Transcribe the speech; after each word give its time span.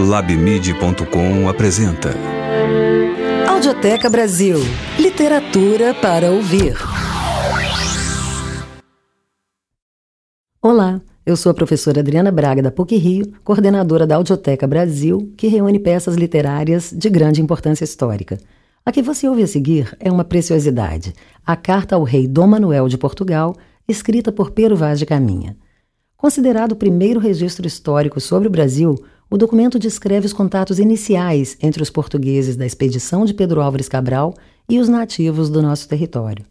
Labmid.com 0.00 1.46
apresenta 1.46 2.14
Audioteca 3.46 4.08
Brasil 4.08 4.56
Literatura 4.98 5.92
para 5.92 6.30
ouvir. 6.30 6.74
Olá, 10.62 11.02
eu 11.26 11.36
sou 11.36 11.52
a 11.52 11.54
professora 11.54 12.00
Adriana 12.00 12.32
Braga 12.32 12.62
da 12.62 12.70
PUC 12.70 12.96
Rio, 12.96 13.30
coordenadora 13.44 14.06
da 14.06 14.16
Audioteca 14.16 14.66
Brasil, 14.66 15.34
que 15.36 15.48
reúne 15.48 15.78
peças 15.78 16.16
literárias 16.16 16.90
de 16.96 17.10
grande 17.10 17.42
importância 17.42 17.84
histórica. 17.84 18.38
A 18.86 18.90
que 18.90 19.02
você 19.02 19.28
ouve 19.28 19.42
a 19.42 19.46
seguir 19.46 19.94
é 20.00 20.10
uma 20.10 20.24
preciosidade, 20.24 21.12
a 21.44 21.54
Carta 21.56 21.94
ao 21.94 22.04
Rei 22.04 22.26
Dom 22.26 22.46
Manuel 22.46 22.88
de 22.88 22.96
Portugal, 22.96 23.54
escrita 23.86 24.32
por 24.32 24.52
Pero 24.52 24.74
Vaz 24.74 24.98
de 24.98 25.04
Caminha. 25.04 25.58
Considerado 26.16 26.72
o 26.72 26.76
primeiro 26.76 27.20
registro 27.20 27.66
histórico 27.66 28.18
sobre 28.18 28.48
o 28.48 28.50
Brasil, 28.50 28.94
o 29.30 29.38
documento 29.38 29.78
descreve 29.78 30.26
os 30.26 30.32
contatos 30.32 30.80
iniciais 30.80 31.56
entre 31.62 31.80
os 31.80 31.88
portugueses 31.88 32.56
da 32.56 32.66
expedição 32.66 33.24
de 33.24 33.32
Pedro 33.32 33.62
Álvares 33.62 33.88
Cabral 33.88 34.34
e 34.68 34.80
os 34.80 34.88
nativos 34.88 35.48
do 35.48 35.62
nosso 35.62 35.88
território. 35.88 36.44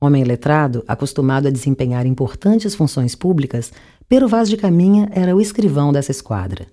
Homem 0.00 0.24
letrado, 0.24 0.82
acostumado 0.88 1.46
a 1.46 1.50
desempenhar 1.50 2.04
importantes 2.04 2.74
funções 2.74 3.14
públicas, 3.14 3.72
Pero 4.08 4.28
Vaz 4.28 4.48
de 4.48 4.56
Caminha 4.56 5.08
era 5.12 5.34
o 5.34 5.40
escrivão 5.40 5.92
dessa 5.92 6.10
esquadra. 6.10 6.66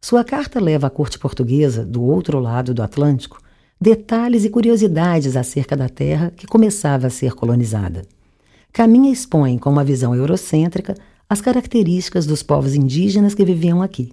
Sua 0.00 0.22
carta 0.22 0.60
leva 0.60 0.86
à 0.86 0.90
corte 0.90 1.18
portuguesa, 1.18 1.84
do 1.84 2.02
outro 2.02 2.38
lado 2.38 2.72
do 2.72 2.82
Atlântico, 2.82 3.40
detalhes 3.80 4.44
e 4.44 4.50
curiosidades 4.50 5.36
acerca 5.36 5.76
da 5.76 5.88
terra 5.88 6.32
que 6.36 6.46
começava 6.46 7.06
a 7.06 7.10
ser 7.10 7.32
colonizada. 7.32 8.04
Caminha 8.72 9.10
expõe, 9.10 9.58
com 9.58 9.70
uma 9.70 9.82
visão 9.82 10.14
eurocêntrica, 10.14 10.94
as 11.28 11.40
características 11.40 12.26
dos 12.26 12.42
povos 12.42 12.74
indígenas 12.74 13.34
que 13.34 13.44
viviam 13.44 13.82
aqui. 13.82 14.12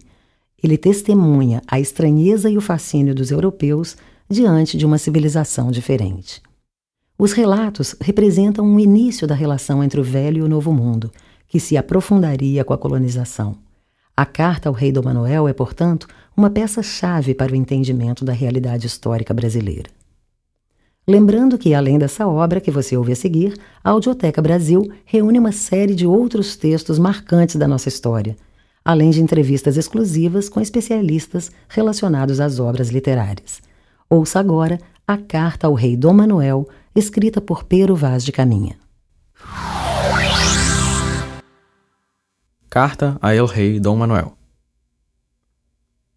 Ele 0.65 0.79
testemunha 0.79 1.61
a 1.67 1.79
estranheza 1.79 2.49
e 2.49 2.57
o 2.57 2.61
fascínio 2.61 3.13
dos 3.13 3.29
europeus 3.29 3.95
diante 4.27 4.75
de 4.79 4.83
uma 4.83 4.97
civilização 4.97 5.69
diferente. 5.69 6.41
Os 7.19 7.33
relatos 7.33 7.95
representam 8.01 8.65
um 8.65 8.79
início 8.79 9.27
da 9.27 9.35
relação 9.35 9.83
entre 9.83 10.01
o 10.01 10.03
Velho 10.03 10.39
e 10.39 10.41
o 10.41 10.49
Novo 10.49 10.73
Mundo, 10.73 11.11
que 11.47 11.59
se 11.59 11.77
aprofundaria 11.77 12.65
com 12.65 12.73
a 12.73 12.79
colonização. 12.79 13.55
A 14.17 14.25
Carta 14.25 14.67
ao 14.67 14.73
Rei 14.73 14.91
Dom 14.91 15.03
Manuel 15.03 15.47
é, 15.47 15.53
portanto, 15.53 16.07
uma 16.35 16.49
peça-chave 16.49 17.35
para 17.35 17.51
o 17.51 17.55
entendimento 17.55 18.25
da 18.25 18.33
realidade 18.33 18.87
histórica 18.87 19.35
brasileira. 19.35 19.91
Lembrando 21.07 21.59
que, 21.59 21.75
além 21.75 21.99
dessa 21.99 22.27
obra 22.27 22.59
que 22.59 22.71
você 22.71 22.97
ouve 22.97 23.11
a 23.11 23.15
seguir, 23.15 23.55
a 23.83 23.91
Audioteca 23.91 24.41
Brasil 24.41 24.91
reúne 25.05 25.37
uma 25.37 25.51
série 25.51 25.93
de 25.93 26.07
outros 26.07 26.55
textos 26.55 26.97
marcantes 26.97 27.55
da 27.55 27.67
nossa 27.67 27.87
história, 27.87 28.35
além 28.85 29.09
de 29.09 29.19
entrevistas 29.21 29.75
exclusivas 29.75 30.47
com 30.47 30.61
especialistas 30.61 31.51
relacionados 31.67 32.39
às 32.39 32.59
obras 32.59 32.89
literárias. 32.89 33.59
Ouça 34.07 34.39
agora 34.39 34.79
a 35.07 35.17
Carta 35.17 35.65
ao 35.65 35.73
Rei 35.73 35.97
Dom 35.97 36.13
Manuel, 36.13 36.69
escrita 36.95 37.41
por 37.41 37.63
Pero 37.63 37.95
Vaz 37.95 38.23
de 38.23 38.31
Caminha. 38.31 38.77
Carta 42.69 43.17
a 43.21 43.33
El 43.33 43.45
Rei 43.45 43.79
Dom 43.79 43.95
Manuel 43.95 44.37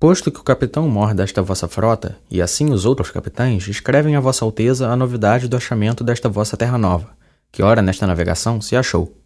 Posto 0.00 0.30
que 0.30 0.38
o 0.38 0.44
capitão 0.44 0.88
mor 0.88 1.12
desta 1.12 1.42
vossa 1.42 1.66
frota, 1.66 2.18
e 2.30 2.40
assim 2.40 2.70
os 2.70 2.84
outros 2.84 3.10
capitães, 3.10 3.66
escrevem 3.66 4.14
a 4.14 4.20
vossa 4.20 4.44
alteza 4.44 4.88
a 4.88 4.94
novidade 4.94 5.48
do 5.48 5.56
achamento 5.56 6.04
desta 6.04 6.28
vossa 6.28 6.56
terra 6.56 6.78
nova, 6.78 7.10
que 7.50 7.64
ora 7.64 7.82
nesta 7.82 8.06
navegação 8.06 8.60
se 8.60 8.76
achou. 8.76 9.17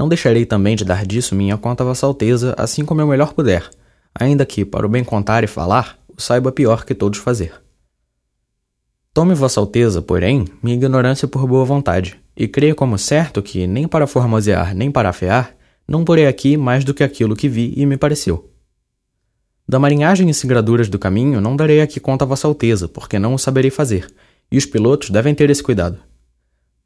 Não 0.00 0.08
deixarei 0.08 0.46
também 0.46 0.74
de 0.74 0.82
dar 0.82 1.04
disso 1.04 1.34
minha 1.34 1.58
conta 1.58 1.84
a 1.84 1.86
vossa 1.86 2.06
alteza, 2.06 2.54
assim 2.56 2.86
como 2.86 3.02
eu 3.02 3.06
melhor 3.06 3.34
puder, 3.34 3.68
ainda 4.18 4.46
que, 4.46 4.64
para 4.64 4.86
o 4.86 4.88
bem 4.88 5.04
contar 5.04 5.44
e 5.44 5.46
falar, 5.46 5.98
o 6.08 6.18
saiba 6.18 6.50
pior 6.50 6.86
que 6.86 6.94
todos 6.94 7.18
fazer. 7.18 7.52
Tome 9.12 9.34
vossa 9.34 9.60
alteza, 9.60 10.00
porém, 10.00 10.46
minha 10.62 10.74
ignorância 10.74 11.28
por 11.28 11.46
boa 11.46 11.66
vontade, 11.66 12.18
e 12.34 12.48
creia 12.48 12.74
como 12.74 12.96
certo 12.96 13.42
que, 13.42 13.66
nem 13.66 13.86
para 13.86 14.06
formosear 14.06 14.74
nem 14.74 14.90
para 14.90 15.10
afear, 15.10 15.54
não 15.86 16.02
porei 16.02 16.26
aqui 16.26 16.56
mais 16.56 16.82
do 16.82 16.94
que 16.94 17.04
aquilo 17.04 17.36
que 17.36 17.46
vi 17.46 17.74
e 17.76 17.84
me 17.84 17.98
pareceu. 17.98 18.50
Da 19.68 19.78
marinhagem 19.78 20.30
e 20.30 20.32
singraduras 20.32 20.88
do 20.88 20.98
caminho 20.98 21.42
não 21.42 21.54
darei 21.54 21.82
aqui 21.82 22.00
conta 22.00 22.24
a 22.24 22.28
Vossa 22.28 22.48
Alteza, 22.48 22.88
porque 22.88 23.18
não 23.18 23.34
o 23.34 23.38
saberei 23.38 23.70
fazer, 23.70 24.10
e 24.50 24.56
os 24.56 24.64
pilotos 24.64 25.10
devem 25.10 25.34
ter 25.34 25.50
esse 25.50 25.62
cuidado. 25.62 25.98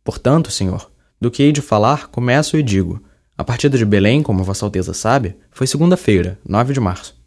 Portanto, 0.03 0.51
senhor, 0.51 0.91
do 1.25 1.31
que 1.31 1.43
hei 1.43 1.53
de 1.53 1.63
falar, 1.63 2.09
começo 2.09 2.55
e 2.59 2.63
digo. 2.63 3.03
A 3.37 3.43
partida 3.43 3.79
de 3.79 3.85
Belém, 3.87 4.23
como 4.23 4.45
Vossa 4.45 4.67
Alteza 4.67 4.93
sabe, 4.93 5.35
foi 5.51 5.67
segunda-feira, 5.67 6.39
9 6.47 6.75
de 6.75 6.81
março. 6.81 7.19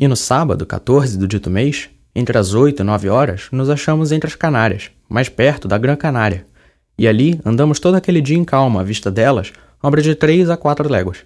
E 0.00 0.08
no 0.08 0.16
sábado, 0.16 0.64
14 0.64 1.18
do 1.18 1.28
dito 1.28 1.50
mês, 1.50 1.90
entre 2.14 2.38
as 2.38 2.54
oito 2.54 2.80
e 2.80 2.82
nove 2.82 3.10
horas, 3.10 3.48
nos 3.52 3.68
achamos 3.68 4.10
entre 4.10 4.26
as 4.26 4.34
Canárias, 4.34 4.90
mais 5.06 5.28
perto 5.28 5.68
da 5.68 5.76
Gran 5.76 5.96
Canária, 5.96 6.46
e 6.96 7.06
ali 7.06 7.38
andamos 7.44 7.78
todo 7.78 7.94
aquele 7.94 8.22
dia 8.22 8.38
em 8.38 8.44
calma 8.44 8.80
à 8.80 8.84
vista 8.84 9.10
delas, 9.10 9.52
obra 9.82 10.00
de 10.00 10.14
três 10.14 10.48
a 10.48 10.56
quatro 10.56 10.88
léguas. 10.88 11.18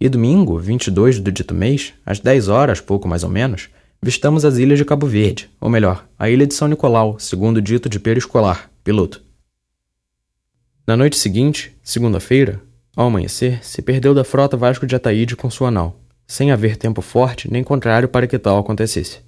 E 0.00 0.08
domingo, 0.08 0.56
22 0.56 1.18
do 1.18 1.32
dito 1.32 1.52
mês, 1.52 1.94
às 2.06 2.20
10 2.20 2.46
horas, 2.46 2.80
pouco 2.80 3.08
mais 3.08 3.24
ou 3.24 3.30
menos, 3.30 3.68
vistamos 4.00 4.44
as 4.44 4.56
ilhas 4.56 4.78
de 4.78 4.84
Cabo 4.84 5.08
Verde, 5.08 5.50
ou 5.60 5.68
melhor, 5.68 6.06
a 6.16 6.30
ilha 6.30 6.46
de 6.46 6.54
São 6.54 6.68
Nicolau, 6.68 7.18
segundo 7.18 7.60
dito 7.60 7.88
de 7.88 7.98
Pedro 7.98 8.20
Escolar, 8.20 8.70
piloto. 8.84 9.29
Na 10.86 10.96
noite 10.96 11.16
seguinte, 11.16 11.76
segunda-feira, 11.82 12.60
ao 12.96 13.06
amanhecer, 13.06 13.64
se 13.64 13.82
perdeu 13.82 14.14
da 14.14 14.24
frota 14.24 14.56
Vasco 14.56 14.86
de 14.86 14.96
Ataíde 14.96 15.36
com 15.36 15.50
sua 15.50 15.70
nau, 15.70 16.00
sem 16.26 16.50
haver 16.50 16.76
tempo 16.76 17.02
forte 17.02 17.50
nem 17.50 17.62
contrário 17.62 18.08
para 18.08 18.26
que 18.26 18.38
tal 18.38 18.58
acontecesse. 18.58 19.20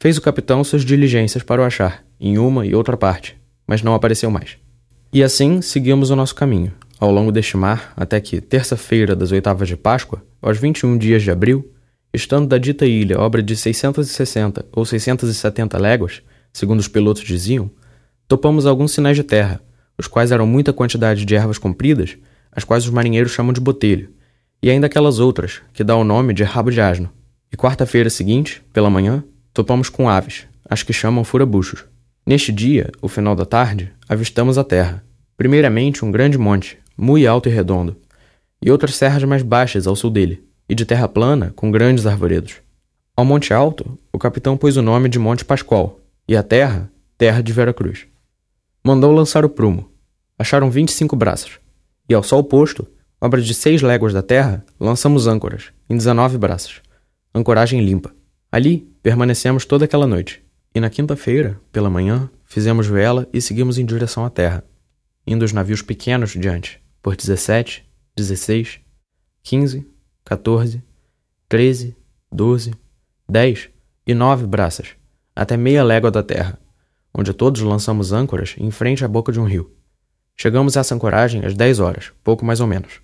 Fez 0.00 0.16
o 0.16 0.22
capitão 0.22 0.62
suas 0.62 0.84
diligências 0.84 1.42
para 1.42 1.62
o 1.62 1.64
achar, 1.64 2.04
em 2.20 2.38
uma 2.38 2.66
e 2.66 2.74
outra 2.74 2.96
parte, 2.96 3.36
mas 3.66 3.82
não 3.82 3.94
apareceu 3.94 4.30
mais. 4.30 4.58
E 5.12 5.22
assim 5.22 5.62
seguimos 5.62 6.10
o 6.10 6.16
nosso 6.16 6.34
caminho, 6.34 6.72
ao 7.00 7.10
longo 7.10 7.32
deste 7.32 7.56
mar, 7.56 7.92
até 7.96 8.20
que, 8.20 8.40
terça-feira 8.40 9.16
das 9.16 9.32
oitavas 9.32 9.68
de 9.68 9.76
Páscoa, 9.76 10.22
aos 10.42 10.58
21 10.58 10.98
dias 10.98 11.22
de 11.22 11.30
abril, 11.30 11.72
estando 12.12 12.46
da 12.46 12.58
dita 12.58 12.86
ilha 12.86 13.20
obra 13.20 13.42
de 13.42 13.56
660 13.56 14.66
ou 14.72 14.84
670 14.84 15.78
léguas, 15.78 16.22
segundo 16.52 16.80
os 16.80 16.88
pilotos 16.88 17.22
diziam, 17.22 17.70
topamos 18.26 18.66
alguns 18.66 18.92
sinais 18.92 19.16
de 19.16 19.22
terra, 19.22 19.60
os 19.98 20.06
quais 20.06 20.30
eram 20.30 20.46
muita 20.46 20.72
quantidade 20.72 21.24
de 21.24 21.34
ervas 21.34 21.58
compridas, 21.58 22.16
as 22.52 22.64
quais 22.64 22.84
os 22.84 22.90
marinheiros 22.90 23.32
chamam 23.32 23.52
de 23.52 23.60
botelho, 23.60 24.10
e 24.62 24.70
ainda 24.70 24.86
aquelas 24.86 25.18
outras, 25.18 25.60
que 25.72 25.84
dá 25.84 25.96
o 25.96 26.04
nome 26.04 26.32
de 26.32 26.44
rabo 26.44 26.70
de 26.70 26.80
asno. 26.80 27.10
E 27.52 27.56
quarta-feira 27.56 28.10
seguinte, 28.10 28.62
pela 28.72 28.90
manhã, 28.90 29.24
topamos 29.52 29.88
com 29.88 30.08
aves, 30.08 30.46
as 30.68 30.82
que 30.82 30.92
chamam 30.92 31.24
furabuchos. 31.24 31.84
Neste 32.26 32.52
dia, 32.52 32.90
o 33.00 33.08
final 33.08 33.34
da 33.34 33.44
tarde, 33.44 33.92
avistamos 34.08 34.58
a 34.58 34.64
terra. 34.64 35.02
Primeiramente 35.36 36.04
um 36.04 36.10
grande 36.10 36.36
monte, 36.36 36.78
muito 36.96 37.28
alto 37.28 37.48
e 37.48 37.52
redondo, 37.52 37.96
e 38.60 38.70
outras 38.70 38.96
serras 38.96 39.24
mais 39.24 39.42
baixas 39.42 39.86
ao 39.86 39.96
sul 39.96 40.10
dele, 40.10 40.42
e 40.68 40.74
de 40.74 40.84
terra 40.84 41.08
plana, 41.08 41.52
com 41.56 41.70
grandes 41.70 42.06
arvoredos. 42.06 42.56
Ao 43.16 43.24
Monte 43.24 43.52
Alto, 43.52 43.98
o 44.12 44.18
capitão 44.18 44.56
pôs 44.56 44.76
o 44.76 44.82
nome 44.82 45.08
de 45.08 45.18
Monte 45.18 45.44
Pascoal, 45.44 46.00
e 46.28 46.36
a 46.36 46.42
terra, 46.42 46.90
Terra 47.16 47.42
de 47.42 47.52
Veracruz. 47.52 48.06
Mandou 48.88 49.12
lançar 49.12 49.44
o 49.44 49.50
prumo. 49.50 49.86
Acharam 50.38 50.70
vinte 50.70 50.88
e 50.88 50.92
cinco 50.92 51.14
braças, 51.14 51.58
e 52.08 52.14
ao 52.14 52.22
sol 52.22 52.42
posto, 52.42 52.88
obra 53.20 53.42
de 53.42 53.52
seis 53.52 53.82
léguas 53.82 54.14
da 54.14 54.22
terra, 54.22 54.64
lançamos 54.80 55.26
âncoras, 55.26 55.72
em 55.90 55.94
dezenove 55.98 56.38
braças. 56.38 56.80
Ancoragem 57.34 57.84
limpa. 57.84 58.14
Ali, 58.50 58.90
permanecemos 59.02 59.66
toda 59.66 59.84
aquela 59.84 60.06
noite, 60.06 60.42
e 60.74 60.80
na 60.80 60.88
quinta-feira, 60.88 61.60
pela 61.70 61.90
manhã, 61.90 62.30
fizemos 62.46 62.86
vela 62.86 63.28
e 63.30 63.42
seguimos 63.42 63.76
em 63.76 63.84
direção 63.84 64.24
à 64.24 64.30
terra, 64.30 64.64
indo 65.26 65.44
os 65.44 65.52
navios 65.52 65.82
pequenos 65.82 66.30
diante, 66.30 66.82
por 67.02 67.14
17, 67.14 67.86
16, 68.16 68.80
15, 69.42 69.86
14, 70.24 70.82
13, 71.46 71.94
12, 72.32 72.72
10 73.28 73.68
e 74.06 74.14
9 74.14 74.46
braças, 74.46 74.94
até 75.36 75.58
meia 75.58 75.84
légua 75.84 76.10
da 76.10 76.22
terra, 76.22 76.58
onde 77.18 77.34
todos 77.34 77.60
lançamos 77.62 78.12
âncoras 78.12 78.54
em 78.56 78.70
frente 78.70 79.04
à 79.04 79.08
boca 79.08 79.32
de 79.32 79.40
um 79.40 79.44
rio. 79.44 79.72
Chegamos 80.36 80.76
a 80.76 80.80
essa 80.80 80.94
ancoragem 80.94 81.44
às 81.44 81.52
10 81.52 81.80
horas, 81.80 82.12
pouco 82.22 82.44
mais 82.44 82.60
ou 82.60 82.66
menos. 82.68 83.00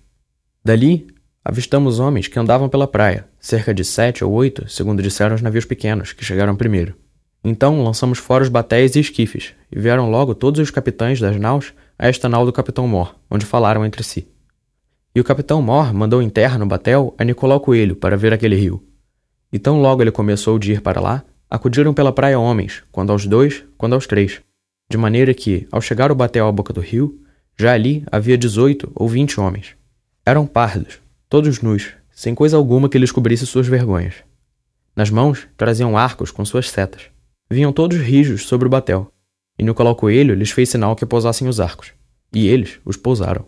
Dali, 0.63 1.05
avistamos 1.43 1.99
homens 1.99 2.29
que 2.29 2.39
andavam 2.39 2.69
pela 2.69 2.87
praia, 2.87 3.27
cerca 3.41 3.73
de 3.73 3.83
sete 3.83 4.23
ou 4.23 4.31
oito, 4.31 4.69
segundo 4.69 5.03
disseram 5.03 5.35
os 5.35 5.41
navios 5.41 5.65
pequenos, 5.65 6.13
que 6.13 6.23
chegaram 6.23 6.55
primeiro. 6.55 6.95
Então 7.43 7.83
lançamos 7.83 8.17
fora 8.17 8.41
os 8.41 8.49
batéis 8.49 8.95
e 8.95 9.01
esquifes, 9.01 9.53
e 9.69 9.77
vieram 9.77 10.09
logo 10.09 10.33
todos 10.33 10.61
os 10.61 10.71
capitães 10.71 11.19
das 11.19 11.35
naus 11.37 11.73
a 11.99 12.07
esta 12.07 12.29
nau 12.29 12.45
do 12.45 12.53
capitão 12.53 12.87
Mor, 12.87 13.15
onde 13.29 13.45
falaram 13.45 13.85
entre 13.85 14.01
si. 14.01 14.29
E 15.13 15.19
o 15.19 15.25
capitão 15.25 15.61
Mor 15.61 15.93
mandou 15.93 16.21
em 16.21 16.29
terra 16.29 16.57
no 16.57 16.65
batel 16.65 17.13
a 17.17 17.23
Nicolau 17.25 17.59
Coelho 17.59 17.97
para 17.97 18.15
ver 18.15 18.31
aquele 18.31 18.55
rio. 18.55 18.81
E 19.51 19.59
tão 19.59 19.81
logo 19.81 20.01
ele 20.01 20.11
começou 20.11 20.57
de 20.57 20.71
ir 20.71 20.81
para 20.81 21.01
lá, 21.01 21.21
acudiram 21.49 21.93
pela 21.93 22.11
praia 22.11 22.39
homens, 22.39 22.83
quando 22.91 23.11
aos 23.11 23.25
dois, 23.25 23.63
quando 23.77 23.93
aos 23.93 24.07
três, 24.07 24.41
de 24.89 24.97
maneira 24.97 25.33
que, 25.33 25.67
ao 25.71 25.81
chegar 25.81 26.11
o 26.11 26.15
batel 26.15 26.47
à 26.47 26.51
boca 26.51 26.71
do 26.71 26.81
rio, 26.81 27.19
já 27.57 27.73
ali 27.73 28.03
havia 28.11 28.37
dezoito 28.37 28.91
ou 28.93 29.07
vinte 29.07 29.39
homens. 29.39 29.75
Eram 30.25 30.45
pardos, 30.45 30.99
todos 31.29 31.61
nus, 31.61 31.93
sem 32.11 32.35
coisa 32.35 32.57
alguma 32.57 32.89
que 32.89 32.97
lhes 32.97 33.11
cobrisse 33.11 33.45
suas 33.45 33.67
vergonhas. 33.67 34.15
Nas 34.95 35.09
mãos 35.09 35.47
traziam 35.57 35.97
arcos 35.97 36.31
com 36.31 36.45
suas 36.45 36.69
setas. 36.69 37.03
Vinham 37.49 37.73
todos 37.73 37.97
rijos 37.97 38.45
sobre 38.47 38.67
o 38.67 38.69
batel, 38.69 39.11
e 39.57 39.63
Nicolau 39.63 39.95
Coelho 39.95 40.33
lhes 40.33 40.51
fez 40.51 40.69
sinal 40.69 40.95
que 40.95 41.05
pousassem 41.05 41.47
os 41.47 41.59
arcos, 41.59 41.93
e 42.33 42.47
eles 42.47 42.79
os 42.83 42.97
pousaram. 42.97 43.45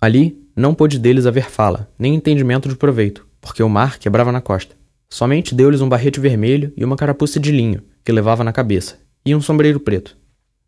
Ali 0.00 0.38
não 0.54 0.74
pôde 0.74 0.98
deles 0.98 1.26
haver 1.26 1.50
fala, 1.50 1.90
nem 1.98 2.14
entendimento 2.14 2.68
de 2.68 2.76
proveito, 2.76 3.26
porque 3.40 3.62
o 3.62 3.68
mar 3.68 3.98
quebrava 3.98 4.32
na 4.32 4.40
costa. 4.40 4.74
Somente 5.08 5.54
deu-lhes 5.54 5.80
um 5.80 5.88
barrete 5.88 6.20
vermelho 6.20 6.72
e 6.76 6.84
uma 6.84 6.96
carapuça 6.96 7.38
de 7.38 7.52
linho, 7.52 7.82
que 8.04 8.12
levava 8.12 8.44
na 8.44 8.52
cabeça, 8.52 8.98
e 9.24 9.34
um 9.34 9.40
sombreiro 9.40 9.80
preto. 9.80 10.16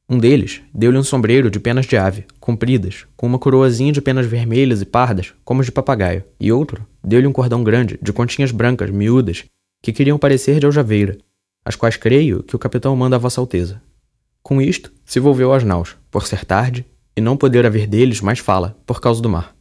Um 0.08 0.18
deles 0.18 0.62
deu-lhe 0.74 0.96
um 0.96 1.02
sombreiro 1.02 1.50
de 1.50 1.60
penas 1.60 1.84
de 1.84 1.96
ave, 1.96 2.24
compridas, 2.40 3.04
com 3.14 3.26
uma 3.26 3.38
coroazinha 3.38 3.92
de 3.92 4.00
penas 4.00 4.24
vermelhas 4.24 4.80
e 4.80 4.86
pardas, 4.86 5.34
como 5.44 5.60
as 5.60 5.66
de 5.66 5.72
papagaio, 5.72 6.24
e 6.40 6.50
outro 6.50 6.86
deu-lhe 7.04 7.26
um 7.26 7.32
cordão 7.32 7.62
grande, 7.62 7.98
de 8.00 8.12
continhas 8.12 8.50
brancas, 8.50 8.90
miúdas, 8.90 9.44
que 9.82 9.92
queriam 9.92 10.18
parecer 10.18 10.60
de 10.60 10.66
aljaveira, 10.66 11.18
as 11.64 11.76
quais 11.76 11.96
creio 11.96 12.42
que 12.42 12.56
o 12.56 12.58
capitão 12.58 12.96
manda 12.96 13.16
a 13.16 13.18
Vossa 13.18 13.40
Alteza. 13.40 13.82
Com 14.42 14.62
isto, 14.62 14.90
se 15.04 15.20
volveu 15.20 15.52
aos 15.52 15.62
naus, 15.62 15.96
por 16.10 16.26
ser 16.26 16.44
tarde, 16.44 16.86
e 17.14 17.20
não 17.20 17.36
poder 17.36 17.66
haver 17.66 17.86
deles 17.86 18.20
mais 18.22 18.38
fala, 18.38 18.78
por 18.86 19.00
causa 19.00 19.20
do 19.20 19.28
mar. 19.28 19.54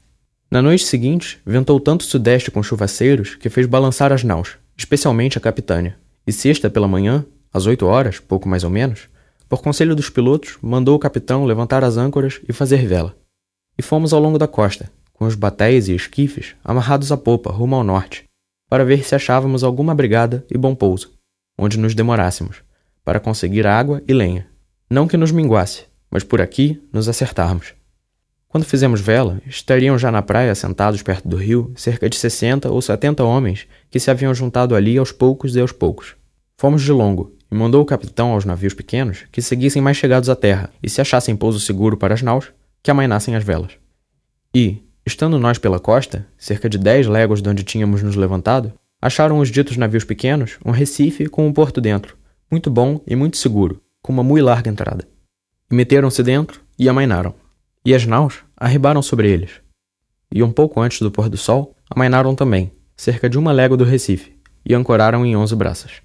Na 0.50 0.62
noite 0.62 0.86
seguinte, 0.86 1.42
ventou 1.46 1.78
tanto 1.78 2.06
sudeste 2.06 2.50
com 2.50 2.64
chuvaceiros 2.64 3.36
que 3.36 3.50
fez 3.50 3.68
balançar 3.68 4.14
as 4.14 4.24
naus, 4.24 4.58
especialmente 4.78 5.38
a 5.38 5.42
capitânia, 5.42 5.98
e 6.26 6.32
sexta 6.32 6.70
pela 6.70 6.88
manhã, 6.88 7.26
às 7.54 7.66
oito 7.66 7.86
horas, 7.86 8.20
pouco 8.20 8.48
mais 8.48 8.64
ou 8.64 8.70
menos, 8.70 9.08
por 9.50 9.62
conselho 9.62 9.96
dos 9.96 10.10
pilotos, 10.10 10.58
mandou 10.62 10.96
o 10.96 11.00
capitão 11.00 11.46
levantar 11.46 11.84
as 11.84 11.98
âncoras 11.98 12.40
e 12.48 12.54
fazer 12.54 12.86
vela. 12.86 13.16
E 13.78 13.82
fomos 13.82 14.14
ao 14.14 14.20
longo 14.20 14.38
da 14.38 14.48
costa, 14.48 14.92
com 15.14 15.26
os 15.26 15.36
batéis 15.36 15.88
e 15.88 15.96
esquifes 15.96 16.56
amarrados 16.64 17.12
à 17.12 17.18
popa 17.18 17.52
rumo 17.52 17.76
ao 17.76 17.84
norte, 17.84 18.26
para 18.70 18.86
ver 18.86 19.04
se 19.04 19.16
achávamos 19.16 19.64
alguma 19.64 19.96
brigada 19.96 20.46
e 20.52 20.58
bom 20.58 20.76
pouso, 20.76 21.14
onde 21.58 21.80
nos 21.80 21.96
demorássemos, 21.96 22.62
para 23.04 23.20
conseguir 23.20 23.66
água 23.66 24.02
e 24.08 24.14
lenha. 24.14 24.48
Não 24.90 25.08
que 25.08 25.18
nos 25.18 25.32
minguasse, 25.32 25.86
mas 26.12 26.24
por 26.24 26.42
aqui 26.42 26.82
nos 26.92 27.08
acertarmos. 27.08 27.74
Quando 28.50 28.66
fizemos 28.66 29.02
vela, 29.02 29.42
estariam 29.46 29.98
já 29.98 30.12
na 30.12 30.22
praia, 30.22 30.56
sentados 30.56 31.02
perto 31.02 31.28
do 31.28 31.36
rio, 31.36 31.72
cerca 31.76 32.10
de 32.10 32.16
sessenta 32.16 32.70
ou 32.72 32.82
setenta 32.82 33.24
homens 33.24 33.68
que 33.90 34.00
se 34.00 34.10
haviam 34.10 34.34
juntado 34.34 34.74
ali 34.74 34.98
aos 34.98 35.12
poucos 35.12 35.56
e 35.56 35.60
aos 35.60 35.72
poucos. 35.72 36.16
Fomos 36.58 36.82
de 36.82 36.92
longo, 36.92 37.38
e 37.52 37.56
mandou 37.56 37.82
o 37.82 37.86
capitão 37.86 38.32
aos 38.32 38.46
navios 38.46 38.74
pequenos 38.74 39.26
que 39.32 39.42
seguissem 39.42 39.82
mais 39.82 39.98
chegados 39.98 40.30
à 40.30 40.36
terra 40.36 40.70
e, 40.82 40.90
se 40.90 41.02
achassem 41.02 41.36
pouso 41.36 41.60
seguro 41.60 41.98
para 41.98 42.14
as 42.14 42.22
naus, 42.22 42.52
que 42.84 42.92
amainassem 42.92 43.36
as 43.36 43.44
velas. 43.44 43.74
E, 44.54 44.84
estando 45.06 45.40
nós 45.40 45.58
pela 45.58 45.80
costa, 45.80 46.28
cerca 46.38 46.70
de 46.70 46.78
dez 46.78 47.08
léguas 47.08 47.42
de 47.42 47.50
onde 47.50 47.64
tínhamos 47.64 48.04
nos 48.04 48.16
levantado, 48.16 48.74
acharam 49.02 49.40
os 49.40 49.50
ditos 49.50 49.78
navios 49.78 50.04
pequenos 50.04 50.58
um 50.66 50.72
recife 50.72 51.28
com 51.28 51.48
um 51.48 51.54
porto 51.54 51.80
dentro, 51.80 52.18
muito 52.50 52.70
bom 52.70 53.02
e 53.06 53.16
muito 53.16 53.38
seguro, 53.38 53.82
com 54.02 54.12
uma 54.12 54.24
muito 54.24 54.46
larga 54.46 54.70
entrada. 54.70 55.08
E 55.72 55.76
meteram-se 55.76 56.24
dentro 56.24 56.62
e 56.80 56.88
amainaram. 56.88 57.34
E 57.88 57.96
as 57.96 58.06
naus 58.06 58.40
arribaram 58.58 59.02
sobre 59.02 59.32
eles. 59.32 59.62
E 60.30 60.44
um 60.44 60.52
pouco 60.52 60.82
antes 60.82 61.00
do 61.00 61.10
pôr 61.10 61.30
do 61.30 61.38
sol, 61.38 61.74
amainaram 61.90 62.36
também, 62.36 62.70
cerca 62.98 63.30
de 63.30 63.40
uma 63.40 63.54
légua 63.54 63.78
do 63.78 63.86
Recife, 63.86 64.36
e 64.66 64.74
ancoraram 64.74 65.26
em 65.26 65.38
onze 65.38 65.56
braças. 65.56 66.02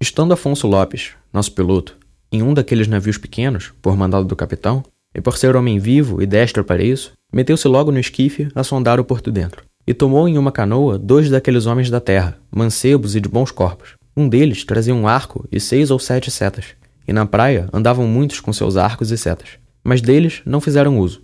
Estando 0.00 0.32
Afonso 0.32 0.66
Lopes, 0.66 1.10
nosso 1.30 1.52
piloto, 1.52 1.98
em 2.32 2.40
um 2.42 2.54
daqueles 2.54 2.88
navios 2.88 3.18
pequenos, 3.18 3.70
por 3.82 3.98
mandado 3.98 4.24
do 4.24 4.34
capitão, 4.34 4.82
e 5.14 5.20
por 5.20 5.36
ser 5.36 5.56
homem 5.56 5.78
vivo 5.78 6.22
e 6.22 6.26
destro 6.26 6.64
para 6.64 6.82
isso, 6.82 7.12
meteu-se 7.30 7.68
logo 7.68 7.92
no 7.92 8.00
esquife 8.00 8.48
a 8.54 8.64
sondar 8.64 8.98
o 8.98 9.04
porto 9.04 9.30
dentro, 9.30 9.62
e 9.86 9.92
tomou 9.92 10.26
em 10.26 10.38
uma 10.38 10.50
canoa 10.50 10.98
dois 10.98 11.28
daqueles 11.28 11.66
homens 11.66 11.90
da 11.90 12.00
terra, 12.00 12.38
mancebos 12.50 13.14
e 13.14 13.20
de 13.20 13.28
bons 13.28 13.50
corpos. 13.50 13.90
Um 14.16 14.26
deles 14.26 14.64
trazia 14.64 14.94
um 14.94 15.06
arco 15.06 15.46
e 15.52 15.60
seis 15.60 15.90
ou 15.90 15.98
sete 15.98 16.30
setas, 16.30 16.68
e 17.06 17.12
na 17.12 17.26
praia 17.26 17.68
andavam 17.74 18.06
muitos 18.06 18.40
com 18.40 18.54
seus 18.54 18.78
arcos 18.78 19.10
e 19.10 19.18
setas, 19.18 19.59
mas 19.82 20.00
deles 20.00 20.42
não 20.44 20.60
fizeram 20.60 20.98
uso. 20.98 21.22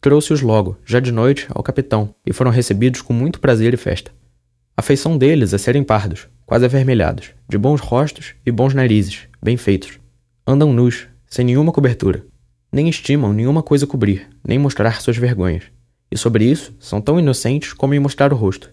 Trouxe-os 0.00 0.40
logo, 0.42 0.78
já 0.84 1.00
de 1.00 1.10
noite, 1.10 1.46
ao 1.50 1.62
capitão, 1.62 2.14
e 2.24 2.32
foram 2.32 2.50
recebidos 2.50 3.02
com 3.02 3.12
muito 3.12 3.40
prazer 3.40 3.74
e 3.74 3.76
festa. 3.76 4.12
A 4.76 4.82
feição 4.82 5.18
deles 5.18 5.52
é 5.52 5.58
serem 5.58 5.82
pardos, 5.82 6.28
quase 6.46 6.64
avermelhados, 6.64 7.32
de 7.48 7.58
bons 7.58 7.80
rostos 7.80 8.34
e 8.46 8.52
bons 8.52 8.74
narizes, 8.74 9.22
bem 9.42 9.56
feitos. 9.56 9.98
Andam 10.46 10.72
nus, 10.72 11.08
sem 11.26 11.44
nenhuma 11.44 11.72
cobertura. 11.72 12.24
Nem 12.70 12.88
estimam 12.88 13.32
nenhuma 13.32 13.62
coisa 13.62 13.86
cobrir, 13.86 14.28
nem 14.46 14.58
mostrar 14.58 15.00
suas 15.00 15.16
vergonhas. 15.16 15.64
E 16.10 16.16
sobre 16.16 16.44
isso, 16.44 16.74
são 16.78 17.00
tão 17.00 17.18
inocentes 17.18 17.72
como 17.72 17.92
em 17.92 17.98
mostrar 17.98 18.32
o 18.32 18.36
rosto. 18.36 18.70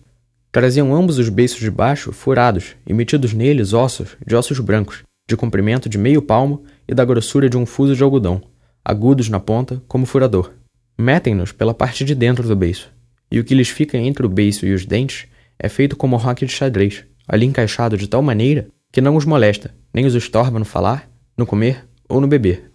Traziam 0.51 0.95
ambos 0.95 1.17
os 1.17 1.27
beiços 1.27 1.59
de 1.59 1.71
baixo 1.71 2.11
furados 2.11 2.75
e 2.85 2.93
metidos 2.93 3.33
neles 3.33 3.73
ossos 3.73 4.15
de 4.25 4.35
ossos 4.35 4.59
brancos, 4.59 5.03
de 5.27 5.35
comprimento 5.35 5.89
de 5.89 5.97
meio 5.97 6.21
palmo 6.21 6.63
e 6.87 6.93
da 6.93 7.03
grossura 7.03 7.49
de 7.49 7.57
um 7.57 7.65
fuso 7.65 7.95
de 7.95 8.03
algodão, 8.03 8.41
agudos 8.85 9.29
na 9.29 9.39
ponta 9.39 9.81
como 9.87 10.05
furador. 10.05 10.51
Metem-nos 10.95 11.51
pela 11.51 11.73
parte 11.73 12.05
de 12.05 12.13
dentro 12.13 12.47
do 12.47 12.55
beiço, 12.55 12.93
e 13.31 13.39
o 13.39 13.43
que 13.43 13.55
lhes 13.55 13.69
fica 13.69 13.97
entre 13.97 14.23
o 14.23 14.29
beiço 14.29 14.65
e 14.67 14.73
os 14.73 14.85
dentes 14.85 15.25
é 15.57 15.67
feito 15.67 15.95
como 15.95 16.15
roque 16.15 16.45
de 16.45 16.51
xadrez, 16.51 17.03
ali 17.27 17.47
encaixado 17.47 17.97
de 17.97 18.07
tal 18.07 18.21
maneira 18.21 18.67
que 18.91 19.01
não 19.01 19.15
os 19.15 19.25
molesta, 19.25 19.73
nem 19.91 20.05
os 20.05 20.13
estorva 20.13 20.59
no 20.59 20.65
falar, 20.65 21.09
no 21.35 21.47
comer 21.47 21.83
ou 22.07 22.21
no 22.21 22.27
beber. 22.27 22.71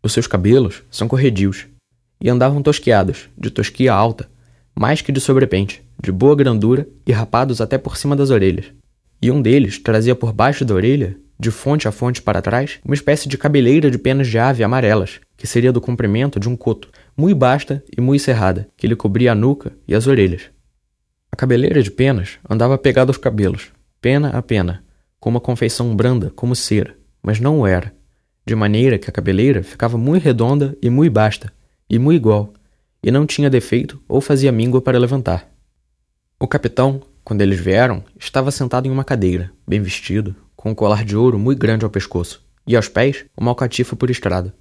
Os 0.00 0.12
seus 0.12 0.28
cabelos 0.28 0.84
são 0.90 1.08
corredios, 1.08 1.66
e 2.20 2.30
andavam 2.30 2.62
tosquiados, 2.62 3.28
de 3.36 3.50
tosquia 3.50 3.92
alta, 3.92 4.30
mais 4.74 5.02
que 5.02 5.10
de 5.10 5.20
sobrepente, 5.20 5.82
de 6.00 6.12
boa 6.12 6.36
grandura 6.36 6.88
e 7.04 7.10
rapados 7.10 7.60
até 7.60 7.76
por 7.76 7.96
cima 7.96 8.14
das 8.14 8.30
orelhas. 8.30 8.66
E 9.20 9.30
um 9.30 9.42
deles 9.42 9.78
trazia 9.78 10.14
por 10.14 10.32
baixo 10.32 10.64
da 10.64 10.74
orelha, 10.74 11.18
de 11.38 11.50
fonte 11.50 11.88
a 11.88 11.92
fonte 11.92 12.22
para 12.22 12.40
trás, 12.40 12.78
uma 12.84 12.94
espécie 12.94 13.28
de 13.28 13.36
cabeleira 13.36 13.90
de 13.90 13.98
penas 13.98 14.28
de 14.28 14.38
ave 14.38 14.62
amarelas, 14.62 15.20
que 15.38 15.46
seria 15.46 15.72
do 15.72 15.80
comprimento 15.80 16.40
de 16.40 16.48
um 16.48 16.56
coto, 16.56 16.90
muito 17.16 17.38
basta 17.38 17.82
e 17.96 18.00
muito 18.00 18.22
cerrada, 18.22 18.68
que 18.76 18.88
lhe 18.88 18.96
cobria 18.96 19.32
a 19.32 19.34
nuca 19.36 19.72
e 19.86 19.94
as 19.94 20.08
orelhas. 20.08 20.50
A 21.30 21.36
cabeleira 21.36 21.80
de 21.80 21.92
penas 21.92 22.38
andava 22.50 22.76
pegada 22.76 23.10
aos 23.10 23.16
cabelos, 23.16 23.70
pena 24.00 24.30
a 24.30 24.42
pena, 24.42 24.84
com 25.20 25.30
uma 25.30 25.40
confeição 25.40 25.94
branda 25.94 26.30
como 26.34 26.56
cera, 26.56 26.96
mas 27.22 27.38
não 27.38 27.60
o 27.60 27.66
era, 27.66 27.94
de 28.44 28.54
maneira 28.56 28.98
que 28.98 29.08
a 29.08 29.12
cabeleira 29.12 29.62
ficava 29.62 29.96
muito 29.96 30.24
redonda 30.24 30.76
e 30.82 30.90
muito 30.90 31.12
basta, 31.12 31.52
e 31.88 32.00
muito 32.00 32.16
igual, 32.16 32.52
e 33.00 33.10
não 33.12 33.24
tinha 33.24 33.48
defeito 33.48 34.02
ou 34.08 34.20
fazia 34.20 34.50
míngua 34.50 34.82
para 34.82 34.98
levantar. 34.98 35.48
O 36.40 36.48
capitão, 36.48 37.00
quando 37.22 37.42
eles 37.42 37.60
vieram, 37.60 38.02
estava 38.18 38.50
sentado 38.50 38.88
em 38.88 38.90
uma 38.90 39.04
cadeira, 39.04 39.52
bem 39.66 39.80
vestido, 39.80 40.34
com 40.56 40.70
um 40.70 40.74
colar 40.74 41.04
de 41.04 41.16
ouro 41.16 41.38
muito 41.38 41.60
grande 41.60 41.84
ao 41.84 41.90
pescoço, 41.90 42.44
e 42.66 42.74
aos 42.74 42.88
pés 42.88 43.24
uma 43.36 43.52
alcatifa 43.52 43.94
por 43.94 44.10
estrada. 44.10 44.52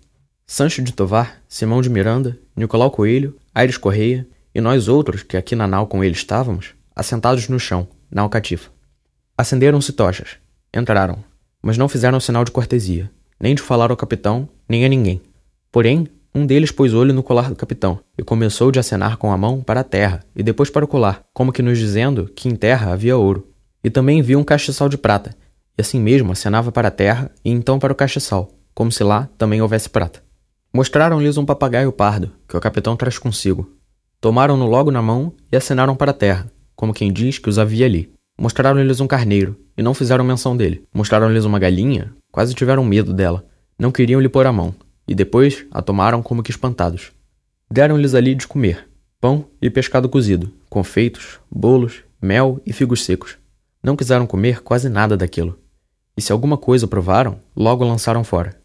Sancho 0.50 0.82
de 0.82 0.94
Tovar, 0.94 1.42
Simão 1.46 1.82
de 1.82 1.90
Miranda, 1.90 2.40
Nicolau 2.56 2.90
Coelho, 2.90 3.36
Aires 3.54 3.78
Correia 3.78 4.26
e 4.56 4.62
nós 4.62 4.88
outros 4.88 5.22
que 5.22 5.36
aqui 5.36 5.58
na 5.58 5.68
nau 5.68 5.88
com 5.88 6.02
ele 6.02 6.16
estávamos, 6.16 6.70
assentados 6.96 7.50
no 7.50 7.60
chão, 7.60 7.86
na 8.10 8.22
alcatifa. 8.22 8.72
Acenderam-se 9.38 9.92
tochas. 9.92 10.38
Entraram, 10.74 11.22
mas 11.62 11.78
não 11.78 11.90
fizeram 11.90 12.18
sinal 12.22 12.46
de 12.46 12.52
cortesia, 12.52 13.12
nem 13.38 13.56
de 13.56 13.62
falar 13.62 13.92
ao 13.92 13.98
capitão, 13.98 14.48
nem 14.70 14.86
a 14.86 14.88
ninguém. 14.88 15.22
Porém, 15.70 16.08
um 16.34 16.46
deles 16.46 16.72
pôs 16.72 16.94
olho 16.94 17.14
no 17.14 17.22
colar 17.22 17.50
do 17.50 17.56
capitão 17.56 18.00
e 18.18 18.24
começou 18.24 18.72
de 18.72 18.80
acenar 18.80 19.18
com 19.18 19.34
a 19.34 19.38
mão 19.38 19.62
para 19.62 19.82
a 19.82 19.84
terra 19.84 20.24
e 20.34 20.42
depois 20.42 20.70
para 20.70 20.86
o 20.86 20.88
colar, 20.88 21.24
como 21.34 21.52
que 21.52 21.62
nos 21.62 21.78
dizendo 21.78 22.26
que 22.34 22.48
em 22.48 22.56
terra 22.56 22.94
havia 22.94 23.18
ouro. 23.18 23.54
E 23.84 23.90
também 23.90 24.22
viu 24.22 24.40
um 24.40 24.46
castiçal 24.46 24.88
de 24.88 24.98
prata, 24.98 25.36
e 25.78 25.82
assim 25.82 26.00
mesmo 26.00 26.32
acenava 26.32 26.72
para 26.72 26.88
a 26.88 26.92
terra 26.92 27.32
e 27.44 27.52
então 27.52 27.78
para 27.78 27.92
o 27.92 27.96
castiçal, 27.96 28.50
como 28.74 28.94
se 28.94 29.04
lá 29.04 29.28
também 29.38 29.62
houvesse 29.62 29.90
prata. 29.90 30.26
Mostraram-lhes 30.74 31.38
um 31.38 31.46
papagaio 31.46 31.92
pardo, 31.92 32.32
que 32.48 32.56
o 32.56 32.60
capitão 32.60 32.96
traz 32.96 33.18
consigo. 33.18 33.72
Tomaram-no 34.20 34.66
logo 34.66 34.92
na 34.92 35.02
mão 35.02 35.34
e 35.52 35.56
acenaram 35.56 35.96
para 35.96 36.12
a 36.12 36.14
terra, 36.14 36.52
como 36.76 36.94
quem 36.94 37.12
diz 37.12 37.40
que 37.40 37.50
os 37.50 37.58
havia 37.58 37.86
ali. 37.86 38.12
Mostraram-lhes 38.40 39.00
um 39.00 39.08
carneiro, 39.08 39.58
e 39.78 39.82
não 39.82 39.94
fizeram 39.94 40.24
menção 40.24 40.56
dele. 40.56 40.84
Mostraram-lhes 40.94 41.46
uma 41.46 41.58
galinha, 41.58 42.14
quase 42.32 42.54
tiveram 42.54 42.84
medo 42.84 43.14
dela. 43.14 43.46
Não 43.80 43.92
queriam 43.92 44.20
lhe 44.20 44.30
pôr 44.30 44.46
a 44.46 44.52
mão, 44.52 44.76
e 45.08 45.16
depois 45.16 45.66
a 45.72 45.82
tomaram 45.82 46.22
como 46.22 46.44
que 46.44 46.52
espantados. 46.52 47.12
Deram-lhes 47.72 48.14
ali 48.14 48.36
de 48.36 48.48
comer, 48.48 48.88
pão 49.20 49.46
e 49.62 49.70
pescado 49.70 50.10
cozido, 50.10 50.54
confeitos, 50.70 51.40
bolos, 51.50 52.04
mel 52.22 52.62
e 52.66 52.74
figos 52.74 53.06
secos. 53.06 53.38
Não 53.84 53.96
quiseram 53.96 54.28
comer 54.28 54.62
quase 54.62 54.90
nada 54.90 55.16
daquilo. 55.16 55.58
E 56.16 56.22
se 56.22 56.32
alguma 56.32 56.58
coisa 56.58 56.88
provaram, 56.88 57.40
logo 57.56 57.86
lançaram 57.86 58.24
fora. 58.24 58.57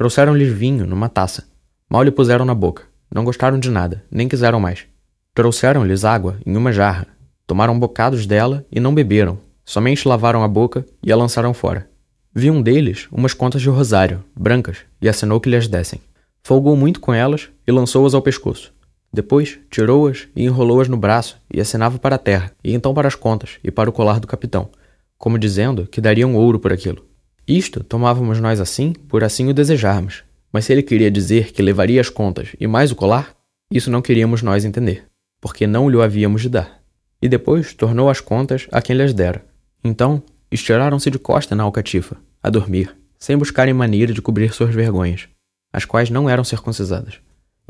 Trouxeram-lhes 0.00 0.50
vinho 0.50 0.86
numa 0.86 1.10
taça. 1.10 1.44
Mal 1.86 2.02
lhe 2.02 2.10
puseram 2.10 2.46
na 2.46 2.54
boca. 2.54 2.84
Não 3.14 3.22
gostaram 3.22 3.58
de 3.58 3.68
nada, 3.70 4.02
nem 4.10 4.26
quiseram 4.26 4.58
mais. 4.58 4.86
Trouxeram-lhes 5.34 6.06
água 6.06 6.38
em 6.46 6.56
uma 6.56 6.72
jarra, 6.72 7.06
Tomaram 7.46 7.78
bocados 7.78 8.24
dela 8.24 8.64
e 8.72 8.80
não 8.80 8.94
beberam, 8.94 9.38
somente 9.62 10.08
lavaram 10.08 10.42
a 10.42 10.48
boca 10.48 10.86
e 11.02 11.12
a 11.12 11.16
lançaram 11.16 11.52
fora. 11.52 11.86
Vi 12.34 12.50
um 12.50 12.62
deles 12.62 13.08
umas 13.12 13.34
contas 13.34 13.60
de 13.60 13.68
rosário, 13.68 14.24
brancas, 14.34 14.78
e 15.02 15.06
acenou 15.06 15.38
que 15.38 15.50
lhes 15.50 15.68
dessem. 15.68 16.00
Folgou 16.42 16.74
muito 16.74 16.98
com 16.98 17.12
elas 17.12 17.50
e 17.66 17.70
lançou-as 17.70 18.14
ao 18.14 18.22
pescoço. 18.22 18.72
Depois 19.12 19.58
tirou-as 19.70 20.28
e 20.34 20.44
enrolou-as 20.44 20.88
no 20.88 20.96
braço 20.96 21.36
e 21.52 21.60
acenava 21.60 21.98
para 21.98 22.14
a 22.14 22.18
terra, 22.18 22.52
e 22.64 22.72
então 22.72 22.94
para 22.94 23.06
as 23.06 23.14
contas 23.14 23.58
e 23.62 23.70
para 23.70 23.90
o 23.90 23.92
colar 23.92 24.18
do 24.18 24.26
capitão, 24.26 24.70
como 25.18 25.38
dizendo 25.38 25.86
que 25.86 26.00
dariam 26.00 26.34
ouro 26.36 26.58
por 26.58 26.72
aquilo. 26.72 27.09
Isto 27.46 27.82
tomávamos 27.82 28.40
nós 28.40 28.60
assim, 28.60 28.92
por 28.92 29.24
assim 29.24 29.48
o 29.48 29.54
desejarmos, 29.54 30.24
mas 30.52 30.64
se 30.64 30.72
ele 30.72 30.82
queria 30.82 31.10
dizer 31.10 31.52
que 31.52 31.62
levaria 31.62 32.00
as 32.00 32.08
contas 32.08 32.48
e 32.58 32.66
mais 32.66 32.90
o 32.90 32.96
colar, 32.96 33.34
isso 33.70 33.90
não 33.90 34.02
queríamos 34.02 34.42
nós 34.42 34.64
entender, 34.64 35.04
porque 35.40 35.66
não 35.66 35.88
lhe 35.88 36.00
havíamos 36.00 36.42
de 36.42 36.48
dar. 36.48 36.80
E 37.22 37.28
depois 37.28 37.74
tornou 37.74 38.08
as 38.08 38.20
contas 38.20 38.66
a 38.72 38.80
quem 38.80 38.96
lhes 38.96 39.12
dera. 39.12 39.44
Então 39.84 40.22
estiraram-se 40.50 41.10
de 41.10 41.18
costa 41.18 41.54
na 41.54 41.62
alcatifa, 41.62 42.16
a 42.42 42.50
dormir, 42.50 42.96
sem 43.18 43.36
buscarem 43.36 43.74
maneira 43.74 44.12
de 44.12 44.22
cobrir 44.22 44.52
suas 44.52 44.74
vergonhas, 44.74 45.28
as 45.72 45.84
quais 45.84 46.10
não 46.10 46.28
eram 46.28 46.44
circuncisadas 46.44 47.20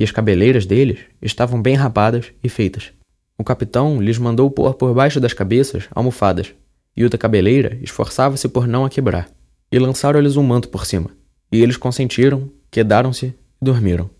e 0.00 0.02
as 0.02 0.10
cabeleiras 0.10 0.64
deles 0.64 1.00
estavam 1.20 1.60
bem 1.60 1.74
rapadas 1.74 2.32
e 2.42 2.48
feitas. 2.48 2.90
O 3.36 3.44
capitão 3.44 4.00
lhes 4.00 4.16
mandou 4.16 4.50
pôr 4.50 4.72
por 4.72 4.94
baixo 4.94 5.20
das 5.20 5.34
cabeças 5.34 5.88
almofadas, 5.94 6.54
e 6.96 7.04
o 7.04 7.10
da 7.10 7.18
cabeleira 7.18 7.78
esforçava-se 7.82 8.48
por 8.48 8.66
não 8.66 8.86
a 8.86 8.88
quebrar, 8.88 9.28
e 9.70 9.78
lançaram-lhes 9.78 10.36
um 10.36 10.42
manto 10.42 10.68
por 10.68 10.84
cima, 10.84 11.10
e 11.52 11.62
eles 11.62 11.76
consentiram, 11.76 12.50
quedaram-se 12.70 13.26
e 13.26 13.34
dormiram. 13.60 14.10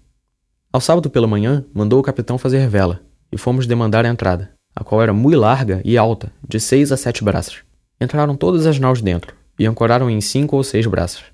Ao 0.72 0.80
sábado 0.80 1.10
pela 1.10 1.26
manhã, 1.26 1.64
mandou 1.74 1.98
o 1.98 2.02
capitão 2.02 2.38
fazer 2.38 2.68
vela, 2.68 3.00
e 3.32 3.36
fomos 3.36 3.66
demandar 3.66 4.04
a 4.04 4.08
entrada, 4.08 4.50
a 4.74 4.84
qual 4.84 5.02
era 5.02 5.12
muito 5.12 5.38
larga 5.38 5.80
e 5.84 5.98
alta, 5.98 6.32
de 6.48 6.60
seis 6.60 6.92
a 6.92 6.96
sete 6.96 7.24
braças. 7.24 7.58
Entraram 8.00 8.36
todas 8.36 8.66
as 8.66 8.78
naus 8.78 9.02
dentro, 9.02 9.34
e 9.58 9.66
ancoraram 9.66 10.08
em 10.08 10.20
cinco 10.20 10.56
ou 10.56 10.64
seis 10.64 10.86
braças. 10.86 11.24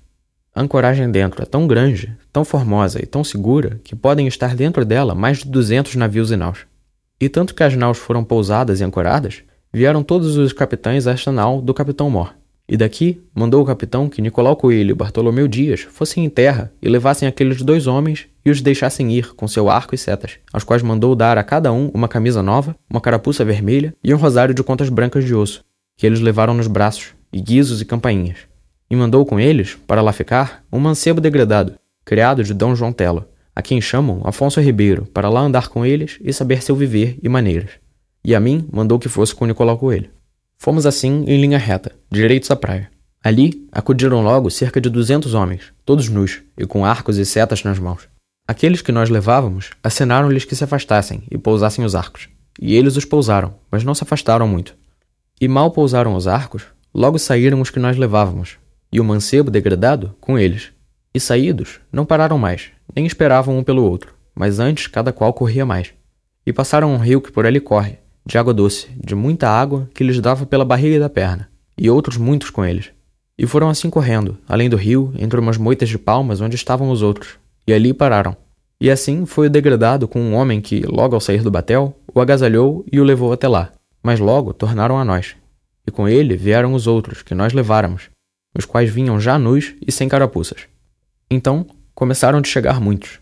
A 0.53 0.61
ancoragem 0.61 1.11
dentro 1.11 1.43
é 1.43 1.45
tão 1.45 1.67
grande, 1.67 2.17
tão 2.33 2.43
formosa 2.43 2.99
e 3.01 3.05
tão 3.05 3.23
segura 3.23 3.79
que 3.83 3.95
podem 3.95 4.25
estar 4.25 4.55
dentro 4.55 4.83
dela 4.83 5.13
mais 5.13 5.37
de 5.37 5.49
200 5.49 5.95
navios 5.95 6.31
e 6.31 6.35
naus. 6.35 6.65
E 7.21 7.29
tanto 7.29 7.53
que 7.53 7.63
as 7.63 7.75
naus 7.75 7.99
foram 7.99 8.23
pousadas 8.23 8.81
e 8.81 8.83
ancoradas, 8.83 9.43
vieram 9.71 10.01
todos 10.01 10.35
os 10.35 10.51
capitães 10.53 11.05
a 11.05 11.11
esta 11.11 11.31
nau 11.31 11.61
do 11.61 11.75
capitão 11.75 12.09
Mor. 12.09 12.33
E 12.69 12.75
daqui 12.75 13.21
mandou 13.33 13.61
o 13.61 13.65
capitão 13.65 14.09
que 14.09 14.21
Nicolau 14.21 14.55
Coelho 14.55 14.91
e 14.91 14.95
Bartolomeu 14.95 15.47
Dias 15.47 15.81
fossem 15.81 16.25
em 16.25 16.29
terra 16.29 16.71
e 16.81 16.89
levassem 16.89 17.27
aqueles 17.27 17.61
dois 17.61 17.87
homens 17.87 18.27
e 18.45 18.49
os 18.49 18.61
deixassem 18.61 19.11
ir 19.11 19.33
com 19.35 19.47
seu 19.47 19.69
arco 19.69 19.95
e 19.95 19.97
setas, 19.97 20.39
aos 20.51 20.63
quais 20.63 20.83
mandou 20.83 21.15
dar 21.15 21.37
a 21.37 21.43
cada 21.43 21.71
um 21.71 21.89
uma 21.93 22.07
camisa 22.07 22.43
nova, 22.43 22.75
uma 22.89 22.99
carapuça 23.01 23.45
vermelha 23.45 23.93
e 24.03 24.13
um 24.13 24.17
rosário 24.17 24.53
de 24.53 24.63
contas 24.63 24.89
brancas 24.89 25.23
de 25.23 25.33
osso, 25.33 25.63
que 25.95 26.05
eles 26.05 26.19
levaram 26.19 26.53
nos 26.53 26.67
braços, 26.67 27.15
e 27.31 27.41
guizos 27.41 27.81
e 27.81 27.85
campainhas 27.85 28.47
e 28.89 28.95
mandou 28.95 29.25
com 29.25 29.39
eles, 29.39 29.77
para 29.87 30.01
lá 30.01 30.13
ficar, 30.13 30.63
um 30.71 30.79
mancebo 30.79 31.19
degradado, 31.19 31.75
criado 32.05 32.43
de 32.43 32.53
D. 32.53 32.75
João 32.75 32.93
Telo, 32.93 33.25
a 33.55 33.61
quem 33.61 33.81
chamam 33.81 34.21
Afonso 34.23 34.61
Ribeiro, 34.61 35.05
para 35.07 35.29
lá 35.29 35.41
andar 35.41 35.67
com 35.67 35.85
eles 35.85 36.17
e 36.21 36.31
saber 36.31 36.61
seu 36.61 36.75
viver 36.75 37.17
e 37.21 37.27
maneiras. 37.27 37.71
E 38.23 38.35
a 38.35 38.39
mim 38.39 38.67
mandou 38.71 38.99
que 38.99 39.09
fosse 39.09 39.33
com 39.33 39.45
Nicolau 39.45 39.77
Coelho. 39.77 40.09
Fomos 40.57 40.85
assim 40.85 41.23
em 41.27 41.39
linha 41.39 41.57
reta, 41.57 41.93
direitos 42.11 42.49
à 42.51 42.55
praia. 42.55 42.89
Ali 43.23 43.67
acudiram 43.71 44.21
logo 44.21 44.49
cerca 44.49 44.81
de 44.81 44.89
duzentos 44.89 45.33
homens, 45.33 45.73
todos 45.85 46.09
nus 46.09 46.41
e 46.57 46.65
com 46.65 46.85
arcos 46.85 47.17
e 47.17 47.25
setas 47.25 47.63
nas 47.63 47.77
mãos. 47.77 48.07
Aqueles 48.47 48.81
que 48.81 48.91
nós 48.91 49.09
levávamos 49.09 49.71
acenaram-lhes 49.83 50.45
que 50.45 50.55
se 50.55 50.63
afastassem 50.63 51.23
e 51.29 51.37
pousassem 51.37 51.83
os 51.83 51.93
arcos. 51.93 52.29
E 52.59 52.75
eles 52.75 52.95
os 52.95 53.05
pousaram, 53.05 53.55
mas 53.69 53.83
não 53.83 53.93
se 53.93 54.03
afastaram 54.03 54.47
muito. 54.47 54.75
E 55.39 55.47
mal 55.47 55.71
pousaram 55.71 56.15
os 56.15 56.27
arcos, 56.27 56.63
logo 56.93 57.19
saíram 57.19 57.61
os 57.61 57.69
que 57.69 57.79
nós 57.79 57.97
levávamos, 57.97 58.57
e 58.91 58.99
o 58.99 59.03
mancebo 59.03 59.51
degradado 59.51 60.15
com 60.19 60.39
eles. 60.39 60.71
E 61.13 61.19
saídos, 61.19 61.79
não 61.91 62.05
pararam 62.05 62.37
mais, 62.37 62.69
nem 62.95 63.05
esperavam 63.05 63.57
um 63.57 63.63
pelo 63.63 63.83
outro, 63.83 64.13
mas 64.33 64.59
antes 64.59 64.87
cada 64.87 65.11
qual 65.11 65.33
corria 65.33 65.65
mais. 65.65 65.93
E 66.45 66.53
passaram 66.53 66.93
um 66.93 66.97
rio 66.97 67.21
que 67.21 67.31
por 67.31 67.45
ali 67.45 67.59
corre, 67.59 67.99
de 68.27 68.37
água 68.37 68.53
doce, 68.53 68.89
de 69.01 69.15
muita 69.15 69.49
água 69.49 69.89
que 69.93 70.03
lhes 70.03 70.19
dava 70.19 70.45
pela 70.45 70.65
barriga 70.65 70.99
da 70.99 71.09
perna, 71.09 71.49
e 71.77 71.89
outros 71.89 72.17
muitos 72.17 72.49
com 72.49 72.65
eles. 72.65 72.91
E 73.37 73.47
foram 73.47 73.69
assim 73.69 73.89
correndo, 73.89 74.37
além 74.49 74.69
do 74.69 74.75
rio, 74.75 75.13
entre 75.17 75.39
umas 75.39 75.57
moitas 75.57 75.87
de 75.87 75.97
palmas 75.97 76.41
onde 76.41 76.55
estavam 76.55 76.91
os 76.91 77.01
outros, 77.01 77.39
e 77.65 77.71
ali 77.71 77.93
pararam. 77.93 78.35
E 78.81 78.91
assim 78.91 79.25
foi 79.25 79.47
o 79.47 79.49
degradado 79.49 80.09
com 80.09 80.19
um 80.19 80.35
homem 80.35 80.59
que, 80.59 80.81
logo 80.81 81.15
ao 81.15 81.21
sair 81.21 81.41
do 81.41 81.49
batel, 81.49 81.97
o 82.13 82.19
agasalhou 82.19 82.85
e 82.91 82.99
o 82.99 83.03
levou 83.03 83.31
até 83.31 83.47
lá. 83.47 83.71
Mas 84.03 84.19
logo 84.19 84.53
tornaram 84.53 84.97
a 84.99 85.05
nós. 85.05 85.35
E 85.87 85.91
com 85.91 86.07
ele 86.07 86.35
vieram 86.35 86.73
os 86.73 86.85
outros, 86.85 87.21
que 87.21 87.33
nós 87.33 87.53
leváramos, 87.53 88.09
os 88.57 88.65
quais 88.65 88.89
vinham 88.89 89.19
já 89.21 89.39
nus 89.39 89.73
e 89.85 89.89
sem 89.89 90.09
carapuças. 90.09 90.67
Então 91.31 91.65
começaram 91.95 92.41
de 92.41 92.49
chegar 92.49 92.81
muitos. 92.81 93.19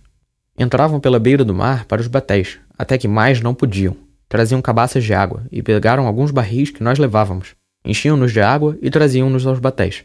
Entravam 0.57 0.99
pela 0.99 1.19
beira 1.19 1.45
do 1.45 1.53
mar 1.53 1.85
para 1.85 2.01
os 2.01 2.07
batéis, 2.07 2.57
até 2.77 2.97
que 2.97 3.07
mais 3.07 3.39
não 3.39 3.53
podiam. 3.53 3.95
Traziam 4.27 4.61
cabaças 4.61 5.03
de 5.03 5.13
água 5.13 5.45
e 5.51 5.61
pegaram 5.61 6.07
alguns 6.07 6.31
barris 6.31 6.71
que 6.71 6.83
nós 6.83 6.97
levávamos, 6.97 7.55
enchiam-nos 7.85 8.31
de 8.31 8.41
água 8.41 8.77
e 8.81 8.89
traziam-nos 8.89 9.45
aos 9.45 9.59
batéis. 9.59 10.03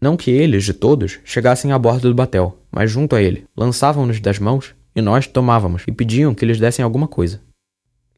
Não 0.00 0.16
que 0.16 0.30
eles, 0.30 0.64
de 0.64 0.72
todos, 0.72 1.20
chegassem 1.24 1.72
à 1.72 1.78
borda 1.78 2.08
do 2.08 2.14
batel, 2.14 2.58
mas 2.70 2.90
junto 2.90 3.14
a 3.14 3.22
ele, 3.22 3.44
lançavam-nos 3.56 4.20
das 4.20 4.38
mãos 4.38 4.74
e 4.94 5.00
nós 5.00 5.26
tomávamos 5.26 5.82
e 5.86 5.92
pediam 5.92 6.34
que 6.34 6.44
lhes 6.44 6.58
dessem 6.58 6.84
alguma 6.84 7.08
coisa. 7.08 7.40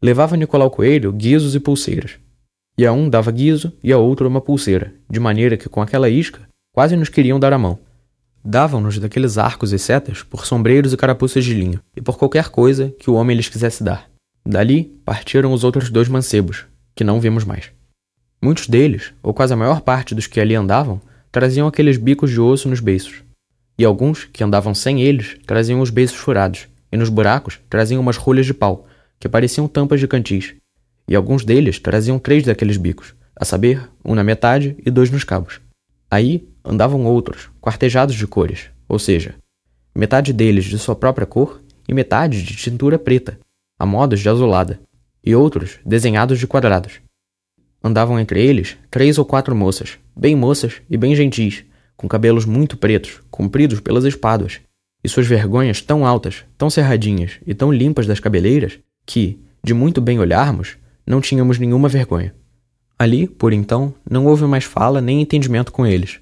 Levava 0.03 0.37
Nicolau 0.37 0.71
Coelho 0.71 1.13
guizos 1.13 1.55
e 1.55 1.61
pulseiras, 1.61 2.19
e 2.77 2.85
a 2.85 2.93
um 2.93 3.09
dava 3.09 3.31
guiso 3.31 3.73
e 3.83 3.93
a 3.93 3.99
outro 3.99 4.29
uma 4.29 4.41
pulseira, 4.41 4.95
de 5.09 5.21
maneira 5.21 5.57
que 5.57 5.69
com 5.69 5.81
aquela 5.81 6.09
isca 6.09 6.41
quase 6.73 6.97
nos 6.97 7.09
queriam 7.09 7.39
dar 7.39 7.53
a 7.53 7.59
mão. 7.59 7.79
Davam-nos 8.45 8.99
daqueles 8.99 9.39
arcos 9.39 9.73
e 9.73 9.79
setas 9.79 10.23
por 10.23 10.45
sombreiros 10.45 10.93
e 10.93 10.97
carapuças 10.97 11.45
de 11.45 11.55
linho, 11.55 11.81
e 11.97 12.03
por 12.03 12.19
qualquer 12.19 12.49
coisa 12.49 12.93
que 12.99 13.09
o 13.09 13.15
homem 13.15 13.37
lhes 13.37 13.49
quisesse 13.49 13.83
dar. 13.83 14.11
Dali 14.47 14.85
partiram 15.05 15.53
os 15.53 15.65
outros 15.65 15.91
dois 15.91 16.07
mancebos, 16.07 16.67
que 16.95 17.03
não 17.03 17.19
vimos 17.19 17.45
mais. 17.45 17.71
Muitos 18.43 18.69
deles, 18.69 19.15
ou 19.23 19.33
quase 19.33 19.55
a 19.55 19.57
maior 19.57 19.81
parte 19.81 20.15
dos 20.15 20.27
que 20.27 20.39
ali 20.39 20.55
andavam, 20.55 21.01
traziam 21.33 21.67
aqueles 21.67 21.97
bicos 21.97 22.31
de 22.31 22.39
osso 22.39 22.69
nos 22.69 22.79
beiços. 22.79 23.23
E 23.79 23.85
alguns, 23.85 24.25
que 24.25 24.45
andavam 24.45 24.75
sem 24.75 25.03
eles, 25.03 25.39
traziam 25.47 25.81
os 25.81 25.89
beiços 25.89 26.19
furados, 26.19 26.69
e 26.93 26.97
nos 26.97 27.09
buracos 27.09 27.59
traziam 27.71 28.03
umas 28.03 28.19
rolhas 28.19 28.45
de 28.45 28.53
pau, 28.53 28.87
que 29.19 29.29
pareciam 29.29 29.67
tampas 29.67 29.99
de 29.99 30.07
cantis, 30.07 30.55
e 31.09 31.17
alguns 31.17 31.43
deles 31.43 31.79
traziam 31.79 32.19
três 32.19 32.45
daqueles 32.45 32.77
bicos, 32.77 33.15
a 33.35 33.45
saber, 33.45 33.89
um 34.05 34.15
na 34.15 34.23
metade 34.23 34.77
e 34.85 34.91
dois 34.91 35.11
nos 35.11 35.25
cabos. 35.25 35.61
Aí 36.11 36.47
andavam 36.63 37.07
outros, 37.07 37.49
quartejados 37.61 38.15
de 38.15 38.27
cores, 38.27 38.69
ou 38.87 38.99
seja, 38.99 39.35
metade 39.95 40.33
deles 40.33 40.67
de 40.67 40.79
sua 40.79 40.95
própria 40.95 41.27
cor 41.27 41.63
e 41.89 41.95
metade 41.95 42.43
de 42.43 42.55
tintura 42.57 42.99
preta, 42.99 43.39
a 43.79 43.87
modos 43.87 44.21
de 44.21 44.29
azulada, 44.29 44.81
e 45.23 45.35
outros 45.35 45.79
desenhados 45.85 46.39
de 46.39 46.47
quadrados. 46.47 47.01
Andavam 47.83 48.19
entre 48.19 48.45
eles 48.45 48.77
três 48.91 49.19
ou 49.19 49.25
quatro 49.25 49.55
moças, 49.55 49.99
bem 50.17 50.35
moças 50.35 50.81
e 50.89 50.97
bem 50.97 51.15
gentis, 51.15 51.65
com 51.97 52.09
cabelos 52.09 52.45
muito 52.45 52.77
pretos, 52.77 53.21
compridos 53.31 53.81
pelas 53.81 54.05
espáduas, 54.05 54.61
e 55.03 55.09
suas 55.09 55.27
vergonhas 55.27 55.81
tão 55.83 56.07
altas, 56.07 56.45
tão 56.57 56.71
cerradinhas 56.71 57.33
e 57.47 57.55
tão 57.55 57.71
limpas 57.71 58.07
das 58.07 58.21
cabeleiras, 58.21 58.79
que, 59.07 59.39
de 59.63 59.75
muito 59.75 60.01
bem 60.01 60.19
olharmos, 60.19 60.77
não 61.07 61.21
tínhamos 61.21 61.59
nenhuma 61.59 61.89
vergonha. 61.89 62.35
Ali, 62.99 63.27
por 63.27 63.53
então, 63.53 63.95
não 64.09 64.27
houve 64.27 64.45
mais 64.45 64.65
fala 64.65 65.01
nem 65.01 65.21
entendimento 65.21 65.73
com 65.73 65.87
eles, 65.87 66.21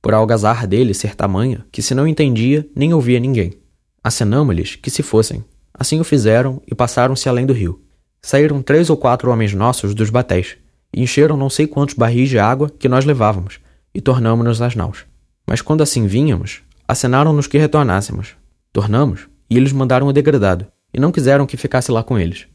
por 0.00 0.12
algazarra 0.12 0.66
dele 0.66 0.92
ser 0.92 1.14
tamanha 1.14 1.64
que 1.72 1.80
se 1.80 1.94
não 1.94 2.06
entendia 2.06 2.68
nem 2.76 2.92
ouvia 2.92 3.18
ninguém. 3.18 3.54
Acenamo-lhes 4.02 4.76
que 4.76 4.90
se 4.90 5.02
fossem. 5.02 5.42
Assim 5.76 6.00
o 6.00 6.04
fizeram 6.04 6.62
e 6.66 6.74
passaram-se 6.74 7.28
além 7.28 7.44
do 7.44 7.52
rio. 7.52 7.82
Saíram 8.22 8.62
três 8.62 8.88
ou 8.88 8.96
quatro 8.96 9.30
homens 9.30 9.52
nossos 9.52 9.94
dos 9.94 10.08
batéis 10.08 10.56
e 10.94 11.02
encheram 11.02 11.36
não 11.36 11.50
sei 11.50 11.66
quantos 11.66 11.94
barris 11.94 12.28
de 12.28 12.38
água 12.38 12.70
que 12.70 12.88
nós 12.88 13.04
levávamos 13.04 13.58
e 13.92 14.00
tornamos-nos 14.00 14.62
às 14.62 14.74
naus. 14.74 15.04
Mas 15.46 15.60
quando 15.60 15.82
assim 15.82 16.06
vínhamos, 16.06 16.62
acenaram-nos 16.86 17.46
que 17.46 17.58
retornássemos. 17.58 18.36
Tornamos 18.72 19.28
e 19.50 19.56
eles 19.56 19.72
mandaram 19.72 20.06
o 20.06 20.12
degradado 20.12 20.66
e 20.92 21.00
não 21.00 21.12
quiseram 21.12 21.46
que 21.46 21.56
ficasse 21.56 21.90
lá 21.90 22.02
com 22.02 22.18
eles. 22.18 22.46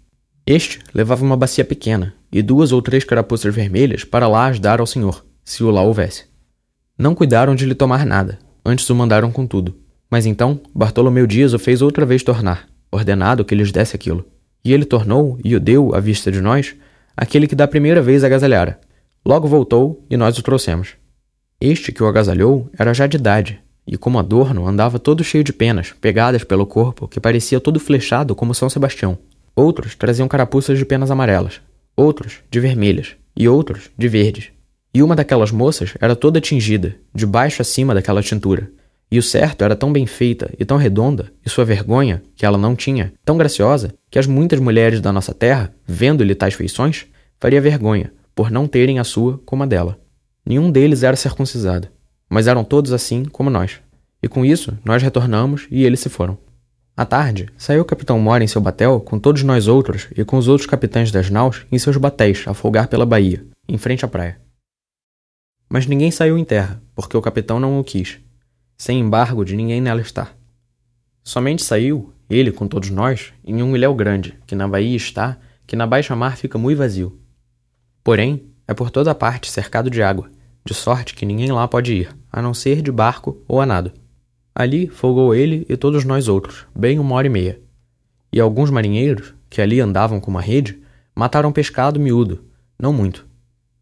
Este 0.46 0.80
levava 0.94 1.24
uma 1.24 1.38
bacia 1.38 1.66
pequena 1.66 2.14
e 2.32 2.42
duas 2.42 2.72
ou 2.72 2.82
três 2.82 3.04
carapuças 3.04 3.54
vermelhas 3.54 4.04
para 4.04 4.28
lá 4.28 4.48
as 4.48 4.60
dar 4.60 4.80
ao 4.80 4.88
senhor, 4.88 5.26
se 5.44 5.64
o 5.64 5.70
lá 5.70 5.82
houvesse. 5.82 6.26
Não 6.98 7.14
cuidaram 7.14 7.54
de 7.54 7.66
lhe 7.66 7.76
tomar 7.76 8.06
nada, 8.06 8.40
antes 8.66 8.90
o 8.90 8.96
mandaram 8.96 9.32
com 9.32 9.46
tudo. 9.46 9.76
Mas 10.10 10.26
então 10.26 10.60
Bartolomeu 10.74 11.28
Dias 11.28 11.54
o 11.54 11.60
fez 11.60 11.82
outra 11.82 12.06
vez 12.06 12.24
tornar, 12.24 12.68
ordenado 12.91 13.46
que 13.46 13.55
lhes 13.55 13.72
desse 13.72 13.96
aquilo. 13.96 14.25
E 14.63 14.74
ele 14.74 14.86
tornou 14.86 15.39
e 15.43 15.55
o 15.55 15.60
deu, 15.60 15.93
à 15.96 16.00
vista 16.00 16.31
de 16.31 16.41
nós, 16.41 16.75
aquele 17.15 17.48
que 17.48 17.55
da 17.55 17.67
primeira 17.67 18.01
vez 18.01 18.24
agasalhara. 18.24 18.79
Logo 19.25 19.48
voltou 19.48 20.05
e 20.10 20.17
nós 20.17 20.38
o 20.38 20.43
trouxemos. 20.43 20.96
Este 21.60 21.91
que 21.91 22.01
o 22.01 22.08
agasalhou 22.08 22.69
era 22.77 22.93
já 22.93 23.05
de 23.05 23.17
idade, 23.17 23.60
e 23.86 23.98
como 23.98 24.19
adorno 24.19 24.67
andava 24.67 25.00
todo 25.00 25.24
cheio 25.24 25.43
de 25.43 25.51
penas, 25.51 25.93
pegadas 26.00 26.43
pelo 26.43 26.65
corpo, 26.65 27.08
que 27.08 27.19
parecia 27.19 27.60
todo 27.60 27.79
flechado 27.79 28.36
como 28.36 28.53
São 28.53 28.69
Sebastião. 28.69 29.17
Outros 29.55 29.96
traziam 29.96 30.27
carapuças 30.27 30.77
de 30.77 30.86
penas 30.86 31.12
amarelas, 31.12 31.60
outros 31.96 32.39
de 32.50 32.60
vermelhas 32.60 33.15
e 33.36 33.48
outros 33.48 33.89
de 33.98 34.08
verdes. 34.08 34.51
E 34.93 35.03
uma 35.03 35.15
daquelas 35.15 35.51
moças 35.51 35.93
era 36.00 36.15
toda 36.15 36.39
tingida, 36.39 36.96
de 37.13 37.25
baixo 37.25 37.62
a 37.62 37.65
cima 37.65 37.93
daquela 37.93 38.24
tintura, 38.24 38.72
E 39.12 39.18
o 39.18 39.24
certo 39.24 39.63
era 39.63 39.75
tão 39.75 39.92
bem 39.92 40.06
feita 40.06 40.54
e 40.60 40.63
tão 40.63 40.78
redonda, 40.78 41.32
e 41.44 41.50
sua 41.50 41.66
vergonha, 41.66 42.22
que 42.36 42.46
ela 42.46 42.58
não 42.58 42.75
tinha, 42.75 43.12
tão 43.25 43.38
graciosa, 43.38 43.94
que 44.10 44.20
as 44.20 44.28
muitas 44.28 44.60
mulheres 44.60 45.01
da 45.01 45.12
nossa 45.12 45.34
terra, 45.34 45.74
vendo-lhe 45.86 46.36
tais 46.36 46.54
feições, 46.54 47.08
faria 47.39 47.60
vergonha, 47.60 48.13
por 48.36 48.51
não 48.51 48.68
terem 48.68 49.00
a 49.00 49.04
sua 49.04 49.39
como 49.46 49.63
a 49.63 49.66
dela. 49.66 50.00
Nenhum 50.46 50.72
deles 50.72 51.01
era 51.01 51.16
circuncisado, 51.16 51.88
mas 52.30 52.48
eram 52.48 52.63
todos 52.63 52.94
assim 52.94 53.25
como 53.25 53.50
nós. 53.50 53.80
E 54.22 54.28
com 54.28 54.46
isso, 54.46 54.78
nós 54.86 55.01
retornamos 55.01 55.68
e 55.72 55.84
eles 55.84 56.01
se 56.01 56.10
foram. 56.10 56.38
À 56.96 57.06
tarde, 57.06 57.48
saiu 57.58 57.82
o 57.82 57.86
capitão 57.86 58.20
Mora 58.20 58.44
em 58.44 58.48
seu 58.48 58.62
batel 58.62 59.00
com 59.00 59.18
todos 59.18 59.42
nós 59.42 59.68
outros 59.68 60.08
e 60.16 60.24
com 60.25 60.38
os 60.38 60.48
outros 60.48 60.68
capitães 60.68 61.12
das 61.12 61.30
naus 61.30 61.66
em 61.72 61.80
seus 61.80 61.96
batéis 61.98 62.44
a 62.46 62.54
folgar 62.54 62.88
pela 62.88 63.06
baía, 63.06 63.44
em 63.68 63.78
frente 63.78 64.04
à 64.04 64.08
praia. 64.08 64.38
Mas 65.70 65.86
ninguém 65.86 66.12
saiu 66.12 66.38
em 66.38 66.44
terra, 66.44 66.82
porque 66.94 67.16
o 67.16 67.22
capitão 67.22 67.60
não 67.60 67.80
o 67.80 67.84
quis, 67.84 68.20
sem 68.80 69.00
embargo 69.00 69.46
de 69.46 69.56
ninguém 69.56 69.80
nela 69.80 70.02
estar. 70.02 70.36
Somente 71.24 71.62
saiu, 71.62 72.12
ele 72.28 72.52
com 72.52 72.68
todos 72.68 72.90
nós, 72.90 73.32
em 73.46 73.62
um 73.62 73.76
ilhéu 73.76 73.94
grande, 73.94 74.40
que 74.48 74.56
na 74.56 74.68
baía 74.68 74.98
está, 74.98 75.38
que 75.68 75.76
na 75.76 75.86
baixa 75.86 76.16
mar 76.16 76.36
fica 76.36 76.58
muito 76.58 76.80
vazio. 76.80 77.20
Porém, 78.04 78.46
é 78.68 78.74
por 78.74 78.90
toda 78.90 79.14
parte 79.14 79.52
cercado 79.52 79.90
de 79.92 80.02
água, 80.02 80.32
de 80.66 80.74
sorte 80.74 81.14
que 81.14 81.26
ninguém 81.26 81.52
lá 81.52 81.68
pode 81.68 81.94
ir, 81.94 82.18
a 82.32 82.42
não 82.42 82.56
ser 82.56 82.82
de 82.82 82.92
barco 82.92 83.44
ou 83.48 83.62
a 83.62 83.68
nado. 83.68 83.92
Ali 84.56 84.88
folgou 84.88 85.36
ele 85.36 85.64
e 85.70 85.78
todos 85.78 86.04
nós 86.06 86.28
outros, 86.28 86.66
bem 86.76 86.98
uma 86.98 87.14
hora 87.14 87.28
e 87.28 87.30
meia. 87.30 87.62
E 88.34 88.40
alguns 88.40 88.72
marinheiros, 88.72 89.36
que 89.48 89.62
ali 89.62 89.80
andavam 89.80 90.20
com 90.20 90.32
uma 90.32 90.42
rede, 90.42 90.82
mataram 91.14 91.52
pescado 91.52 92.00
miúdo, 92.00 92.46
não 92.80 92.92
muito. 92.92 93.28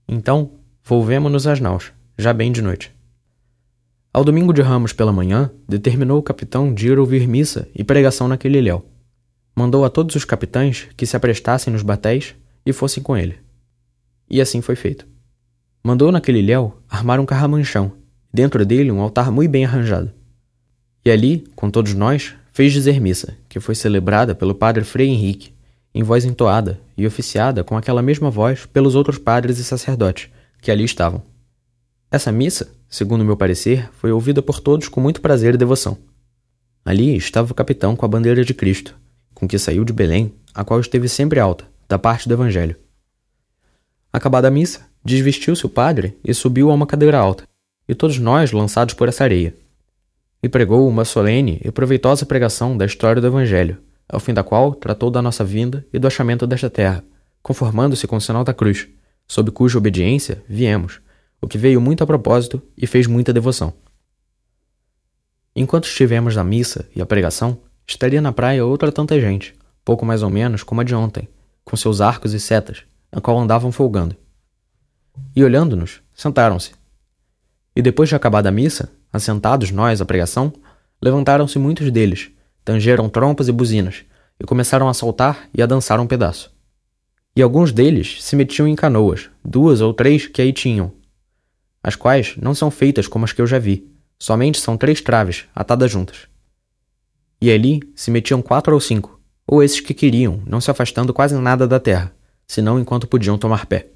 Então 0.06 0.58
Volvemo-nos 0.90 1.46
às 1.46 1.60
naus, 1.60 1.92
já 2.18 2.32
bem 2.32 2.50
de 2.50 2.62
noite. 2.62 2.96
Ao 4.18 4.24
domingo 4.24 4.52
de 4.52 4.64
Ramos 4.64 4.94
pela 4.94 5.14
manhã, 5.14 5.52
determinou 5.70 6.18
o 6.18 6.24
capitão 6.24 6.74
de 6.74 6.88
ir 6.88 6.98
ouvir 6.98 7.28
missa 7.28 7.68
e 7.76 7.84
pregação 7.84 8.28
naquele 8.28 8.58
ilhéu. 8.58 8.84
Mandou 9.56 9.86
a 9.86 9.92
todos 9.92 10.16
os 10.16 10.26
capitães 10.26 10.88
que 10.98 11.06
se 11.06 11.16
aprestassem 11.16 11.72
nos 11.72 11.84
batéis 11.84 12.34
e 12.66 12.74
fossem 12.74 13.04
com 13.04 13.16
ele. 13.16 13.38
E 14.28 14.42
assim 14.42 14.60
foi 14.60 14.76
feito. 14.76 15.06
Mandou 15.84 16.12
naquele 16.12 16.40
ilhéu 16.40 16.82
armar 16.90 17.20
um 17.20 17.28
carramanchão, 17.28 17.92
dentro 18.34 18.66
dele 18.66 18.92
um 18.92 19.02
altar 19.02 19.32
muito 19.32 19.52
bem 19.52 19.66
arranjado. 19.66 20.12
E 21.06 21.12
ali, 21.12 21.46
com 21.56 21.70
todos 21.70 21.94
nós, 21.94 22.34
fez 22.52 22.74
dizer 22.74 23.00
missa, 23.00 23.38
que 23.48 23.60
foi 23.60 23.76
celebrada 23.76 24.34
pelo 24.34 24.56
padre 24.56 24.84
Frei 24.84 25.10
Henrique, 25.10 25.54
em 25.94 26.02
voz 26.02 26.26
entoada 26.26 26.82
e 26.98 27.06
oficiada 27.06 27.64
com 27.64 27.78
aquela 27.78 28.02
mesma 28.02 28.32
voz 28.32 28.66
pelos 28.66 28.96
outros 28.96 29.20
padres 29.20 29.60
e 29.60 29.64
sacerdotes, 29.64 30.28
que 30.60 30.72
ali 30.72 30.86
estavam. 30.86 31.22
Essa 32.10 32.32
missa, 32.32 32.72
segundo 32.90 33.26
meu 33.26 33.38
parecer, 33.38 33.90
foi 33.94 34.12
ouvida 34.12 34.42
por 34.42 34.60
todos 34.60 34.88
com 34.88 35.02
muito 35.02 35.22
prazer 35.22 35.54
e 35.54 35.58
devoção. 35.58 35.98
Ali 36.86 37.16
estava 37.16 37.52
o 37.52 37.56
capitão 37.56 37.96
com 37.96 38.06
a 38.06 38.10
bandeira 38.10 38.46
de 38.46 38.54
Cristo, 38.54 38.96
com 39.34 39.48
que 39.48 39.60
saiu 39.60 39.84
de 39.84 39.94
Belém, 39.94 40.34
a 40.54 40.64
qual 40.64 40.80
esteve 40.80 41.10
sempre 41.10 41.40
alta, 41.40 41.66
da 41.88 42.00
parte 42.00 42.28
do 42.28 42.34
Evangelho. 42.34 42.76
Acabada 44.12 44.48
a 44.48 44.52
missa, 44.52 44.88
desvestiu-se 45.04 45.66
o 45.66 45.70
padre 45.70 46.18
e 46.24 46.34
subiu 46.34 46.72
a 46.72 46.74
uma 46.74 46.88
cadeira 46.88 47.18
alta, 47.18 47.44
e 47.88 47.94
todos 47.94 48.18
nós 48.20 48.52
lançados 48.52 48.94
por 48.94 49.08
essa 49.08 49.24
areia. 49.24 49.54
E 50.42 50.50
pregou 50.50 50.88
uma 50.88 51.06
solene 51.06 51.62
e 51.64 51.72
proveitosa 51.72 52.26
pregação 52.26 52.78
da 52.78 52.86
história 52.86 53.22
do 53.22 53.28
Evangelho, 53.28 53.78
ao 54.08 54.20
fim 54.20 54.34
da 54.34 54.44
qual 54.44 54.74
tratou 54.74 55.12
da 55.12 55.22
nossa 55.22 55.44
vinda 55.44 55.86
e 55.92 56.00
do 56.00 56.08
achamento 56.08 56.48
desta 56.48 56.70
terra, 56.70 57.04
conformando-se 57.44 58.08
com 58.08 58.16
o 58.16 58.22
sinal 58.22 58.44
da 58.44 58.54
cruz, 58.54 58.88
sob 59.28 59.52
cuja 59.52 59.78
obediência 59.78 60.44
viemos, 60.48 61.02
o 61.42 61.48
que 61.48 61.58
veio 61.58 61.80
muito 61.80 62.04
a 62.04 62.08
propósito 62.08 62.62
e 62.78 62.88
fez 62.88 63.08
muita 63.08 63.34
devoção. 63.34 63.74
Enquanto 65.56 65.86
estivemos 65.86 66.36
na 66.36 66.44
missa 66.44 66.88
e 66.96 67.02
a 67.02 67.06
pregação, 67.06 67.60
estaria 67.88 68.22
na 68.22 68.32
praia 68.32 68.66
outra 68.66 68.92
tanta 68.92 69.20
gente, 69.20 69.56
pouco 69.84 70.06
mais 70.06 70.24
ou 70.24 70.30
menos 70.30 70.64
como 70.64 70.82
a 70.82 70.84
de 70.84 70.94
ontem, 70.94 71.28
com 71.64 71.76
seus 71.76 72.02
arcos 72.02 72.34
e 72.34 72.40
setas, 72.40 72.84
a 73.12 73.20
qual 73.20 73.40
andavam 73.40 73.72
folgando. 73.72 74.16
E 75.36 75.44
olhando-nos, 75.44 76.02
sentaram-se. 76.14 76.72
E 77.76 77.82
depois 77.82 78.10
de 78.10 78.16
acabada 78.16 78.50
a 78.50 78.52
missa, 78.52 78.92
assentados 79.12 79.72
nós 79.72 80.02
à 80.02 80.06
pregação, 80.06 80.54
levantaram-se 81.02 81.58
muitos 81.58 81.90
deles, 81.92 82.30
tangeram 82.64 83.10
trompas 83.10 83.48
e 83.48 83.52
buzinas, 83.52 84.04
e 84.40 84.44
começaram 84.44 84.88
a 84.88 84.94
saltar 84.94 85.50
e 85.54 85.62
a 85.62 85.66
dançar 85.66 86.00
um 86.00 86.06
pedaço 86.06 86.56
e 87.38 87.42
alguns 87.44 87.72
deles 87.72 88.18
se 88.24 88.36
metiam 88.36 88.68
em 88.68 88.74
canoas, 88.76 89.30
duas 89.46 89.80
ou 89.80 89.94
três 89.94 90.26
que 90.26 90.42
aí 90.42 90.52
tinham, 90.52 90.92
as 91.84 91.96
quais 91.96 92.36
não 92.38 92.54
são 92.54 92.70
feitas 92.70 93.08
como 93.08 93.26
as 93.26 93.34
que 93.34 93.42
eu 93.42 93.48
já 93.48 93.60
vi, 93.60 93.88
somente 94.20 94.60
são 94.60 94.78
três 94.78 95.02
traves 95.02 95.46
atadas 95.56 95.92
juntas. 95.92 96.28
E 97.42 97.52
ali 97.52 97.82
se 97.96 98.12
metiam 98.12 98.42
quatro 98.42 98.74
ou 98.74 98.80
cinco, 98.80 99.20
ou 99.46 99.64
esses 99.64 99.80
que 99.80 99.94
queriam, 99.94 100.42
não 100.46 100.60
se 100.60 100.72
afastando 100.72 101.14
quase 101.14 101.36
nada 101.36 101.68
da 101.68 101.80
terra, 101.80 102.12
senão 102.48 102.80
enquanto 102.80 103.08
podiam 103.08 103.38
tomar 103.38 103.66
pé. 103.66 103.88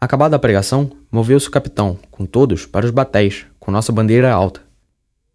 Acabada 0.00 0.36
a 0.36 0.38
pregação, 0.38 0.90
moveu-se 1.10 1.48
o 1.48 1.50
capitão, 1.50 1.98
com 2.10 2.26
todos, 2.26 2.66
para 2.66 2.84
os 2.84 2.90
batéis, 2.90 3.46
com 3.58 3.70
nossa 3.70 3.92
bandeira 3.92 4.32
alta. 4.32 4.62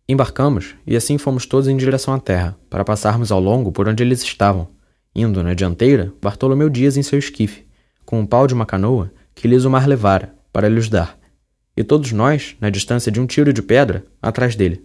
Embarcamos 0.08 0.76
e 0.86 0.96
assim 0.96 1.18
fomos 1.18 1.46
todos 1.46 1.68
em 1.68 1.78
direção 1.78 2.14
à 2.14 2.20
terra, 2.20 2.58
para 2.70 2.84
passarmos 2.84 3.32
ao 3.32 3.40
longo 3.40 3.72
por 3.72 3.88
onde 3.88 4.04
eles 4.04 4.22
estavam, 4.22 4.68
Indo 5.16 5.44
na 5.44 5.54
dianteira, 5.54 6.14
Bartolomeu 6.22 6.70
Dias 6.70 6.96
em 6.96 7.04
seu 7.04 7.18
esquife, 7.18 7.66
com 8.06 8.20
um 8.20 8.26
pau 8.26 8.46
de 8.48 8.54
uma 8.54 8.66
canoa 8.66 9.12
que 9.34 9.48
lhes 9.48 9.66
o 9.66 9.70
mar 9.70 9.88
levara, 9.88 10.34
para 10.54 10.70
lhes 10.70 10.88
dar, 10.88 11.18
e 11.80 11.84
todos 11.86 12.12
nós, 12.12 12.58
na 12.60 12.70
distância 12.70 13.10
de 13.10 13.22
um 13.22 13.26
tiro 13.26 13.54
de 13.54 13.62
pedra, 13.62 14.04
atrás 14.22 14.54
dele. 14.54 14.84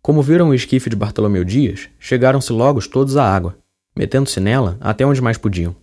Como 0.00 0.22
viram 0.22 0.50
o 0.50 0.54
esquife 0.54 0.88
de 0.88 0.94
Bartolomeu 0.94 1.42
Dias, 1.42 1.88
chegaram-se 1.98 2.52
logo 2.52 2.80
todos 2.88 3.16
à 3.16 3.24
água, 3.24 3.58
metendo-se 3.96 4.38
nela 4.38 4.78
até 4.80 5.04
onde 5.04 5.20
mais 5.20 5.36
podiam. 5.36 5.74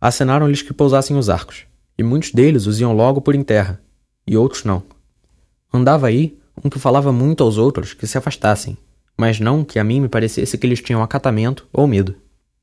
Acenaram-lhes 0.00 0.62
que 0.62 0.72
pousassem 0.72 1.16
os 1.16 1.28
arcos, 1.28 1.64
e 1.98 2.04
muitos 2.04 2.30
deles 2.30 2.66
os 2.66 2.78
iam 2.78 2.92
logo 2.92 3.20
por 3.20 3.34
em 3.34 3.42
terra, 3.42 3.80
e 4.24 4.36
outros 4.36 4.62
não. 4.62 4.80
Andava 5.74 6.06
aí 6.06 6.38
um 6.64 6.70
que 6.70 6.78
falava 6.78 7.10
muito 7.10 7.42
aos 7.42 7.58
outros 7.58 7.92
que 7.92 8.06
se 8.06 8.16
afastassem, 8.16 8.78
mas 9.18 9.40
não 9.40 9.64
que 9.64 9.76
a 9.76 9.82
mim 9.82 10.00
me 10.00 10.08
parecesse 10.08 10.56
que 10.56 10.64
eles 10.64 10.80
tinham 10.80 11.02
acatamento 11.02 11.66
ou 11.72 11.84
medo. 11.84 12.14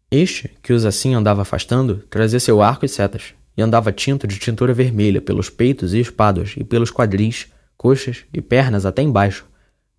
Este, 0.10 0.49
que 0.63 0.71
os 0.71 0.86
assim 0.86 1.13
andava 1.13 1.41
afastando, 1.41 2.06
trazia 2.10 2.39
seu 2.39 2.62
arco 2.62 2.86
e 2.86 2.89
setas, 2.89 3.34
e 3.55 3.61
andava 3.61 3.91
tinto 3.91 4.27
de 4.27 4.37
tintura 4.37 4.73
vermelha 4.73 5.21
pelos 5.21 5.49
peitos 5.49 5.93
e 5.93 5.99
espáduas 5.99 6.55
e 6.57 6.63
pelos 6.63 6.91
quadris, 6.91 7.47
coxas 7.77 8.25
e 8.33 8.41
pernas 8.41 8.85
até 8.85 9.01
embaixo, 9.01 9.45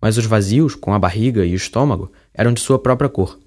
mas 0.01 0.17
os 0.17 0.25
vazios, 0.25 0.75
com 0.75 0.93
a 0.93 0.99
barriga 0.99 1.45
e 1.45 1.53
o 1.53 1.55
estômago, 1.55 2.11
eram 2.33 2.53
de 2.53 2.61
sua 2.61 2.77
própria 2.77 3.09
cor. 3.09 3.39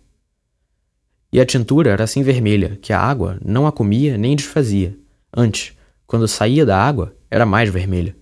E 1.32 1.40
a 1.40 1.46
tintura 1.46 1.90
era 1.90 2.04
assim 2.04 2.22
vermelha, 2.22 2.78
que 2.80 2.92
a 2.92 3.00
água 3.00 3.38
não 3.44 3.66
a 3.66 3.72
comia 3.72 4.16
nem 4.16 4.34
desfazia. 4.34 4.96
Antes, 5.36 5.76
quando 6.06 6.26
saía 6.26 6.64
da 6.64 6.82
água, 6.82 7.14
era 7.30 7.44
mais 7.44 7.68
vermelha. 7.68 8.16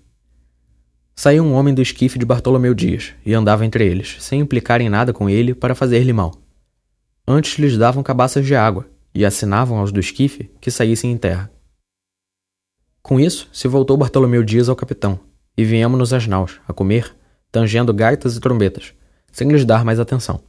Saiu 1.14 1.44
um 1.44 1.55
homem 1.55 1.72
do 1.72 1.81
esquife 1.81 2.18
de 2.18 2.27
Bartolomeu 2.27 2.75
Dias 2.75 3.14
e 3.25 3.33
andava 3.33 3.64
entre 3.64 3.87
eles, 3.87 4.16
sem 4.18 4.40
implicar 4.40 4.81
em 4.81 4.88
nada 4.88 5.12
com 5.12 5.31
ele 5.31 5.55
para 5.55 5.75
fazer-lhe 5.75 6.12
mal. 6.12 6.35
Antes 7.27 7.59
lhes 7.59 7.79
davam 7.79 8.03
cabaças 8.03 8.44
de 8.44 8.55
água 8.55 8.87
e 9.14 9.25
assinavam 9.25 9.79
aos 9.79 9.90
do 9.90 9.99
esquife 9.99 10.51
que 10.61 10.70
saíssem 10.70 11.11
em 11.11 11.16
terra. 11.16 11.51
Com 13.07 13.21
isso, 13.21 13.49
se 13.53 13.69
voltou 13.69 13.97
Bartolomeu 13.97 14.42
Dias 14.42 14.69
ao 14.69 14.75
capitão, 14.75 15.21
e 15.57 15.64
viemos-nos 15.64 16.12
às 16.12 16.27
naus, 16.27 16.59
a 16.66 16.73
comer, 16.73 17.14
tangendo 17.53 17.95
gaitas 17.95 18.37
e 18.37 18.40
trombetas, 18.40 18.95
sem 19.31 19.49
lhes 19.49 19.64
dar 19.64 19.85
mais 19.85 20.01
atenção. 20.01 20.42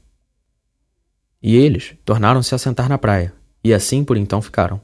E 1.39 1.55
eles 1.55 1.93
tornaram-se 2.03 2.55
a 2.55 2.57
sentar 2.57 2.89
na 2.89 2.97
praia, 2.97 3.31
e 3.63 3.75
assim 3.75 4.03
por 4.03 4.17
então 4.17 4.41
ficaram. 4.41 4.81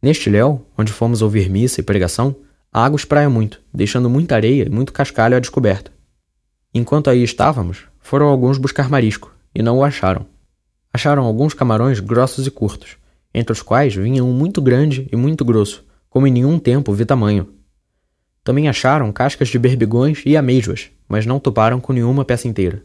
Neste 0.00 0.30
léu, 0.30 0.66
onde 0.78 0.90
fomos 0.90 1.20
ouvir 1.20 1.50
missa 1.50 1.82
e 1.82 1.84
pregação, 1.84 2.34
a 2.72 2.82
água 2.82 2.96
espraia 2.96 3.28
muito, 3.28 3.60
deixando 3.70 4.08
muita 4.08 4.36
areia 4.36 4.64
e 4.64 4.70
muito 4.70 4.94
cascalho 4.94 5.36
à 5.36 5.38
descoberta. 5.38 5.92
Enquanto 6.72 7.10
aí 7.10 7.22
estávamos, 7.22 7.82
foram 8.00 8.28
alguns 8.28 8.56
buscar 8.56 8.88
marisco, 8.88 9.34
e 9.54 9.62
não 9.62 9.76
o 9.76 9.84
acharam. 9.84 10.24
Acharam 10.94 11.24
alguns 11.24 11.52
camarões 11.52 12.00
grossos 12.00 12.46
e 12.46 12.50
curtos, 12.50 12.96
entre 13.34 13.52
os 13.52 13.60
quais 13.60 13.94
vinha 13.94 14.24
um 14.24 14.32
muito 14.32 14.62
grande 14.62 15.06
e 15.12 15.14
muito 15.14 15.44
grosso, 15.44 15.84
como 16.16 16.26
em 16.26 16.32
nenhum 16.32 16.58
tempo 16.58 16.94
vi 16.94 17.04
tamanho. 17.04 17.46
Também 18.42 18.70
acharam 18.70 19.12
cascas 19.12 19.48
de 19.48 19.58
berbigões 19.58 20.22
e 20.24 20.34
amêijoas, 20.34 20.88
mas 21.06 21.26
não 21.26 21.38
toparam 21.38 21.78
com 21.78 21.92
nenhuma 21.92 22.24
peça 22.24 22.48
inteira. 22.48 22.82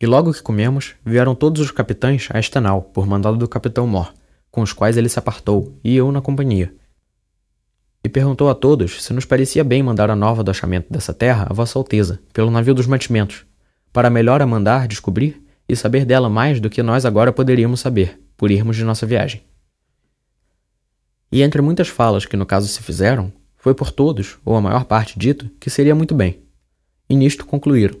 E 0.00 0.04
logo 0.04 0.32
que 0.32 0.42
comemos, 0.42 0.96
vieram 1.06 1.32
todos 1.32 1.62
os 1.62 1.70
capitães 1.70 2.28
a 2.32 2.40
Estanal, 2.40 2.82
por 2.82 3.06
mandado 3.06 3.36
do 3.36 3.46
capitão 3.46 3.86
Mor, 3.86 4.12
com 4.50 4.62
os 4.62 4.72
quais 4.72 4.96
ele 4.96 5.08
se 5.08 5.16
apartou, 5.16 5.78
e 5.84 5.94
eu 5.94 6.10
na 6.10 6.20
companhia. 6.20 6.74
E 8.02 8.08
perguntou 8.08 8.50
a 8.50 8.54
todos 8.56 9.00
se 9.00 9.12
nos 9.12 9.24
parecia 9.24 9.62
bem 9.62 9.80
mandar 9.80 10.10
a 10.10 10.16
nova 10.16 10.42
do 10.42 10.50
achamento 10.50 10.92
dessa 10.92 11.14
terra 11.14 11.46
a 11.48 11.54
Vossa 11.54 11.78
Alteza, 11.78 12.18
pelo 12.32 12.50
navio 12.50 12.74
dos 12.74 12.88
mantimentos, 12.88 13.44
para 13.92 14.10
melhor 14.10 14.42
a 14.42 14.46
mandar 14.46 14.88
descobrir 14.88 15.40
e 15.68 15.76
saber 15.76 16.04
dela 16.04 16.28
mais 16.28 16.58
do 16.58 16.68
que 16.68 16.82
nós 16.82 17.06
agora 17.06 17.32
poderíamos 17.32 17.78
saber, 17.78 18.20
por 18.36 18.50
irmos 18.50 18.74
de 18.74 18.82
nossa 18.82 19.06
viagem. 19.06 19.40
E 21.32 21.42
entre 21.42 21.62
muitas 21.62 21.88
falas 21.88 22.26
que 22.26 22.36
no 22.36 22.44
caso 22.44 22.68
se 22.68 22.82
fizeram, 22.82 23.32
foi 23.56 23.74
por 23.74 23.90
todos, 23.90 24.38
ou 24.44 24.54
a 24.54 24.60
maior 24.60 24.84
parte 24.84 25.18
dito, 25.18 25.48
que 25.58 25.70
seria 25.70 25.94
muito 25.94 26.14
bem. 26.14 26.42
E 27.08 27.16
nisto 27.16 27.46
concluíram. 27.46 27.98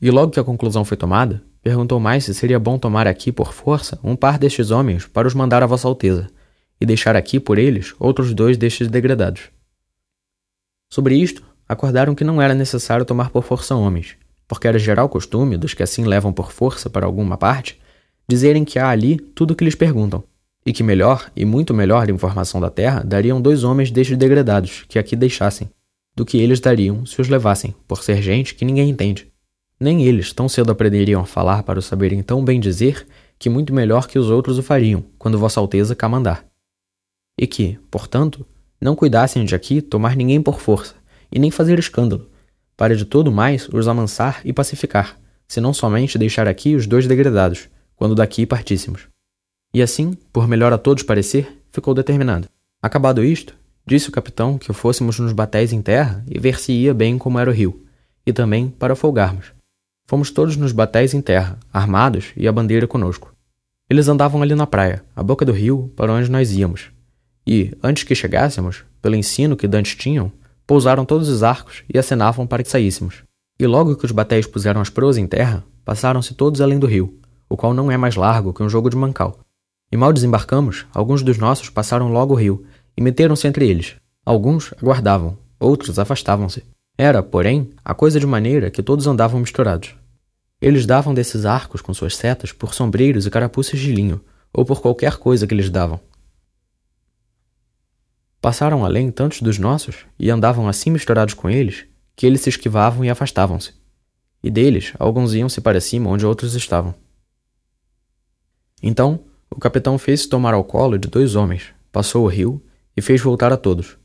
E 0.00 0.08
logo 0.10 0.30
que 0.30 0.38
a 0.38 0.44
conclusão 0.44 0.84
foi 0.84 0.96
tomada, 0.96 1.42
perguntou 1.60 1.98
mais 1.98 2.24
se 2.24 2.34
seria 2.34 2.58
bom 2.58 2.78
tomar 2.78 3.08
aqui 3.08 3.32
por 3.32 3.52
força 3.52 3.98
um 4.02 4.14
par 4.14 4.38
destes 4.38 4.70
homens 4.70 5.06
para 5.06 5.26
os 5.26 5.34
mandar 5.34 5.62
a 5.62 5.66
Vossa 5.66 5.88
Alteza, 5.88 6.30
e 6.80 6.86
deixar 6.86 7.16
aqui 7.16 7.40
por 7.40 7.58
eles 7.58 7.94
outros 7.98 8.32
dois 8.32 8.56
destes 8.56 8.88
degradados. 8.88 9.50
Sobre 10.88 11.16
isto, 11.16 11.42
acordaram 11.68 12.14
que 12.14 12.24
não 12.24 12.40
era 12.40 12.54
necessário 12.54 13.04
tomar 13.04 13.30
por 13.30 13.42
força 13.42 13.74
homens, 13.74 14.16
porque 14.46 14.68
era 14.68 14.78
geral 14.78 15.08
costume 15.08 15.56
dos 15.56 15.74
que 15.74 15.82
assim 15.82 16.04
levam 16.04 16.32
por 16.32 16.52
força 16.52 16.88
para 16.90 17.06
alguma 17.06 17.36
parte 17.36 17.80
dizerem 18.28 18.64
que 18.64 18.78
há 18.78 18.88
ali 18.88 19.16
tudo 19.16 19.52
o 19.52 19.56
que 19.56 19.64
lhes 19.64 19.74
perguntam, 19.74 20.22
e 20.64 20.72
que 20.72 20.82
melhor 20.82 21.30
e 21.34 21.44
muito 21.44 21.74
melhor 21.74 22.08
informação 22.08 22.60
da 22.60 22.70
terra 22.70 23.02
dariam 23.04 23.40
dois 23.40 23.64
homens 23.64 23.90
destes 23.90 24.16
degradados 24.16 24.84
que 24.88 24.98
aqui 24.98 25.16
deixassem, 25.16 25.70
do 26.14 26.24
que 26.24 26.38
eles 26.38 26.60
dariam 26.60 27.04
se 27.04 27.20
os 27.20 27.28
levassem, 27.28 27.74
por 27.88 28.02
ser 28.02 28.22
gente 28.22 28.54
que 28.54 28.64
ninguém 28.64 28.88
entende. 28.88 29.32
Nem 29.80 30.04
eles 30.04 30.32
tão 30.32 30.48
cedo 30.48 30.70
aprenderiam 30.70 31.20
a 31.20 31.26
falar 31.26 31.64
para 31.64 31.78
o 31.78 31.82
saberem 31.82 32.22
tão 32.22 32.44
bem 32.44 32.60
dizer 32.60 33.06
que 33.38 33.50
muito 33.50 33.74
melhor 33.74 34.06
que 34.06 34.18
os 34.18 34.30
outros 34.30 34.58
o 34.58 34.62
fariam, 34.62 35.04
quando 35.18 35.38
Vossa 35.38 35.58
Alteza 35.58 35.96
cá 35.96 36.08
mandar. 36.08 36.44
E 37.36 37.46
que, 37.46 37.78
portanto, 37.90 38.46
não 38.80 38.94
cuidassem 38.94 39.44
de 39.44 39.54
aqui 39.54 39.82
tomar 39.82 40.14
ninguém 40.14 40.40
por 40.40 40.60
força, 40.60 40.94
e 41.30 41.38
nem 41.38 41.50
fazer 41.50 41.78
escândalo, 41.78 42.30
para 42.76 42.94
de 42.94 43.04
todo 43.04 43.32
mais 43.32 43.68
os 43.68 43.88
amansar 43.88 44.40
e 44.44 44.52
pacificar, 44.52 45.18
senão 45.48 45.72
somente 45.72 46.18
deixar 46.18 46.46
aqui 46.46 46.76
os 46.76 46.86
dois 46.86 47.06
degradados, 47.06 47.68
quando 47.96 48.14
daqui 48.14 48.46
partíssemos. 48.46 49.11
E 49.74 49.80
assim, 49.80 50.12
por 50.32 50.46
melhor 50.46 50.72
a 50.72 50.78
todos 50.78 51.02
parecer, 51.02 51.62
ficou 51.70 51.94
determinado. 51.94 52.48
Acabado 52.82 53.24
isto, 53.24 53.54
disse 53.86 54.08
o 54.08 54.12
capitão 54.12 54.58
que 54.58 54.72
fôssemos 54.72 55.18
nos 55.18 55.32
batéis 55.32 55.72
em 55.72 55.80
terra 55.80 56.22
e 56.28 56.38
ver 56.38 56.58
se 56.60 56.72
ia 56.72 56.92
bem 56.92 57.16
como 57.16 57.38
era 57.38 57.48
o 57.48 57.52
rio, 57.52 57.82
e 58.26 58.32
também 58.32 58.68
para 58.68 58.94
folgarmos. 58.94 59.52
Fomos 60.06 60.30
todos 60.30 60.56
nos 60.56 60.72
batéis 60.72 61.14
em 61.14 61.22
terra, 61.22 61.58
armados 61.72 62.32
e 62.36 62.46
a 62.46 62.52
bandeira 62.52 62.86
conosco. 62.86 63.34
Eles 63.88 64.08
andavam 64.08 64.42
ali 64.42 64.54
na 64.54 64.66
praia, 64.66 65.02
à 65.16 65.22
boca 65.22 65.44
do 65.44 65.52
rio, 65.52 65.90
para 65.96 66.12
onde 66.12 66.30
nós 66.30 66.52
íamos. 66.52 66.90
E, 67.46 67.72
antes 67.82 68.04
que 68.04 68.14
chegássemos, 68.14 68.84
pelo 69.00 69.16
ensino 69.16 69.56
que 69.56 69.66
dantes 69.66 69.96
tinham, 69.96 70.30
pousaram 70.66 71.04
todos 71.04 71.28
os 71.28 71.42
arcos 71.42 71.82
e 71.92 71.98
acenavam 71.98 72.46
para 72.46 72.62
que 72.62 72.68
saíssemos. 72.68 73.22
E 73.58 73.66
logo 73.66 73.96
que 73.96 74.04
os 74.04 74.12
batéis 74.12 74.46
puseram 74.46 74.80
as 74.80 74.90
proas 74.90 75.16
em 75.16 75.26
terra, 75.26 75.64
passaram-se 75.84 76.34
todos 76.34 76.60
além 76.60 76.78
do 76.78 76.86
rio, 76.86 77.18
o 77.48 77.56
qual 77.56 77.74
não 77.74 77.90
é 77.90 77.96
mais 77.96 78.16
largo 78.16 78.52
que 78.52 78.62
um 78.62 78.68
jogo 78.68 78.90
de 78.90 78.96
mancal. 78.96 79.40
E 79.92 79.96
mal 79.96 80.10
desembarcamos, 80.10 80.86
alguns 80.94 81.22
dos 81.22 81.36
nossos 81.36 81.68
passaram 81.68 82.10
logo 82.10 82.32
o 82.32 82.36
rio 82.36 82.64
e 82.96 83.02
meteram-se 83.02 83.46
entre 83.46 83.68
eles. 83.68 83.94
Alguns 84.24 84.72
aguardavam, 84.80 85.36
outros 85.60 85.98
afastavam-se. 85.98 86.64
Era, 86.96 87.22
porém, 87.22 87.68
a 87.84 87.94
coisa 87.94 88.18
de 88.18 88.26
maneira 88.26 88.70
que 88.70 88.82
todos 88.82 89.06
andavam 89.06 89.38
misturados. 89.38 89.94
Eles 90.62 90.86
davam 90.86 91.12
desses 91.12 91.44
arcos 91.44 91.82
com 91.82 91.92
suas 91.92 92.16
setas 92.16 92.52
por 92.52 92.72
sombreiros 92.72 93.26
e 93.26 93.30
carapuças 93.30 93.78
de 93.78 93.92
linho, 93.92 94.24
ou 94.50 94.64
por 94.64 94.80
qualquer 94.80 95.18
coisa 95.18 95.46
que 95.46 95.54
lhes 95.54 95.68
davam. 95.68 96.00
Passaram 98.40 98.84
além 98.84 99.10
tantos 99.10 99.42
dos 99.42 99.58
nossos 99.58 100.06
e 100.18 100.30
andavam 100.30 100.68
assim 100.68 100.90
misturados 100.90 101.34
com 101.34 101.50
eles 101.50 101.84
que 102.16 102.26
eles 102.26 102.40
se 102.40 102.48
esquivavam 102.48 103.04
e 103.04 103.10
afastavam-se. 103.10 103.74
E 104.42 104.50
deles, 104.50 104.92
alguns 104.98 105.34
iam-se 105.34 105.60
para 105.60 105.80
cima 105.80 106.10
onde 106.10 106.26
outros 106.26 106.54
estavam. 106.54 106.94
Então, 108.82 109.20
o 109.54 109.60
capitão 109.60 109.98
fez-se 109.98 110.28
tomar 110.28 110.54
ao 110.54 110.64
colo 110.64 110.98
de 110.98 111.08
dois 111.08 111.34
homens, 111.34 111.66
passou 111.90 112.24
o 112.24 112.28
rio 112.28 112.62
e 112.96 113.02
fez 113.02 113.20
voltar 113.20 113.52
a 113.52 113.56
todos. 113.56 113.98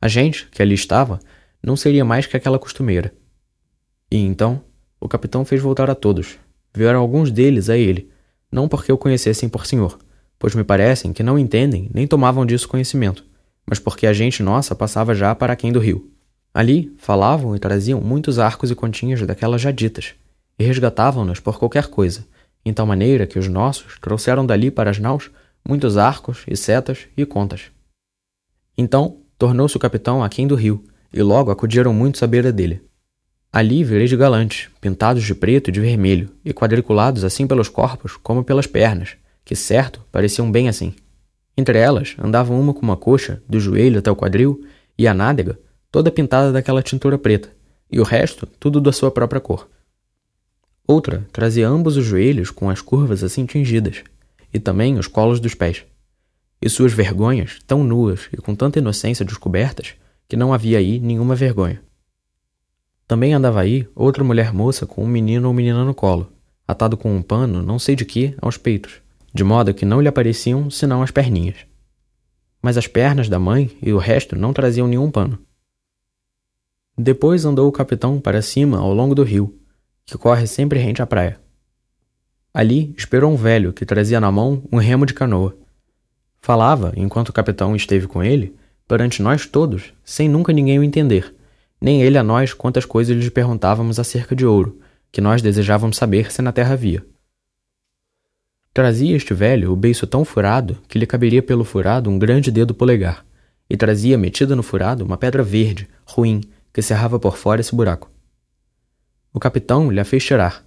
A 0.00 0.06
gente, 0.06 0.48
que 0.50 0.60
ali 0.60 0.74
estava, 0.74 1.18
não 1.62 1.76
seria 1.76 2.04
mais 2.04 2.26
que 2.26 2.36
aquela 2.36 2.58
costumeira. 2.58 3.12
E 4.10 4.18
então, 4.18 4.62
o 5.00 5.08
capitão 5.08 5.44
fez 5.44 5.62
voltar 5.62 5.88
a 5.88 5.94
todos. 5.94 6.38
Vieram 6.74 7.00
alguns 7.00 7.30
deles 7.30 7.70
a 7.70 7.76
ele, 7.76 8.10
não 8.52 8.68
porque 8.68 8.92
o 8.92 8.98
conhecessem 8.98 9.48
por 9.48 9.64
senhor, 9.64 9.98
pois 10.38 10.54
me 10.54 10.62
parecem 10.62 11.12
que 11.12 11.22
não 11.22 11.38
entendem 11.38 11.90
nem 11.94 12.06
tomavam 12.06 12.44
disso 12.44 12.68
conhecimento, 12.68 13.24
mas 13.66 13.78
porque 13.78 14.06
a 14.06 14.12
gente 14.12 14.42
nossa 14.42 14.74
passava 14.74 15.14
já 15.14 15.34
para 15.34 15.56
quem 15.56 15.72
do 15.72 15.80
rio. 15.80 16.10
Ali 16.52 16.94
falavam 16.98 17.56
e 17.56 17.58
traziam 17.58 18.00
muitos 18.00 18.38
arcos 18.38 18.70
e 18.70 18.74
continhas 18.74 19.22
daquelas 19.22 19.62
já 19.62 19.70
ditas, 19.70 20.14
e 20.58 20.64
resgatavam-nos 20.64 21.40
por 21.40 21.58
qualquer 21.58 21.86
coisa, 21.86 22.26
em 22.64 22.72
tal 22.72 22.86
maneira 22.86 23.26
que 23.26 23.38
os 23.38 23.48
nossos 23.48 23.98
trouxeram 24.00 24.44
dali 24.44 24.70
para 24.70 24.90
as 24.90 24.98
naus 24.98 25.30
muitos 25.66 25.96
arcos 25.96 26.44
e 26.46 26.56
setas 26.56 27.06
e 27.16 27.24
contas. 27.24 27.70
Então 28.76 29.18
tornou-se 29.38 29.76
o 29.76 29.80
capitão 29.80 30.22
aquém 30.22 30.46
do 30.46 30.54
rio, 30.54 30.84
e 31.12 31.22
logo 31.22 31.50
acudiram 31.50 31.92
muitos 31.92 32.22
à 32.22 32.26
beira 32.26 32.52
dele. 32.52 32.82
Ali 33.52 33.84
virei 33.84 34.06
de 34.06 34.16
galantes, 34.16 34.68
pintados 34.80 35.22
de 35.22 35.34
preto 35.34 35.68
e 35.68 35.72
de 35.72 35.80
vermelho, 35.80 36.30
e 36.44 36.52
quadriculados 36.52 37.22
assim 37.22 37.46
pelos 37.46 37.68
corpos 37.68 38.16
como 38.16 38.42
pelas 38.42 38.66
pernas, 38.66 39.16
que 39.44 39.54
certo 39.54 40.04
pareciam 40.10 40.50
bem 40.50 40.68
assim. 40.68 40.92
Entre 41.56 41.78
elas 41.78 42.16
andavam 42.18 42.60
uma 42.60 42.74
com 42.74 42.82
uma 42.82 42.96
coxa, 42.96 43.40
do 43.48 43.60
joelho 43.60 44.00
até 44.00 44.10
o 44.10 44.16
quadril, 44.16 44.64
e 44.98 45.06
a 45.06 45.14
nádega, 45.14 45.58
toda 45.90 46.10
pintada 46.10 46.50
daquela 46.50 46.82
tintura 46.82 47.16
preta, 47.16 47.48
e 47.90 48.00
o 48.00 48.02
resto 48.02 48.44
tudo 48.44 48.80
da 48.80 48.90
sua 48.90 49.10
própria 49.10 49.40
cor. 49.40 49.68
Outra 50.86 51.26
trazia 51.32 51.68
ambos 51.68 51.96
os 51.96 52.04
joelhos 52.04 52.50
com 52.50 52.68
as 52.68 52.80
curvas 52.80 53.22
assim 53.22 53.46
tingidas, 53.46 54.02
e 54.52 54.58
também 54.58 54.98
os 54.98 55.06
colos 55.06 55.40
dos 55.40 55.54
pés. 55.54 55.84
E 56.60 56.68
suas 56.68 56.92
vergonhas, 56.92 57.58
tão 57.66 57.82
nuas 57.82 58.28
e 58.32 58.36
com 58.36 58.54
tanta 58.54 58.78
inocência 58.78 59.24
descobertas, 59.24 59.94
que 60.28 60.36
não 60.36 60.52
havia 60.52 60.78
aí 60.78 60.98
nenhuma 60.98 61.34
vergonha. 61.34 61.82
Também 63.06 63.34
andava 63.34 63.60
aí 63.60 63.86
outra 63.94 64.24
mulher 64.24 64.52
moça 64.52 64.86
com 64.86 65.04
um 65.04 65.08
menino 65.08 65.48
ou 65.48 65.54
menina 65.54 65.84
no 65.84 65.94
colo, 65.94 66.32
atado 66.66 66.96
com 66.96 67.14
um 67.14 67.22
pano, 67.22 67.62
não 67.62 67.78
sei 67.78 67.94
de 67.94 68.04
que, 68.04 68.34
aos 68.40 68.56
peitos 68.56 69.04
de 69.34 69.42
modo 69.42 69.74
que 69.74 69.84
não 69.84 70.00
lhe 70.00 70.06
apareciam 70.06 70.70
senão 70.70 71.02
as 71.02 71.10
perninhas. 71.10 71.56
Mas 72.62 72.78
as 72.78 72.86
pernas 72.86 73.28
da 73.28 73.38
mãe 73.38 73.76
e 73.82 73.92
o 73.92 73.98
resto 73.98 74.36
não 74.36 74.52
traziam 74.52 74.86
nenhum 74.86 75.10
pano. 75.10 75.38
Depois 76.96 77.44
andou 77.44 77.68
o 77.68 77.72
capitão 77.72 78.20
para 78.20 78.40
cima 78.40 78.78
ao 78.78 78.94
longo 78.94 79.14
do 79.14 79.24
rio, 79.24 79.58
que 80.04 80.18
corre 80.18 80.46
sempre 80.46 80.78
rente 80.78 81.02
à 81.02 81.06
praia. 81.06 81.40
Ali 82.52 82.94
esperou 82.96 83.32
um 83.32 83.36
velho 83.36 83.72
que 83.72 83.84
trazia 83.84 84.20
na 84.20 84.30
mão 84.30 84.62
um 84.70 84.76
remo 84.76 85.04
de 85.04 85.14
canoa. 85.14 85.56
Falava, 86.40 86.92
enquanto 86.96 87.30
o 87.30 87.32
capitão 87.32 87.74
esteve 87.74 88.06
com 88.06 88.22
ele, 88.22 88.54
perante 88.86 89.22
nós 89.22 89.46
todos, 89.46 89.92
sem 90.04 90.28
nunca 90.28 90.52
ninguém 90.52 90.78
o 90.78 90.84
entender, 90.84 91.34
nem 91.80 92.02
ele 92.02 92.16
a 92.16 92.22
nós 92.22 92.52
quantas 92.52 92.84
coisas 92.84 93.16
lhe 93.16 93.30
perguntávamos 93.30 93.98
acerca 93.98 94.36
de 94.36 94.46
ouro, 94.46 94.78
que 95.10 95.20
nós 95.20 95.42
desejávamos 95.42 95.96
saber 95.96 96.30
se 96.30 96.42
na 96.42 96.52
terra 96.52 96.74
havia. 96.74 97.04
Trazia 98.72 99.16
este 99.16 99.32
velho 99.32 99.72
o 99.72 99.76
beiço 99.76 100.06
tão 100.06 100.24
furado 100.24 100.78
que 100.88 100.98
lhe 100.98 101.06
caberia 101.06 101.42
pelo 101.42 101.64
furado 101.64 102.10
um 102.10 102.18
grande 102.18 102.50
dedo 102.50 102.74
polegar, 102.74 103.24
e 103.68 103.76
trazia 103.76 104.18
metida 104.18 104.54
no 104.54 104.62
furado 104.62 105.04
uma 105.04 105.16
pedra 105.16 105.42
verde, 105.42 105.88
ruim, 106.04 106.40
que 106.72 106.82
cerrava 106.82 107.18
por 107.18 107.36
fora 107.36 107.60
esse 107.60 107.74
buraco. 107.74 108.13
O 109.36 109.40
capitão 109.40 109.90
lhe 109.90 109.98
a 109.98 110.04
fez 110.04 110.24
tirar, 110.24 110.64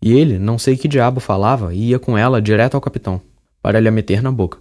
e 0.00 0.12
ele 0.12 0.38
não 0.38 0.56
sei 0.56 0.76
que 0.76 0.86
diabo 0.86 1.18
falava 1.18 1.74
e 1.74 1.88
ia 1.88 1.98
com 1.98 2.16
ela 2.16 2.40
direto 2.40 2.76
ao 2.76 2.80
capitão, 2.80 3.20
para 3.60 3.80
lhe 3.80 3.88
a 3.88 3.90
meter 3.90 4.22
na 4.22 4.30
boca. 4.30 4.60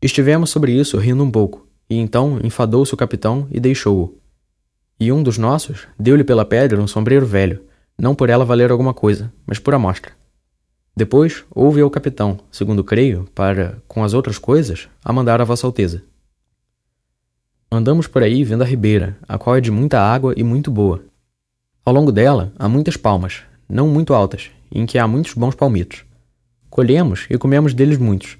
Estivemos 0.00 0.48
sobre 0.48 0.70
isso 0.70 0.96
rindo 0.98 1.24
um 1.24 1.30
pouco, 1.32 1.66
e 1.90 1.96
então 1.96 2.38
enfadou-se 2.44 2.94
o 2.94 2.96
capitão 2.96 3.48
e 3.50 3.58
deixou-o. 3.58 4.16
E 5.00 5.10
um 5.10 5.20
dos 5.20 5.36
nossos 5.36 5.88
deu-lhe 5.98 6.22
pela 6.22 6.44
pedra 6.44 6.80
um 6.80 6.86
sombreiro 6.86 7.26
velho, 7.26 7.64
não 7.98 8.14
por 8.14 8.30
ela 8.30 8.44
valer 8.44 8.70
alguma 8.70 8.94
coisa, 8.94 9.32
mas 9.44 9.58
por 9.58 9.74
amostra. 9.74 10.12
Depois 10.96 11.44
houve 11.50 11.80
ao 11.80 11.90
capitão, 11.90 12.38
segundo 12.52 12.84
creio, 12.84 13.28
para, 13.34 13.82
com 13.88 14.04
as 14.04 14.14
outras 14.14 14.38
coisas, 14.38 14.88
a 15.04 15.12
mandar 15.12 15.40
a 15.40 15.44
Vossa 15.44 15.66
Alteza. 15.66 16.04
Andamos 17.68 18.06
por 18.06 18.22
aí 18.22 18.44
vendo 18.44 18.62
a 18.62 18.66
ribeira, 18.66 19.18
a 19.26 19.36
qual 19.36 19.56
é 19.56 19.60
de 19.60 19.72
muita 19.72 20.00
água 20.00 20.32
e 20.36 20.44
muito 20.44 20.70
boa. 20.70 21.02
Ao 21.84 21.92
longo 21.92 22.12
dela 22.12 22.52
há 22.56 22.68
muitas 22.68 22.96
palmas, 22.96 23.40
não 23.68 23.88
muito 23.88 24.14
altas, 24.14 24.52
em 24.70 24.86
que 24.86 24.98
há 24.98 25.08
muitos 25.08 25.34
bons 25.34 25.56
palmitos. 25.56 26.04
Colhemos 26.70 27.26
e 27.28 27.36
comemos 27.36 27.74
deles 27.74 27.98
muitos. 27.98 28.38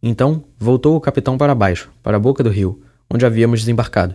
Então 0.00 0.44
voltou 0.56 0.94
o 0.94 1.00
capitão 1.00 1.36
para 1.36 1.56
baixo, 1.56 1.90
para 2.04 2.16
a 2.16 2.20
boca 2.20 2.40
do 2.40 2.50
rio, 2.50 2.80
onde 3.12 3.26
havíamos 3.26 3.60
desembarcado. 3.60 4.14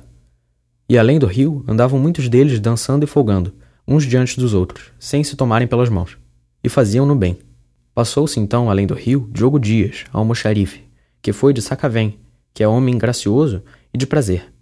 E 0.88 0.98
além 0.98 1.20
do 1.20 1.26
rio 1.26 1.62
andavam 1.68 2.00
muitos 2.00 2.30
deles 2.30 2.58
dançando 2.58 3.04
e 3.04 3.08
folgando, 3.08 3.54
uns 3.86 4.06
diante 4.06 4.40
dos 4.40 4.54
outros, 4.54 4.92
sem 4.98 5.26
se 5.26 5.36
tomarem 5.36 5.68
pelas 5.68 5.90
mãos. 5.90 6.18
E 6.64 6.70
faziam-no 6.70 7.18
bem. 7.18 7.38
Passou-se 7.94 8.40
então, 8.40 8.72
além 8.72 8.88
do 8.88 8.94
rio, 8.94 9.30
Diogo 9.34 9.60
Dias, 9.60 10.06
almoxarife, 10.14 10.84
que 11.22 11.34
foi 11.34 11.52
de 11.52 11.62
Sacavém, 11.62 12.18
que 12.54 12.64
é 12.64 12.68
homem 12.68 12.98
gracioso 12.98 13.62
e 13.94 13.98
de 13.98 14.08
prazer, 14.08 14.54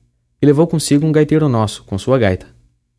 e 0.41 0.45
levou 0.47 0.65
consigo 0.65 1.05
um 1.05 1.11
gaiteiro 1.11 1.47
nosso, 1.47 1.83
com 1.83 1.99
sua 1.99 2.17
gaita. 2.17 2.47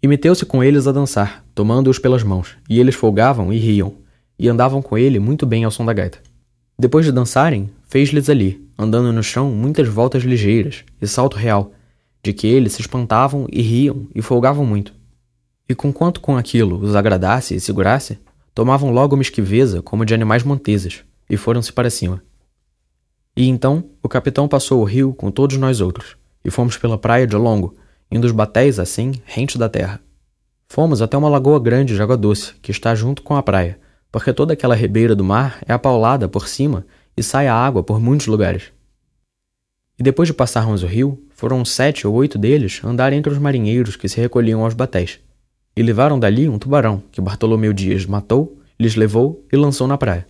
E 0.03 0.09
meteu-se 0.09 0.45
com 0.45 0.65
eles 0.65 0.89
a 0.89 0.93
dançar, 0.93 1.45
tomando-os 1.55 1.99
pelas 1.99 2.25
mãos, 2.25 2.57
e 2.69 2.81
eles 2.81 2.97
folgavam 2.97 3.53
e 3.53 3.59
riam, 3.59 3.95
e 4.37 4.49
andavam 4.49 4.83
com 4.83 4.99
ele 4.99 5.21
muito 5.21 5.47
bem 5.47 5.63
ao 5.63 5.71
som 5.71 5.85
da 5.85 5.93
gaita. 5.93 6.19
Depois 6.77 7.07
de 7.07 7.13
dançarem, 7.13 7.71
fez-lhes 7.87 8.29
ali, 8.29 8.69
andando 8.77 9.13
no 9.13 9.23
chão, 9.23 9.53
muitas 9.53 9.87
voltas 9.87 10.25
ligeiras, 10.25 10.85
e 11.01 11.07
salto 11.07 11.37
real, 11.37 11.73
de 12.21 12.33
que 12.33 12.49
eles 12.49 12.73
se 12.73 12.81
espantavam 12.81 13.47
e 13.53 13.63
riam 13.63 14.09
e 14.13 14.21
folgavam 14.21 14.67
muito. 14.67 14.93
E 15.69 15.75
conquanto 15.75 16.21
com 16.21 16.37
aquilo 16.37 16.81
os 16.81 16.97
agradasse 16.97 17.55
e 17.55 17.61
segurasse, 17.61 18.19
tomavam 18.53 18.91
logo 18.91 19.15
uma 19.15 19.23
esquiveza 19.23 19.83
como 19.83 20.05
de 20.05 20.15
animais 20.15 20.43
monteses, 20.43 21.05
e 21.31 21.37
foram-se 21.37 21.73
para 21.73 21.91
cima. 21.91 22.21
E 23.37 23.49
então 23.49 23.85
o 24.03 24.09
capitão 24.09 24.49
passou 24.49 24.81
o 24.81 24.85
rio 24.85 25.15
com 25.15 25.31
todos 25.31 25.57
nós 25.57 25.81
outros, 25.81 26.17
e 26.45 26.51
fomos 26.51 26.77
pela 26.77 26.99
praia 26.99 27.25
de 27.25 27.37
longo, 27.37 27.77
indo 28.13 28.27
os 28.27 28.33
batéis 28.33 28.79
assim, 28.79 29.13
rente 29.25 29.57
da 29.57 29.69
terra. 29.69 29.99
Fomos 30.69 31.01
até 31.01 31.17
uma 31.17 31.29
lagoa 31.29 31.59
grande 31.59 31.95
de 31.95 32.03
água 32.03 32.17
doce, 32.17 32.55
que 32.61 32.71
está 32.71 32.95
junto 32.95 33.23
com 33.23 33.35
a 33.35 33.43
praia, 33.43 33.79
porque 34.11 34.33
toda 34.33 34.53
aquela 34.53 34.77
ribeira 34.77 35.17
do 35.17 35.25
mar 35.25 35.59
é 35.67 35.73
apaulada 35.73 36.29
por 36.29 36.47
cima 36.47 36.87
e 37.17 37.23
sai 37.23 37.49
a 37.49 37.55
água 37.55 37.83
por 37.83 37.99
muitos 37.99 38.27
lugares. 38.27 38.65
E 39.99 40.03
depois 40.03 40.29
de 40.29 40.35
passarmos 40.35 40.83
o 40.83 40.87
rio, 40.87 41.23
foram 41.31 41.65
sete 41.65 42.07
ou 42.07 42.15
oito 42.15 42.39
deles 42.39 42.81
andar 42.85 43.13
entre 43.13 43.33
os 43.33 43.39
marinheiros 43.39 43.97
que 43.97 44.09
se 44.09 44.21
recolhiam 44.21 44.63
aos 44.63 44.75
batéis, 44.75 45.19
e 45.75 45.83
levaram 45.83 46.19
dali 46.19 46.49
um 46.49 46.59
tubarão 46.59 47.03
que 47.11 47.21
Bartolomeu 47.21 47.73
Dias 47.73 48.05
matou, 48.05 48.59
lhes 48.79 48.95
levou 48.95 49.45
e 49.51 49.57
lançou 49.57 49.87
na 49.87 49.97
praia. 49.97 50.27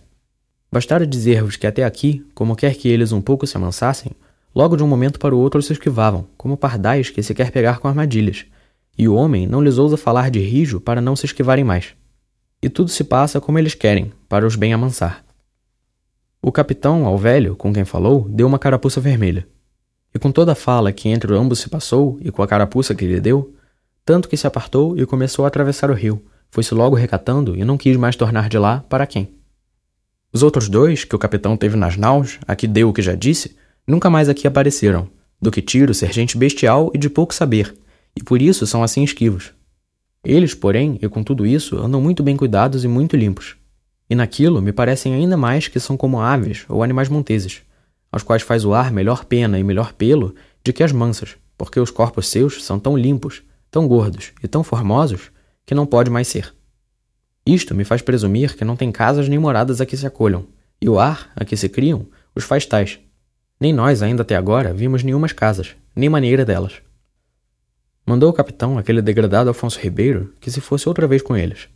Bastara 0.71 1.05
dizer-vos 1.05 1.55
que 1.55 1.67
até 1.67 1.83
aqui, 1.83 2.25
como 2.33 2.55
quer 2.55 2.75
que 2.75 2.87
eles 2.87 3.11
um 3.11 3.21
pouco 3.21 3.45
se 3.45 3.55
amansassem, 3.55 4.11
logo 4.53 4.75
de 4.75 4.83
um 4.83 4.87
momento 4.87 5.19
para 5.19 5.35
o 5.35 5.39
outro 5.39 5.61
se 5.61 5.73
esquivavam, 5.73 6.27
como 6.37 6.57
pardais 6.57 7.09
que 7.09 7.23
se 7.23 7.33
quer 7.33 7.51
pegar 7.51 7.79
com 7.79 7.87
armadilhas, 7.87 8.45
e 8.97 9.07
o 9.07 9.15
homem 9.15 9.47
não 9.47 9.61
lhes 9.61 9.77
ousa 9.77 9.97
falar 9.97 10.29
de 10.29 10.39
rijo 10.39 10.79
para 10.79 11.01
não 11.01 11.15
se 11.15 11.25
esquivarem 11.25 11.63
mais. 11.63 11.95
E 12.61 12.69
tudo 12.69 12.89
se 12.89 13.03
passa 13.03 13.41
como 13.41 13.57
eles 13.57 13.73
querem, 13.73 14.13
para 14.29 14.45
os 14.45 14.55
bem 14.55 14.73
amansar. 14.73 15.23
O 16.41 16.51
capitão, 16.51 17.05
ao 17.05 17.17
velho, 17.17 17.55
com 17.55 17.73
quem 17.73 17.85
falou, 17.85 18.27
deu 18.29 18.45
uma 18.45 18.59
carapuça 18.59 19.01
vermelha. 19.01 19.47
E 20.13 20.19
com 20.19 20.31
toda 20.31 20.51
a 20.51 20.55
fala 20.55 20.91
que 20.91 21.09
entre 21.09 21.33
ambos 21.33 21.59
se 21.59 21.69
passou, 21.69 22.17
e 22.21 22.31
com 22.31 22.43
a 22.43 22.47
carapuça 22.47 22.93
que 22.93 23.07
lhe 23.07 23.19
deu, 23.19 23.55
tanto 24.05 24.29
que 24.29 24.37
se 24.37 24.45
apartou 24.45 24.97
e 24.97 25.05
começou 25.05 25.45
a 25.45 25.47
atravessar 25.47 25.89
o 25.89 25.93
rio, 25.93 26.23
foi-se 26.51 26.75
logo 26.75 26.95
recatando 26.95 27.55
e 27.55 27.63
não 27.63 27.77
quis 27.77 27.97
mais 27.97 28.15
tornar 28.15 28.47
de 28.49 28.57
lá 28.57 28.83
para 28.87 29.07
quem. 29.07 29.33
Os 30.31 30.43
outros 30.43 30.67
dois, 30.67 31.03
que 31.03 31.15
o 31.15 31.19
capitão 31.19 31.55
teve 31.55 31.75
nas 31.75 31.95
naus, 31.95 32.39
a 32.47 32.55
que 32.55 32.67
deu 32.67 32.89
o 32.89 32.93
que 32.93 33.01
já 33.01 33.15
disse, 33.15 33.55
nunca 33.87 34.09
mais 34.09 34.29
aqui 34.29 34.47
apareceram, 34.47 35.09
do 35.41 35.51
que 35.51 35.61
tiro 35.61 35.93
ser 35.93 36.13
gente 36.13 36.37
bestial 36.37 36.91
e 36.93 36.97
de 36.97 37.09
pouco 37.09 37.33
saber, 37.33 37.75
e 38.15 38.23
por 38.23 38.41
isso 38.41 38.65
são 38.65 38.83
assim 38.83 39.03
esquivos. 39.03 39.51
Eles, 40.23 40.53
porém, 40.53 40.97
e 41.01 41.09
com 41.09 41.21
tudo 41.21 41.45
isso, 41.45 41.77
andam 41.77 41.99
muito 41.99 42.23
bem 42.23 42.37
cuidados 42.37 42.85
e 42.85 42.87
muito 42.87 43.17
limpos. 43.17 43.57
E 44.09 44.15
naquilo 44.15 44.61
me 44.61 44.71
parecem 44.71 45.13
ainda 45.13 45.35
mais 45.35 45.67
que 45.67 45.79
são 45.79 45.97
como 45.97 46.19
aves 46.19 46.65
ou 46.69 46.81
animais 46.81 47.09
monteses, 47.09 47.61
aos 48.11 48.23
quais 48.23 48.41
faz 48.41 48.63
o 48.63 48.73
ar 48.73 48.91
melhor 48.91 49.25
pena 49.25 49.59
e 49.59 49.63
melhor 49.63 49.93
pelo 49.93 50.33
de 50.63 50.71
que 50.71 50.83
as 50.83 50.91
mansas, 50.91 51.35
porque 51.57 51.79
os 51.79 51.91
corpos 51.91 52.27
seus 52.29 52.63
são 52.63 52.79
tão 52.79 52.95
limpos, 52.95 53.43
tão 53.69 53.87
gordos 53.87 54.31
e 54.41 54.47
tão 54.47 54.63
formosos 54.63 55.31
que 55.65 55.75
não 55.75 55.85
pode 55.85 56.09
mais 56.09 56.27
ser. 56.27 56.53
Isto 57.45 57.75
me 57.75 57.83
faz 57.83 58.01
presumir 58.01 58.55
que 58.55 58.63
não 58.63 58.77
tem 58.77 58.91
casas 58.91 59.27
nem 59.27 59.39
moradas 59.39 59.81
a 59.81 59.85
que 59.85 59.97
se 59.97 60.07
acolham, 60.07 60.45
e 60.81 60.87
o 60.87 60.99
ar 60.99 61.31
a 61.35 61.43
que 61.43 61.57
se 61.57 61.67
criam 61.67 62.07
os 62.33 62.45
faz 62.45 62.65
tais. 62.65 62.99
Nem 63.63 63.71
nós, 63.71 64.03
ainda 64.03 64.23
até 64.23 64.35
agora, 64.35 64.73
vimos 64.73 65.03
nenhumas 65.03 65.31
casas, 65.31 65.73
nem 65.95 66.09
maneira 66.09 66.43
delas. 66.43 66.81
Mandou 68.05 68.29
o 68.29 68.33
capitão, 68.33 68.77
aquele 68.77 69.01
degradado 69.01 69.49
Afonso 69.49 69.79
Ribeiro, 69.79 70.33
que 70.41 70.51
se 70.51 70.59
fosse 70.59 70.89
outra 70.89 71.07
vez 71.07 71.21
com 71.21 71.37
eles. 71.37 71.69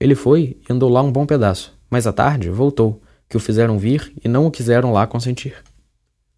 Ele 0.00 0.16
foi 0.16 0.56
e 0.68 0.72
andou 0.72 0.90
lá 0.90 1.00
um 1.00 1.12
bom 1.12 1.24
pedaço, 1.24 1.78
mas 1.88 2.08
à 2.08 2.12
tarde 2.12 2.50
voltou, 2.50 3.00
que 3.28 3.36
o 3.36 3.38
fizeram 3.38 3.78
vir 3.78 4.12
e 4.20 4.26
não 4.26 4.46
o 4.46 4.50
quiseram 4.50 4.92
lá 4.92 5.06
consentir. 5.06 5.54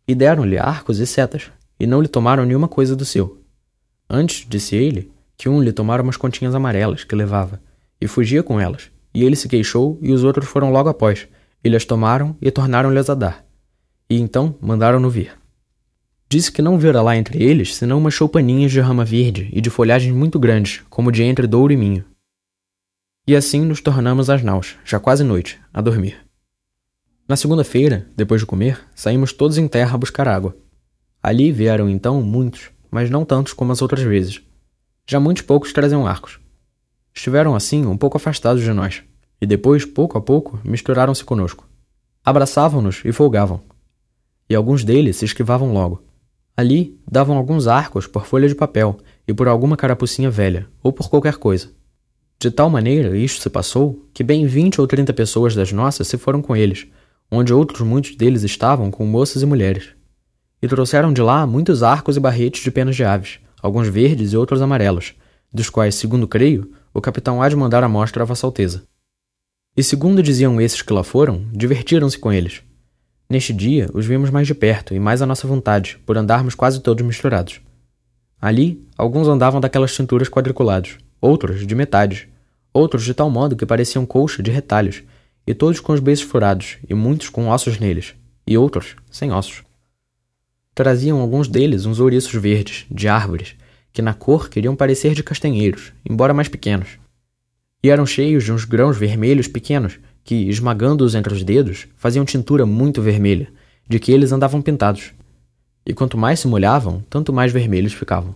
E 0.06 0.14
deram-lhe 0.14 0.58
arcos 0.58 0.98
e 0.98 1.06
setas, 1.06 1.50
e 1.80 1.86
não 1.86 2.02
lhe 2.02 2.08
tomaram 2.08 2.44
nenhuma 2.44 2.68
coisa 2.68 2.94
do 2.94 3.06
seu. 3.06 3.42
Antes, 4.06 4.46
disse 4.46 4.76
ele, 4.76 5.10
que 5.34 5.48
um 5.48 5.62
lhe 5.62 5.72
tomara 5.72 6.02
umas 6.02 6.18
continhas 6.18 6.54
amarelas 6.54 7.04
que 7.04 7.16
levava, 7.16 7.58
e 7.98 8.06
fugia 8.06 8.42
com 8.42 8.60
elas, 8.60 8.90
e 9.14 9.24
ele 9.24 9.34
se 9.34 9.48
queixou, 9.48 9.98
e 10.02 10.12
os 10.12 10.24
outros 10.24 10.46
foram 10.46 10.70
logo 10.70 10.90
após, 10.90 11.26
e 11.64 11.70
lhes 11.70 11.86
tomaram 11.86 12.36
e 12.38 12.50
tornaram-lhes 12.50 13.08
a 13.08 13.14
dar. 13.14 13.47
E 14.10 14.18
então 14.18 14.56
mandaram-no 14.60 15.10
vir. 15.10 15.38
Disse 16.30 16.52
que 16.52 16.62
não 16.62 16.78
vira 16.78 17.00
lá 17.02 17.16
entre 17.16 17.42
eles 17.42 17.74
senão 17.74 17.98
umas 17.98 18.14
choupaninhas 18.14 18.70
de 18.70 18.80
rama 18.80 19.04
verde 19.04 19.48
e 19.52 19.60
de 19.60 19.70
folhagens 19.70 20.14
muito 20.14 20.38
grandes, 20.38 20.82
como 20.90 21.12
de 21.12 21.22
entre 21.22 21.46
douro 21.46 21.72
e 21.72 21.76
minho. 21.76 22.04
E 23.26 23.36
assim 23.36 23.62
nos 23.62 23.80
tornamos 23.80 24.30
às 24.30 24.42
naus, 24.42 24.76
já 24.84 24.98
quase 24.98 25.22
noite, 25.22 25.60
a 25.72 25.80
dormir. 25.80 26.18
Na 27.28 27.36
segunda-feira, 27.36 28.08
depois 28.16 28.40
de 28.40 28.46
comer, 28.46 28.80
saímos 28.94 29.34
todos 29.34 29.58
em 29.58 29.68
terra 29.68 29.94
a 29.94 29.98
buscar 29.98 30.26
água. 30.26 30.56
Ali 31.22 31.52
vieram 31.52 31.88
então 31.88 32.22
muitos, 32.22 32.70
mas 32.90 33.10
não 33.10 33.24
tantos 33.24 33.52
como 33.52 33.72
as 33.72 33.82
outras 33.82 34.02
vezes. 34.02 34.40
Já 35.06 35.20
muitos 35.20 35.42
poucos 35.42 35.72
traziam 35.72 36.06
arcos. 36.06 36.40
Estiveram 37.14 37.54
assim 37.54 37.84
um 37.84 37.98
pouco 37.98 38.16
afastados 38.16 38.62
de 38.62 38.72
nós, 38.72 39.02
e 39.40 39.46
depois, 39.46 39.84
pouco 39.84 40.16
a 40.16 40.20
pouco, 40.22 40.58
misturaram-se 40.64 41.24
conosco. 41.24 41.68
Abraçavam-nos 42.24 43.02
e 43.04 43.12
folgavam. 43.12 43.60
E 44.48 44.54
alguns 44.54 44.84
deles 44.84 45.16
se 45.16 45.24
esquivavam 45.24 45.72
logo. 45.72 46.02
Ali 46.56 46.98
davam 47.10 47.36
alguns 47.36 47.66
arcos 47.66 48.06
por 48.06 48.26
folha 48.26 48.48
de 48.48 48.54
papel 48.54 48.98
e 49.26 49.34
por 49.34 49.46
alguma 49.46 49.76
carapucinha 49.76 50.30
velha, 50.30 50.66
ou 50.82 50.92
por 50.92 51.08
qualquer 51.08 51.36
coisa. 51.36 51.70
De 52.40 52.50
tal 52.50 52.70
maneira 52.70 53.16
isto 53.16 53.42
se 53.42 53.50
passou 53.50 54.08
que 54.14 54.24
bem 54.24 54.46
vinte 54.46 54.80
ou 54.80 54.86
trinta 54.86 55.12
pessoas 55.12 55.54
das 55.54 55.72
nossas 55.72 56.08
se 56.08 56.16
foram 56.16 56.40
com 56.40 56.56
eles, 56.56 56.86
onde 57.30 57.52
outros 57.52 57.80
muitos 57.82 58.16
deles 58.16 58.42
estavam 58.42 58.90
com 58.90 59.04
moças 59.04 59.42
e 59.42 59.46
mulheres. 59.46 59.90
E 60.62 60.66
trouxeram 60.66 61.12
de 61.12 61.20
lá 61.20 61.46
muitos 61.46 61.82
arcos 61.82 62.16
e 62.16 62.20
barretes 62.20 62.62
de 62.62 62.70
penas 62.70 62.96
de 62.96 63.04
aves, 63.04 63.38
alguns 63.60 63.88
verdes 63.88 64.32
e 64.32 64.36
outros 64.36 64.62
amarelos, 64.62 65.14
dos 65.52 65.68
quais, 65.70 65.94
segundo 65.94 66.26
creio, 66.26 66.72
o 66.92 67.00
capitão 67.00 67.42
há 67.42 67.48
de 67.48 67.56
mandar 67.56 67.84
a 67.84 67.88
mostra 67.88 68.22
a 68.22 68.26
Vossa 68.26 68.46
Alteza. 68.46 68.84
E 69.76 69.82
segundo 69.82 70.22
diziam 70.22 70.60
esses 70.60 70.82
que 70.82 70.92
lá 70.92 71.04
foram, 71.04 71.44
divertiram-se 71.52 72.18
com 72.18 72.32
eles. 72.32 72.62
Neste 73.30 73.52
dia 73.52 73.90
os 73.92 74.06
vimos 74.06 74.30
mais 74.30 74.46
de 74.46 74.54
perto 74.54 74.94
e 74.94 74.98
mais 74.98 75.20
à 75.20 75.26
nossa 75.26 75.46
vontade, 75.46 75.98
por 76.06 76.16
andarmos 76.16 76.54
quase 76.54 76.80
todos 76.80 77.04
misturados. 77.04 77.60
Ali, 78.40 78.82
alguns 78.96 79.28
andavam 79.28 79.60
daquelas 79.60 79.92
cinturas 79.92 80.28
quadriculados, 80.28 80.96
outros 81.20 81.66
de 81.66 81.74
metades, 81.74 82.26
outros 82.72 83.04
de 83.04 83.12
tal 83.12 83.28
modo 83.28 83.56
que 83.56 83.66
pareciam 83.66 84.06
colcha 84.06 84.42
de 84.42 84.50
retalhos, 84.50 85.02
e 85.46 85.52
todos 85.52 85.80
com 85.80 85.92
os 85.92 86.00
beiços 86.00 86.24
furados, 86.24 86.78
e 86.88 86.94
muitos 86.94 87.28
com 87.28 87.48
ossos 87.48 87.78
neles, 87.78 88.14
e 88.46 88.56
outros 88.56 88.96
sem 89.10 89.30
ossos. 89.30 89.62
Traziam 90.74 91.20
alguns 91.20 91.48
deles 91.48 91.84
uns 91.84 92.00
ouriços 92.00 92.32
verdes, 92.40 92.86
de 92.90 93.08
árvores, 93.08 93.56
que 93.92 94.00
na 94.00 94.14
cor 94.14 94.48
queriam 94.48 94.76
parecer 94.76 95.12
de 95.12 95.22
castanheiros, 95.22 95.92
embora 96.08 96.32
mais 96.32 96.48
pequenos. 96.48 96.98
E 97.82 97.90
eram 97.90 98.06
cheios 98.06 98.44
de 98.44 98.52
uns 98.52 98.64
grãos 98.64 98.96
vermelhos 98.96 99.48
pequenos, 99.48 99.98
que, 100.28 100.46
esmagando-os 100.46 101.14
entre 101.14 101.32
os 101.32 101.42
dedos, 101.42 101.88
faziam 101.96 102.22
tintura 102.22 102.66
muito 102.66 103.00
vermelha, 103.00 103.50
de 103.88 103.98
que 103.98 104.12
eles 104.12 104.30
andavam 104.30 104.60
pintados. 104.60 105.14
E 105.86 105.94
quanto 105.94 106.18
mais 106.18 106.38
se 106.38 106.46
molhavam, 106.46 107.02
tanto 107.08 107.32
mais 107.32 107.50
vermelhos 107.50 107.94
ficavam. 107.94 108.34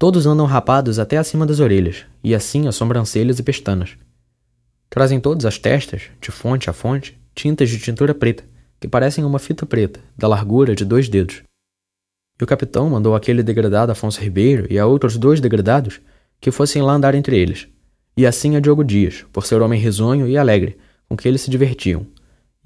Todos 0.00 0.26
andam 0.26 0.46
rapados 0.46 0.98
até 0.98 1.16
acima 1.16 1.46
das 1.46 1.60
orelhas, 1.60 2.04
e 2.24 2.34
assim 2.34 2.66
as 2.66 2.74
sobrancelhas 2.74 3.38
e 3.38 3.44
pestanas. 3.44 3.96
Trazem 4.90 5.20
todos 5.20 5.46
as 5.46 5.58
testas, 5.58 6.10
de 6.20 6.32
fonte 6.32 6.68
a 6.68 6.72
fonte, 6.72 7.16
tintas 7.36 7.70
de 7.70 7.78
tintura 7.78 8.12
preta, 8.12 8.42
que 8.80 8.88
parecem 8.88 9.24
uma 9.24 9.38
fita 9.38 9.64
preta, 9.64 10.00
da 10.18 10.26
largura 10.26 10.74
de 10.74 10.84
dois 10.84 11.08
dedos. 11.08 11.44
E 12.36 12.42
o 12.42 12.48
capitão 12.48 12.90
mandou 12.90 13.14
aquele 13.14 13.44
degradado 13.44 13.92
Afonso 13.92 14.20
Ribeiro 14.20 14.66
e 14.68 14.76
a 14.76 14.86
outros 14.86 15.16
dois 15.16 15.40
degradados 15.40 16.00
que 16.40 16.50
fossem 16.50 16.82
lá 16.82 16.94
andar 16.94 17.14
entre 17.14 17.38
eles, 17.38 17.68
e 18.16 18.26
assim 18.26 18.56
a 18.56 18.60
Diogo 18.60 18.82
Dias, 18.82 19.24
por 19.32 19.46
ser 19.46 19.62
homem 19.62 19.78
risonho 19.78 20.26
e 20.26 20.36
alegre, 20.36 20.76
com 21.08 21.16
que 21.16 21.26
eles 21.26 21.40
se 21.40 21.50
divertiam, 21.50 22.06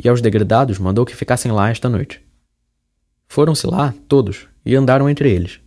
e 0.03 0.09
aos 0.09 0.21
degradados 0.21 0.79
mandou 0.79 1.05
que 1.05 1.17
ficassem 1.17 1.53
lá 1.53 1.71
esta 1.71 1.89
noite. 1.89 2.21
Foram-se 3.29 3.67
lá, 3.67 3.95
todos, 4.09 4.49
e 4.65 4.75
andaram 4.75 5.09
entre 5.09 5.31
eles, 5.31 5.61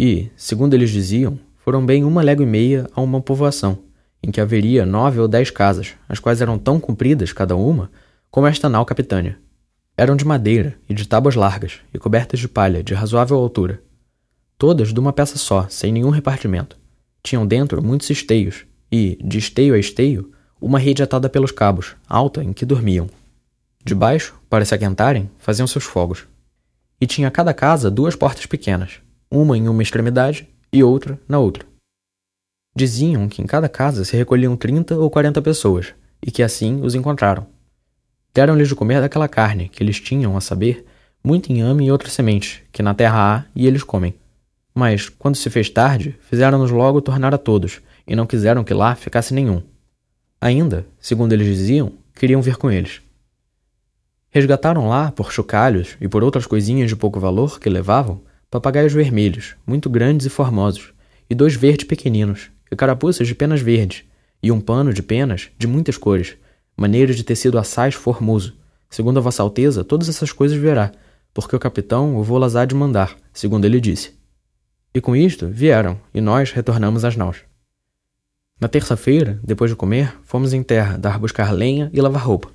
e, 0.00 0.30
segundo 0.36 0.74
eles 0.74 0.90
diziam, 0.90 1.40
foram 1.56 1.84
bem 1.84 2.04
uma 2.04 2.22
légua 2.22 2.44
e 2.44 2.48
meia 2.48 2.88
a 2.94 3.00
uma 3.00 3.20
povoação, 3.20 3.80
em 4.22 4.30
que 4.30 4.40
haveria 4.40 4.86
nove 4.86 5.18
ou 5.18 5.26
dez 5.26 5.50
casas, 5.50 5.94
as 6.08 6.20
quais 6.20 6.40
eram 6.40 6.56
tão 6.56 6.78
compridas, 6.78 7.32
cada 7.32 7.56
uma, 7.56 7.90
como 8.30 8.46
esta 8.46 8.68
nau 8.68 8.86
capitânia. 8.86 9.40
Eram 9.96 10.14
de 10.14 10.24
madeira 10.24 10.78
e 10.88 10.94
de 10.94 11.06
tábuas 11.08 11.34
largas, 11.34 11.80
e 11.92 11.98
cobertas 11.98 12.38
de 12.38 12.48
palha, 12.48 12.80
de 12.80 12.94
razoável 12.94 13.36
altura. 13.36 13.82
Todas 14.56 14.92
de 14.92 15.00
uma 15.00 15.12
peça 15.12 15.36
só, 15.36 15.66
sem 15.68 15.90
nenhum 15.92 16.10
repartimento. 16.10 16.78
Tinham 17.20 17.44
dentro 17.44 17.82
muitos 17.82 18.08
esteios, 18.08 18.66
e, 18.90 19.18
de 19.20 19.38
esteio 19.38 19.74
a 19.74 19.78
esteio, 19.78 20.30
uma 20.60 20.78
rede 20.78 21.02
atada 21.02 21.28
pelos 21.28 21.52
cabos, 21.52 21.96
alta, 22.08 22.42
em 22.42 22.52
que 22.52 22.66
dormiam. 22.66 23.08
Debaixo, 23.84 24.34
para 24.50 24.64
se 24.64 24.74
aquentarem, 24.74 25.30
faziam 25.38 25.66
seus 25.66 25.84
fogos. 25.84 26.26
E 27.00 27.06
tinha 27.06 27.30
cada 27.30 27.54
casa 27.54 27.90
duas 27.90 28.16
portas 28.16 28.46
pequenas, 28.46 29.00
uma 29.30 29.56
em 29.56 29.68
uma 29.68 29.82
extremidade 29.82 30.48
e 30.72 30.82
outra 30.82 31.18
na 31.28 31.38
outra. 31.38 31.64
Diziam 32.74 33.28
que 33.28 33.40
em 33.40 33.46
cada 33.46 33.68
casa 33.68 34.04
se 34.04 34.16
recolhiam 34.16 34.56
trinta 34.56 34.96
ou 34.96 35.10
quarenta 35.10 35.40
pessoas, 35.40 35.94
e 36.20 36.30
que 36.30 36.42
assim 36.42 36.80
os 36.82 36.94
encontraram. 36.94 37.46
Deram-lhes 38.34 38.68
de 38.68 38.74
comer 38.74 39.00
daquela 39.00 39.28
carne, 39.28 39.68
que 39.68 39.82
eles 39.82 40.00
tinham, 40.00 40.36
a 40.36 40.40
saber, 40.40 40.84
muito 41.24 41.50
inhame 41.50 41.86
e 41.86 41.90
outras 41.92 42.12
sementes, 42.12 42.60
que 42.70 42.82
na 42.82 42.94
terra 42.94 43.36
há 43.36 43.44
e 43.54 43.66
eles 43.66 43.82
comem. 43.82 44.14
Mas, 44.74 45.08
quando 45.08 45.36
se 45.36 45.50
fez 45.50 45.68
tarde, 45.70 46.16
fizeram-nos 46.20 46.70
logo 46.70 47.00
tornar 47.00 47.34
a 47.34 47.38
todos, 47.38 47.80
e 48.06 48.14
não 48.14 48.26
quiseram 48.26 48.62
que 48.62 48.74
lá 48.74 48.94
ficasse 48.94 49.34
nenhum. 49.34 49.62
Ainda, 50.40 50.86
segundo 51.00 51.32
eles 51.32 51.46
diziam, 51.46 51.92
queriam 52.14 52.40
vir 52.40 52.56
com 52.56 52.70
eles. 52.70 53.00
Resgataram 54.30 54.88
lá, 54.88 55.10
por 55.10 55.32
chocalhos 55.32 55.96
e 56.00 56.06
por 56.06 56.22
outras 56.22 56.46
coisinhas 56.46 56.88
de 56.88 56.94
pouco 56.94 57.18
valor 57.18 57.58
que 57.58 57.68
levavam, 57.68 58.20
papagaios 58.48 58.92
vermelhos, 58.92 59.56
muito 59.66 59.90
grandes 59.90 60.26
e 60.26 60.30
formosos, 60.30 60.92
e 61.28 61.34
dois 61.34 61.54
verdes 61.54 61.88
pequeninos, 61.88 62.50
e 62.70 62.76
carapuças 62.76 63.26
de 63.26 63.34
penas 63.34 63.60
verdes, 63.60 64.04
e 64.40 64.52
um 64.52 64.60
pano 64.60 64.92
de 64.92 65.02
penas 65.02 65.48
de 65.58 65.66
muitas 65.66 65.96
cores, 65.96 66.36
maneiro 66.76 67.12
de 67.14 67.24
tecido 67.24 67.58
assaz 67.58 67.94
formoso. 67.94 68.54
Segundo 68.88 69.18
a 69.18 69.20
Vossa 69.20 69.42
Alteza, 69.42 69.82
todas 69.82 70.08
essas 70.08 70.30
coisas 70.30 70.56
verá, 70.56 70.92
porque 71.34 71.56
o 71.56 71.58
capitão 71.58 72.16
o 72.16 72.22
vou 72.22 72.42
há 72.42 72.64
de 72.64 72.74
mandar, 72.74 73.16
segundo 73.32 73.64
ele 73.64 73.80
disse. 73.80 74.16
E 74.94 75.00
com 75.00 75.16
isto 75.16 75.48
vieram, 75.48 75.98
e 76.14 76.20
nós 76.20 76.52
retornamos 76.52 77.04
às 77.04 77.16
naus. 77.16 77.47
Na 78.60 78.66
terça-feira, 78.66 79.38
depois 79.44 79.70
de 79.70 79.76
comer, 79.76 80.18
fomos 80.24 80.52
em 80.52 80.64
terra 80.64 80.96
dar 80.96 81.18
buscar 81.18 81.52
lenha 81.52 81.88
e 81.92 82.00
lavar 82.00 82.24
roupa. 82.24 82.50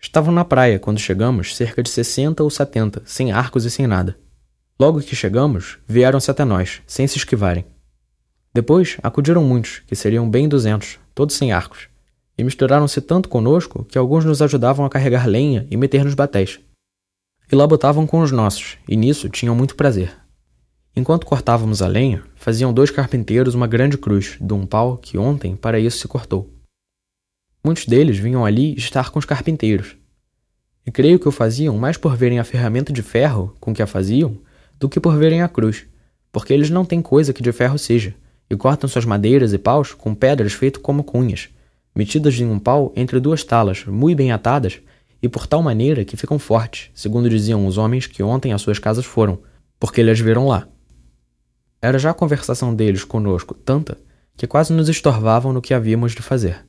Estavam 0.00 0.32
na 0.32 0.44
praia 0.44 0.78
quando 0.78 1.00
chegamos 1.00 1.56
cerca 1.56 1.82
de 1.82 1.90
sessenta 1.90 2.44
ou 2.44 2.50
setenta, 2.50 3.02
sem 3.04 3.32
arcos 3.32 3.64
e 3.64 3.70
sem 3.70 3.86
nada. 3.86 4.16
Logo 4.78 5.00
que 5.00 5.16
chegamos, 5.16 5.78
vieram-se 5.88 6.30
até 6.30 6.44
nós, 6.44 6.82
sem 6.86 7.04
se 7.08 7.18
esquivarem. 7.18 7.64
Depois 8.54 8.96
acudiram 9.02 9.42
muitos, 9.42 9.80
que 9.88 9.96
seriam 9.96 10.30
bem 10.30 10.48
duzentos, 10.48 11.00
todos 11.12 11.34
sem 11.34 11.50
arcos, 11.50 11.88
e 12.36 12.44
misturaram-se 12.44 13.00
tanto 13.00 13.28
conosco 13.28 13.84
que 13.84 13.98
alguns 13.98 14.24
nos 14.24 14.40
ajudavam 14.40 14.86
a 14.86 14.88
carregar 14.88 15.26
lenha 15.26 15.66
e 15.68 15.76
meter 15.76 16.04
nos 16.04 16.14
batéis. 16.14 16.60
E 17.50 17.56
lá 17.56 17.66
botavam 17.66 18.06
com 18.06 18.20
os 18.20 18.30
nossos, 18.30 18.78
e 18.86 18.96
nisso 18.96 19.28
tinham 19.28 19.56
muito 19.56 19.74
prazer. 19.74 20.16
Enquanto 20.94 21.26
cortávamos 21.26 21.82
a 21.82 21.88
lenha, 21.88 22.22
faziam 22.38 22.72
dois 22.72 22.90
carpinteiros 22.90 23.54
uma 23.54 23.66
grande 23.66 23.98
cruz 23.98 24.38
de 24.40 24.54
um 24.54 24.64
pau 24.64 24.96
que 24.96 25.18
ontem 25.18 25.56
para 25.56 25.80
isso 25.80 25.98
se 25.98 26.08
cortou. 26.08 26.48
Muitos 27.62 27.84
deles 27.84 28.16
vinham 28.16 28.46
ali 28.46 28.74
estar 28.76 29.10
com 29.10 29.18
os 29.18 29.24
carpinteiros. 29.24 29.96
E 30.86 30.90
creio 30.90 31.18
que 31.18 31.28
o 31.28 31.32
faziam 31.32 31.76
mais 31.76 31.96
por 31.96 32.16
verem 32.16 32.38
a 32.38 32.44
ferramenta 32.44 32.92
de 32.92 33.02
ferro 33.02 33.54
com 33.60 33.74
que 33.74 33.82
a 33.82 33.86
faziam 33.86 34.38
do 34.78 34.88
que 34.88 35.00
por 35.00 35.18
verem 35.18 35.42
a 35.42 35.48
cruz, 35.48 35.84
porque 36.30 36.52
eles 36.52 36.70
não 36.70 36.84
têm 36.84 37.02
coisa 37.02 37.32
que 37.32 37.42
de 37.42 37.50
ferro 37.50 37.76
seja, 37.76 38.14
e 38.48 38.56
cortam 38.56 38.88
suas 38.88 39.04
madeiras 39.04 39.52
e 39.52 39.58
paus 39.58 39.92
com 39.92 40.14
pedras 40.14 40.52
feitas 40.52 40.80
como 40.80 41.02
cunhas, 41.02 41.48
metidas 41.94 42.38
em 42.38 42.46
um 42.46 42.58
pau 42.58 42.92
entre 42.94 43.18
duas 43.18 43.42
talas, 43.42 43.84
muito 43.84 44.16
bem 44.16 44.30
atadas, 44.30 44.80
e 45.20 45.28
por 45.28 45.46
tal 45.48 45.60
maneira 45.60 46.04
que 46.04 46.16
ficam 46.16 46.38
fortes, 46.38 46.90
segundo 46.94 47.28
diziam 47.28 47.66
os 47.66 47.76
homens 47.76 48.06
que 48.06 48.22
ontem 48.22 48.52
às 48.52 48.62
suas 48.62 48.78
casas 48.78 49.04
foram, 49.04 49.40
porque 49.80 50.00
eles 50.00 50.20
viram 50.20 50.46
lá. 50.46 50.68
Era 51.80 51.98
já 51.98 52.10
a 52.10 52.14
conversação 52.14 52.74
deles 52.74 53.04
conosco 53.04 53.54
tanta 53.54 53.96
que 54.36 54.46
quase 54.46 54.72
nos 54.72 54.88
estorvavam 54.88 55.52
no 55.52 55.62
que 55.62 55.74
havíamos 55.74 56.12
de 56.12 56.22
fazer. 56.22 56.64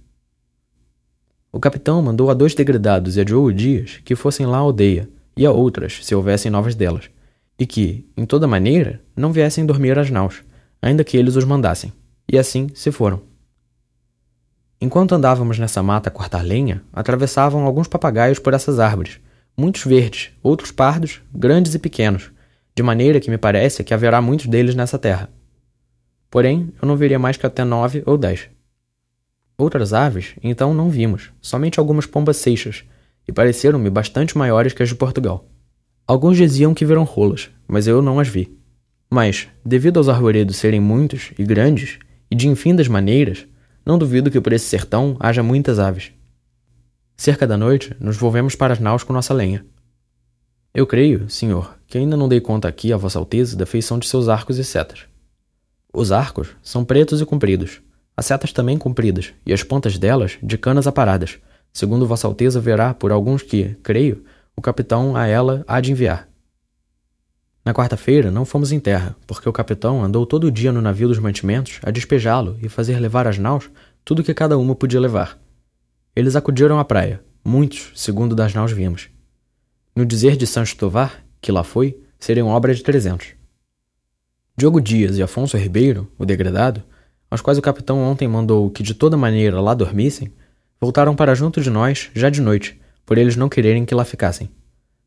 O 1.52 1.60
capitão 1.60 2.02
mandou 2.02 2.30
a 2.30 2.34
dois 2.34 2.54
degredados 2.54 3.18
e 3.18 3.22
a 3.22 3.24
Diogo 3.24 3.52
Dias 3.52 4.00
que 4.04 4.16
fossem 4.16 4.46
lá 4.46 4.58
à 4.58 4.62
aldeia, 4.62 5.10
e 5.36 5.46
a 5.46 5.52
outras, 5.52 6.06
se 6.06 6.14
houvessem 6.14 6.52
novas 6.52 6.76
delas, 6.76 7.10
e 7.58 7.66
que, 7.66 8.08
em 8.16 8.26
toda 8.26 8.48
maneira, 8.48 9.02
não 9.16 9.32
viessem 9.32 9.66
dormir 9.66 9.98
às 9.98 10.10
naus, 10.12 10.44
ainda 10.82 11.04
que 11.04 11.18
eles 11.18 11.36
os 11.36 11.46
mandassem. 11.46 11.94
E 12.32 12.38
assim 12.38 12.70
se 12.76 12.92
foram. 12.92 13.22
Enquanto 14.82 15.16
andávamos 15.16 15.58
nessa 15.58 15.82
mata 15.82 16.10
a 16.10 16.12
cortar 16.12 16.44
lenha, 16.44 16.84
atravessavam 16.94 17.66
alguns 17.66 17.88
papagaios 17.88 18.40
por 18.40 18.54
essas 18.54 18.80
árvores, 18.80 19.20
muitos 19.58 19.84
verdes, 19.84 20.32
outros 20.42 20.72
pardos, 20.72 21.22
grandes 21.34 21.74
e 21.74 21.80
pequenos, 21.80 22.32
de 22.80 22.84
maneira 22.84 23.20
que 23.20 23.30
me 23.30 23.38
parece 23.38 23.84
que 23.84 23.94
haverá 23.94 24.22
muitos 24.22 24.46
deles 24.46 24.74
nessa 24.74 24.98
terra. 24.98 25.30
Porém, 26.32 26.74
eu 26.82 26.88
não 26.88 26.96
veria 26.96 27.20
mais 27.20 27.36
que 27.36 27.46
até 27.46 27.66
nove 27.66 28.02
ou 28.06 28.18
dez. 28.18 28.50
Outras 29.58 29.92
aves, 29.92 30.34
então, 30.42 30.74
não 30.74 30.90
vimos, 30.90 31.30
somente 31.42 31.78
algumas 31.78 32.06
pombas 32.06 32.38
seixas, 32.38 32.86
e 33.28 33.34
pareceram-me 33.34 33.90
bastante 33.90 34.38
maiores 34.38 34.72
que 34.72 34.82
as 34.82 34.88
de 34.88 34.96
Portugal. 34.96 35.46
Alguns 36.08 36.38
diziam 36.38 36.74
que 36.74 36.86
viram 36.86 37.04
rolas, 37.04 37.50
mas 37.68 37.86
eu 37.86 38.02
não 38.02 38.18
as 38.18 38.30
vi. 38.30 38.58
Mas, 39.12 39.50
devido 39.66 39.98
aos 39.98 40.08
arvoredos 40.08 40.56
serem 40.56 40.80
muitos 40.80 41.34
e 41.38 41.44
grandes, 41.44 42.00
e 42.32 42.36
de 42.36 42.48
infindas 42.48 42.88
maneiras, 42.88 43.46
não 43.86 43.98
duvido 43.98 44.32
que 44.32 44.40
por 44.40 44.54
esse 44.54 44.68
sertão 44.68 45.18
haja 45.20 45.44
muitas 45.44 45.80
aves. 45.80 46.14
Cerca 47.18 47.46
da 47.46 47.58
noite, 47.58 47.94
nos 48.00 48.16
volvemos 48.16 48.56
para 48.56 48.72
as 48.72 48.80
naus 48.80 49.04
com 49.04 49.12
nossa 49.12 49.34
lenha. 49.34 49.66
Eu 50.74 50.88
creio, 50.88 51.30
senhor, 51.30 51.78
que 51.90 51.98
ainda 51.98 52.16
não 52.16 52.30
dei 52.30 52.40
conta 52.40 52.68
aqui 52.68 52.94
a 52.94 52.98
Vossa 52.98 53.18
Alteza 53.18 53.58
da 53.58 53.66
feição 53.66 53.98
de 53.98 54.08
seus 54.08 54.30
arcos 54.30 54.60
e 54.60 54.64
setas. 54.64 55.06
Os 55.92 56.12
arcos 56.12 56.50
são 56.62 56.86
pretos 56.86 57.20
e 57.20 57.26
compridos, 57.26 57.82
as 58.16 58.28
setas 58.28 58.54
também 58.54 58.78
compridas, 58.78 59.34
e 59.44 59.52
as 59.52 59.64
pontas 59.64 59.98
delas 59.98 60.38
de 60.44 60.56
canas 60.56 60.86
aparadas, 60.86 61.40
segundo 61.74 62.06
Vossa 62.06 62.28
Alteza 62.28 62.62
verá 62.62 62.94
por 62.94 63.12
alguns 63.12 63.42
que, 63.42 63.76
creio, 63.82 64.24
o 64.56 64.62
capitão 64.62 65.16
a 65.16 65.26
ela 65.26 65.64
há 65.68 65.82
de 65.82 65.92
enviar. 65.92 66.30
Na 67.66 67.74
quarta-feira 67.74 68.30
não 68.30 68.46
fomos 68.46 68.72
em 68.72 68.80
terra, 68.80 69.16
porque 69.26 69.50
o 69.50 69.54
capitão 69.54 70.04
andou 70.04 70.28
todo 70.28 70.46
o 70.46 70.52
dia 70.52 70.72
no 70.72 70.82
navio 70.82 71.08
dos 71.08 71.18
mantimentos 71.18 71.80
a 71.82 71.90
despejá-lo 71.90 72.58
e 72.62 72.70
fazer 72.70 73.00
levar 73.00 73.28
às 73.28 73.40
naus 73.40 73.70
tudo 74.06 74.24
que 74.24 74.34
cada 74.34 74.60
uma 74.60 74.76
podia 74.76 75.00
levar. 75.00 75.40
Eles 76.16 76.36
acudiram 76.36 76.78
à 76.78 76.86
praia, 76.86 77.24
muitos, 77.44 77.92
segundo 77.96 78.36
das 78.36 78.54
naus 78.54 78.72
vimos. 78.72 79.10
No 79.96 80.06
dizer 80.06 80.36
de 80.38 80.46
Sancho 80.46 80.78
Tovar, 80.78 81.24
que 81.42 81.52
lá 81.52 81.64
foi, 81.64 81.98
seriam 82.20 82.48
obras 82.48 82.78
de 82.78 82.84
trezentos. 82.84 83.34
Diogo 84.58 84.82
Dias 84.82 85.18
e 85.18 85.24
Afonso 85.24 85.58
Ribeiro, 85.58 86.12
o 86.18 86.26
degradado, 86.26 86.84
aos 87.32 87.42
quais 87.42 87.58
o 87.58 87.62
capitão 87.62 88.00
ontem 88.00 88.28
mandou 88.28 88.70
que 88.70 88.84
de 88.84 88.94
toda 88.94 89.16
maneira 89.16 89.62
lá 89.62 89.74
dormissem, 89.74 90.34
voltaram 90.82 91.16
para 91.16 91.36
junto 91.36 91.62
de 91.62 91.70
nós 91.70 92.10
já 92.14 92.30
de 92.30 92.42
noite, 92.42 92.80
por 93.06 93.18
eles 93.18 93.36
não 93.36 93.50
quererem 93.50 93.86
que 93.86 93.96
lá 93.96 94.04
ficassem. 94.04 94.50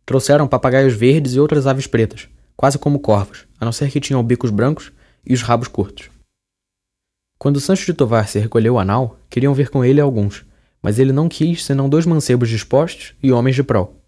Trouxeram 0.06 0.48
papagaios 0.48 0.94
verdes 0.94 1.34
e 1.34 1.40
outras 1.40 1.66
aves 1.66 1.86
pretas, 1.86 2.28
quase 2.56 2.78
como 2.78 2.98
corvos, 2.98 3.46
a 3.60 3.64
não 3.64 3.72
ser 3.72 3.90
que 3.90 4.00
tinham 4.00 4.22
bicos 4.22 4.50
brancos 4.50 4.90
e 5.24 5.34
os 5.34 5.42
rabos 5.42 5.68
curtos. 5.68 6.10
Quando 7.38 7.60
Sancho 7.60 7.86
de 7.86 7.94
Tovar 7.94 8.28
se 8.28 8.38
recolheu 8.38 8.78
a 8.78 8.84
nau, 8.84 9.18
queriam 9.28 9.52
vir 9.52 9.68
com 9.68 9.84
ele 9.84 10.00
alguns, 10.00 10.44
mas 10.80 10.98
ele 10.98 11.12
não 11.12 11.28
quis 11.28 11.64
senão 11.64 11.88
dois 11.88 12.06
mancebos 12.06 12.48
dispostos 12.48 13.14
e 13.22 13.32
homens 13.32 13.54
de 13.54 13.62
prol. 13.62 14.01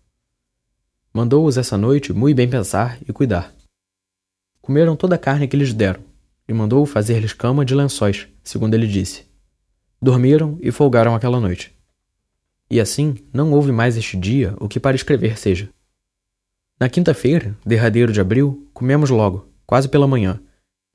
Mandou-os 1.17 1.57
essa 1.57 1.79
noite 1.79 2.13
muito 2.13 2.37
bem 2.37 2.51
pensar 2.51 2.99
e 3.09 3.13
cuidar. 3.13 3.55
Comeram 4.61 4.97
toda 4.97 5.15
a 5.15 5.19
carne 5.19 5.47
que 5.47 5.57
lhes 5.57 5.73
deram, 5.73 6.01
e 6.49 6.53
mandou 6.53 6.85
fazer-lhes 6.85 7.33
cama 7.33 7.65
de 7.65 7.73
lençóis, 7.73 8.27
segundo 8.43 8.75
ele 8.75 8.89
disse. 8.89 9.25
Dormiram 10.03 10.59
e 10.61 10.73
folgaram 10.73 11.15
aquela 11.15 11.39
noite. 11.39 11.73
E 12.69 12.81
assim 12.81 13.15
não 13.33 13.53
houve 13.53 13.71
mais 13.71 13.97
este 13.97 14.17
dia 14.17 14.57
o 14.59 14.69
que 14.69 14.81
para 14.81 14.97
escrever 14.97 15.39
seja. 15.39 15.69
Na 16.81 16.89
quinta-feira, 16.89 17.57
derradeiro 17.65 18.13
de 18.13 18.21
abril, 18.21 18.69
comemos 18.75 19.09
logo, 19.09 19.49
quase 19.65 19.89
pela 19.89 20.09
manhã, 20.09 20.41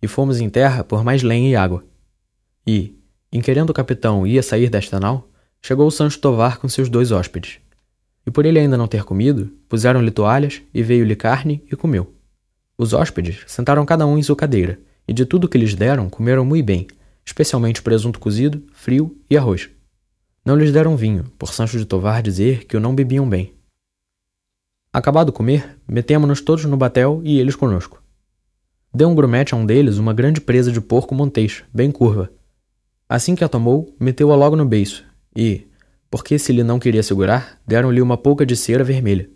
e 0.01 0.08
fomos 0.08 0.41
em 0.41 0.49
terra 0.49 0.84
por 0.84 1.01
mais 1.01 1.23
lenha 1.23 1.49
e 1.49 1.55
água. 1.55 1.82
E, 2.67 2.99
em 3.32 3.39
querendo 3.39 3.69
o 3.69 3.73
capitão 3.73 4.27
ia 4.27 4.43
sair 4.43 4.69
desta 4.69 4.99
nau, 4.99 5.29
chegou 5.62 5.88
o 5.88 5.91
Sancho 5.91 6.19
Tovar 6.19 6.60
com 6.60 6.67
seus 6.67 6.89
dois 6.89 7.13
hóspedes. 7.13 7.62
E 8.25 8.32
por 8.32 8.45
ele 8.45 8.60
ainda 8.60 8.77
não 8.77 8.88
ter 8.88 9.03
comido, 9.03 9.51
puseram-lhe 9.67 10.12
toalhas 10.12 10.62
e 10.73 10.84
veio-lhe 10.84 11.15
carne 11.15 11.63
e 11.71 11.75
comeu. 11.75 12.13
Os 12.77 12.93
hóspedes 12.93 13.43
sentaram 13.47 13.86
cada 13.86 14.05
um 14.05 14.17
em 14.17 14.23
sua 14.23 14.36
cadeira, 14.36 14.79
e 15.08 15.13
de 15.13 15.25
tudo 15.25 15.49
que 15.49 15.58
lhes 15.58 15.75
deram 15.75 16.10
comeram 16.10 16.45
muito 16.45 16.65
bem, 16.65 16.88
especialmente 17.25 17.82
presunto 17.82 18.19
cozido, 18.19 18.63
frio 18.73 19.17
e 19.29 19.38
arroz. 19.38 19.69
Não 20.45 20.55
lhes 20.55 20.71
deram 20.71 20.95
vinho, 20.95 21.25
por 21.38 21.53
Sancho 21.53 21.77
de 21.77 21.86
Tovar 21.86 22.21
dizer 22.21 22.65
que 22.65 22.77
o 22.77 22.79
não 22.79 22.95
bebiam 22.95 23.27
bem. 23.27 23.53
Acabado 24.91 25.32
comer, 25.32 25.77
metemos-nos 25.88 26.41
todos 26.41 26.65
no 26.65 26.77
batel 26.77 27.21
e 27.23 27.39
eles 27.39 27.55
conosco. 27.55 28.01
Deu 28.91 29.08
um 29.08 29.13
grumete 29.13 29.53
a 29.53 29.58
um 29.58 29.65
deles 29.65 29.97
uma 29.97 30.13
grande 30.13 30.41
presa 30.41 30.71
de 30.71 30.82
porco 30.82 31.13
montês, 31.13 31.63
bem 31.71 31.91
curva. 31.91 32.32
Assim 33.08 33.36
que 33.36 33.43
a 33.43 33.49
tomou, 33.49 33.95
meteu-a 33.99 34.36
logo 34.36 34.55
no 34.55 34.65
beiço, 34.65 35.05
e, 35.36 35.67
porque 36.10 36.39
se 36.39 36.51
lhe 36.51 36.64
não 36.64 36.80
queria 36.80 37.03
segurar, 37.03 37.60
deram-lhe 37.66 38.01
uma 38.01 38.18
polca 38.18 38.45
de 38.45 38.55
cera 38.55 38.84
vermelha. 38.84 39.30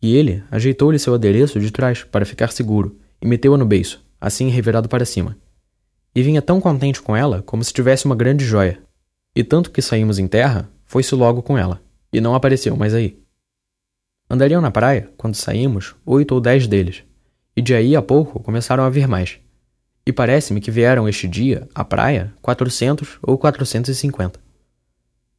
E 0.00 0.16
ele 0.16 0.42
ajeitou-lhe 0.50 0.98
seu 0.98 1.14
adereço 1.14 1.60
de 1.60 1.70
trás 1.70 2.04
para 2.04 2.26
ficar 2.26 2.52
seguro, 2.52 2.98
e 3.20 3.26
meteu-a 3.26 3.56
no 3.56 3.64
beiço, 3.64 4.04
assim 4.20 4.48
revirado 4.48 4.88
para 4.88 5.04
cima. 5.04 5.36
E 6.14 6.22
vinha 6.22 6.42
tão 6.42 6.60
contente 6.60 7.00
com 7.00 7.16
ela 7.16 7.42
como 7.42 7.64
se 7.64 7.72
tivesse 7.72 8.04
uma 8.04 8.16
grande 8.16 8.44
joia. 8.44 8.80
E 9.34 9.42
tanto 9.42 9.70
que 9.70 9.80
saímos 9.80 10.18
em 10.18 10.26
terra, 10.26 10.68
foi-se 10.84 11.14
logo 11.14 11.42
com 11.42 11.56
ela, 11.56 11.80
e 12.12 12.20
não 12.20 12.34
apareceu 12.34 12.76
mais 12.76 12.92
aí. 12.92 13.18
Andariam 14.28 14.60
na 14.60 14.70
praia, 14.70 15.10
quando 15.16 15.34
saímos, 15.34 15.94
oito 16.04 16.34
ou 16.34 16.40
dez 16.40 16.66
deles, 16.66 17.04
e 17.56 17.62
de 17.62 17.74
aí 17.74 17.96
a 17.96 18.02
pouco 18.02 18.40
começaram 18.40 18.84
a 18.84 18.90
vir 18.90 19.06
mais. 19.06 19.38
E 20.04 20.12
parece-me 20.12 20.60
que 20.60 20.70
vieram 20.70 21.08
este 21.08 21.28
dia, 21.28 21.68
à 21.74 21.84
praia, 21.84 22.34
quatrocentos 22.42 23.18
ou 23.22 23.38
quatrocentos 23.38 23.88
e 23.88 23.94
cinquenta. 23.94 24.40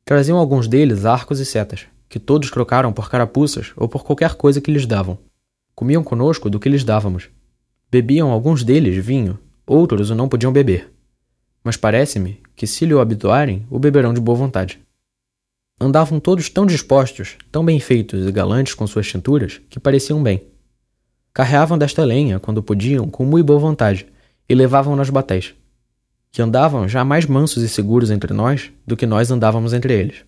Traziam 0.05 0.37
alguns 0.37 0.67
deles 0.67 1.05
arcos 1.05 1.39
e 1.39 1.45
setas, 1.45 1.85
que 2.09 2.19
todos 2.19 2.51
trocaram 2.51 2.91
por 2.91 3.09
carapuças 3.09 3.71
ou 3.75 3.87
por 3.87 4.03
qualquer 4.03 4.35
coisa 4.35 4.61
que 4.61 4.71
lhes 4.71 4.85
davam. 4.85 5.17
Comiam 5.75 6.03
conosco 6.03 6.49
do 6.49 6.59
que 6.59 6.69
lhes 6.69 6.83
dávamos, 6.83 7.29
Bebiam 7.93 8.31
alguns 8.31 8.63
deles 8.63 9.05
vinho, 9.05 9.37
outros 9.67 10.09
o 10.09 10.15
não 10.15 10.27
podiam 10.27 10.51
beber. 10.51 10.91
Mas 11.63 11.77
parece-me 11.77 12.41
que, 12.55 12.65
se 12.65 12.87
lhe 12.87 12.93
o 12.95 12.99
habituarem, 12.99 13.67
o 13.69 13.77
beberão 13.77 14.15
de 14.15 14.19
boa 14.19 14.35
vontade. 14.35 14.79
Andavam 15.79 16.19
todos 16.19 16.49
tão 16.49 16.65
dispostos, 16.65 17.37
tão 17.51 17.63
bem 17.63 17.79
feitos 17.79 18.27
e 18.27 18.31
galantes 18.31 18.73
com 18.73 18.87
suas 18.87 19.07
cinturas, 19.07 19.61
que 19.69 19.79
pareciam 19.79 20.23
bem. 20.23 20.41
Carreavam 21.31 21.77
desta 21.77 22.03
lenha, 22.03 22.39
quando 22.39 22.63
podiam, 22.63 23.07
com 23.07 23.25
muito 23.25 23.45
boa 23.45 23.59
vontade, 23.59 24.07
e 24.49 24.55
levavam 24.55 24.95
nas 24.95 25.11
batéis, 25.11 25.53
que 26.33 26.41
andavam 26.41 26.87
já 26.87 27.05
mais 27.05 27.27
mansos 27.27 27.61
e 27.61 27.69
seguros 27.69 28.09
entre 28.09 28.33
nós 28.33 28.71
do 28.87 28.97
que 28.97 29.05
nós 29.05 29.29
andávamos 29.29 29.71
entre 29.71 29.93
eles. 29.93 30.25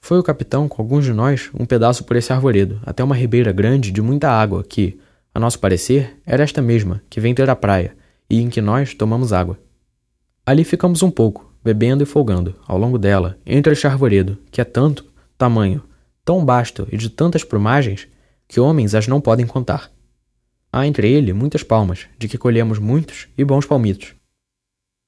Foi 0.00 0.18
o 0.18 0.24
capitão, 0.24 0.68
com 0.68 0.82
alguns 0.82 1.04
de 1.04 1.12
nós, 1.12 1.50
um 1.54 1.64
pedaço 1.64 2.02
por 2.02 2.16
esse 2.16 2.32
arvoredo, 2.32 2.80
até 2.84 3.02
uma 3.02 3.14
ribeira 3.14 3.52
grande 3.52 3.92
de 3.92 4.02
muita 4.02 4.28
água, 4.28 4.64
que, 4.64 4.98
a 5.32 5.38
nosso 5.38 5.60
parecer, 5.60 6.18
era 6.26 6.42
esta 6.42 6.60
mesma, 6.60 7.00
que 7.08 7.20
vem 7.20 7.32
ter 7.32 7.48
a 7.48 7.54
praia, 7.54 7.96
e 8.28 8.42
em 8.42 8.50
que 8.50 8.60
nós 8.60 8.92
tomamos 8.92 9.32
água. 9.32 9.56
Ali 10.44 10.64
ficamos 10.64 11.00
um 11.00 11.12
pouco, 11.12 11.54
bebendo 11.62 12.02
e 12.02 12.06
folgando, 12.06 12.56
ao 12.66 12.76
longo 12.76 12.98
dela, 12.98 13.38
entre 13.46 13.72
este 13.72 13.86
arvoredo, 13.86 14.36
que 14.50 14.60
é 14.60 14.64
tanto, 14.64 15.06
tamanho, 15.38 15.80
tão 16.24 16.44
basto 16.44 16.88
e 16.90 16.96
de 16.96 17.08
tantas 17.08 17.44
plumagens, 17.44 18.08
que 18.48 18.58
homens 18.58 18.96
as 18.96 19.06
não 19.06 19.20
podem 19.20 19.46
contar. 19.46 19.92
Há 20.72 20.88
entre 20.88 21.08
ele 21.08 21.32
muitas 21.32 21.62
palmas, 21.62 22.08
de 22.18 22.26
que 22.26 22.36
colhemos 22.36 22.80
muitos 22.80 23.28
e 23.38 23.44
bons 23.44 23.64
palmitos. 23.64 24.16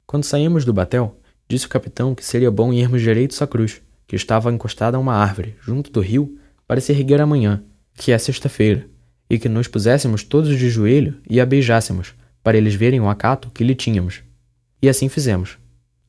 Quando 0.07 0.23
saímos 0.23 0.65
do 0.65 0.73
batel, 0.73 1.19
disse 1.49 1.67
o 1.67 1.69
capitão 1.69 2.15
que 2.15 2.25
seria 2.25 2.49
bom 2.49 2.73
irmos 2.73 3.03
direitos 3.03 3.43
à 3.43 3.47
cruz, 3.47 3.83
que 4.07 4.15
estava 4.15 4.53
encostada 4.53 4.97
a 4.97 5.01
uma 5.01 5.15
árvore, 5.15 5.57
junto 5.61 5.91
do 5.91 6.01
rio, 6.01 6.39
para 6.65 6.81
se 6.81 6.93
erguer 6.93 7.21
amanhã, 7.21 7.65
que 7.95 8.13
é 8.13 8.19
sexta-feira, 8.19 8.89
e 9.29 9.37
que 9.37 9.49
nos 9.49 9.67
puséssemos 9.67 10.23
todos 10.23 10.57
de 10.57 10.71
joelho 10.71 11.21
e 11.29 11.41
a 11.41 11.47
beijássemos, 11.47 12.15
para 12.41 12.57
eles 12.57 12.77
verem 12.77 13.01
o 13.01 13.09
acato 13.09 13.51
que 13.51 13.65
lhe 13.65 13.75
tínhamos. 13.75 14.23
E 14.81 14.89
assim 14.89 15.09
fizemos. 15.09 15.59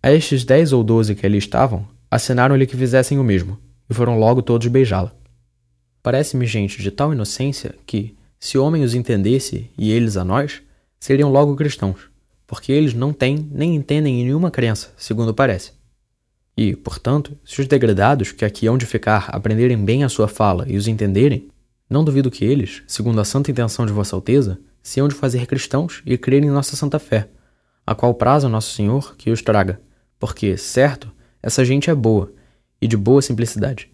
A 0.03 0.11
estes 0.11 0.43
dez 0.43 0.73
ou 0.73 0.83
doze 0.83 1.15
que 1.15 1.25
ali 1.25 1.39
estavam, 1.39 1.87
acenaram-lhe 2.11 2.67
que 2.67 2.77
fizessem 2.77 3.17
o 3.17 3.23
mesmo, 3.23 3.57
e 3.89 3.95
foram 3.95 4.19
logo 4.19 4.43
todos 4.43 4.67
beijá-la. 4.67 5.11
Parece-me 6.03 6.45
gente 6.45 6.83
de 6.83 6.91
tal 6.91 7.11
inocência 7.13 7.73
que, 7.83 8.15
se 8.39 8.59
o 8.59 8.63
homem 8.63 8.83
os 8.83 8.93
entendesse 8.93 9.71
e 9.75 9.91
eles 9.91 10.17
a 10.17 10.23
nós, 10.23 10.61
seriam 10.99 11.31
logo 11.31 11.55
cristãos, 11.55 12.11
porque 12.47 12.71
eles 12.71 12.93
não 12.93 13.11
têm 13.11 13.47
nem 13.51 13.75
entendem 13.75 14.21
em 14.21 14.23
nenhuma 14.23 14.49
crença, 14.49 14.93
segundo 14.97 15.33
parece. 15.33 15.73
E, 16.55 16.75
portanto, 16.75 17.37
se 17.45 17.61
os 17.61 17.67
degradados 17.67 18.31
que 18.31 18.43
aqui 18.43 18.65
hão 18.65 18.77
de 18.77 18.85
ficar 18.85 19.29
aprenderem 19.29 19.77
bem 19.77 20.03
a 20.03 20.09
sua 20.09 20.27
fala 20.27 20.65
e 20.67 20.75
os 20.75 20.87
entenderem, 20.87 21.49
não 21.87 22.03
duvido 22.03 22.31
que 22.31 22.43
eles, 22.43 22.81
segundo 22.87 23.21
a 23.21 23.25
santa 23.25 23.51
intenção 23.51 23.85
de 23.85 23.93
Vossa 23.93 24.15
Alteza, 24.15 24.59
se 24.81 24.99
hão 24.99 25.07
de 25.07 25.13
fazer 25.13 25.45
cristãos 25.45 26.01
e 26.05 26.17
crerem 26.17 26.49
em 26.49 26.51
nossa 26.51 26.75
santa 26.75 26.97
fé, 26.97 27.29
a 27.85 27.93
qual 27.93 28.13
praza 28.13 28.49
Nosso 28.49 28.73
Senhor 28.73 29.15
que 29.17 29.29
os 29.29 29.41
traga, 29.41 29.79
porque, 30.17 30.57
certo, 30.57 31.11
essa 31.43 31.63
gente 31.63 31.89
é 31.89 31.95
boa, 31.95 32.33
e 32.81 32.87
de 32.87 32.97
boa 32.97 33.21
simplicidade, 33.21 33.91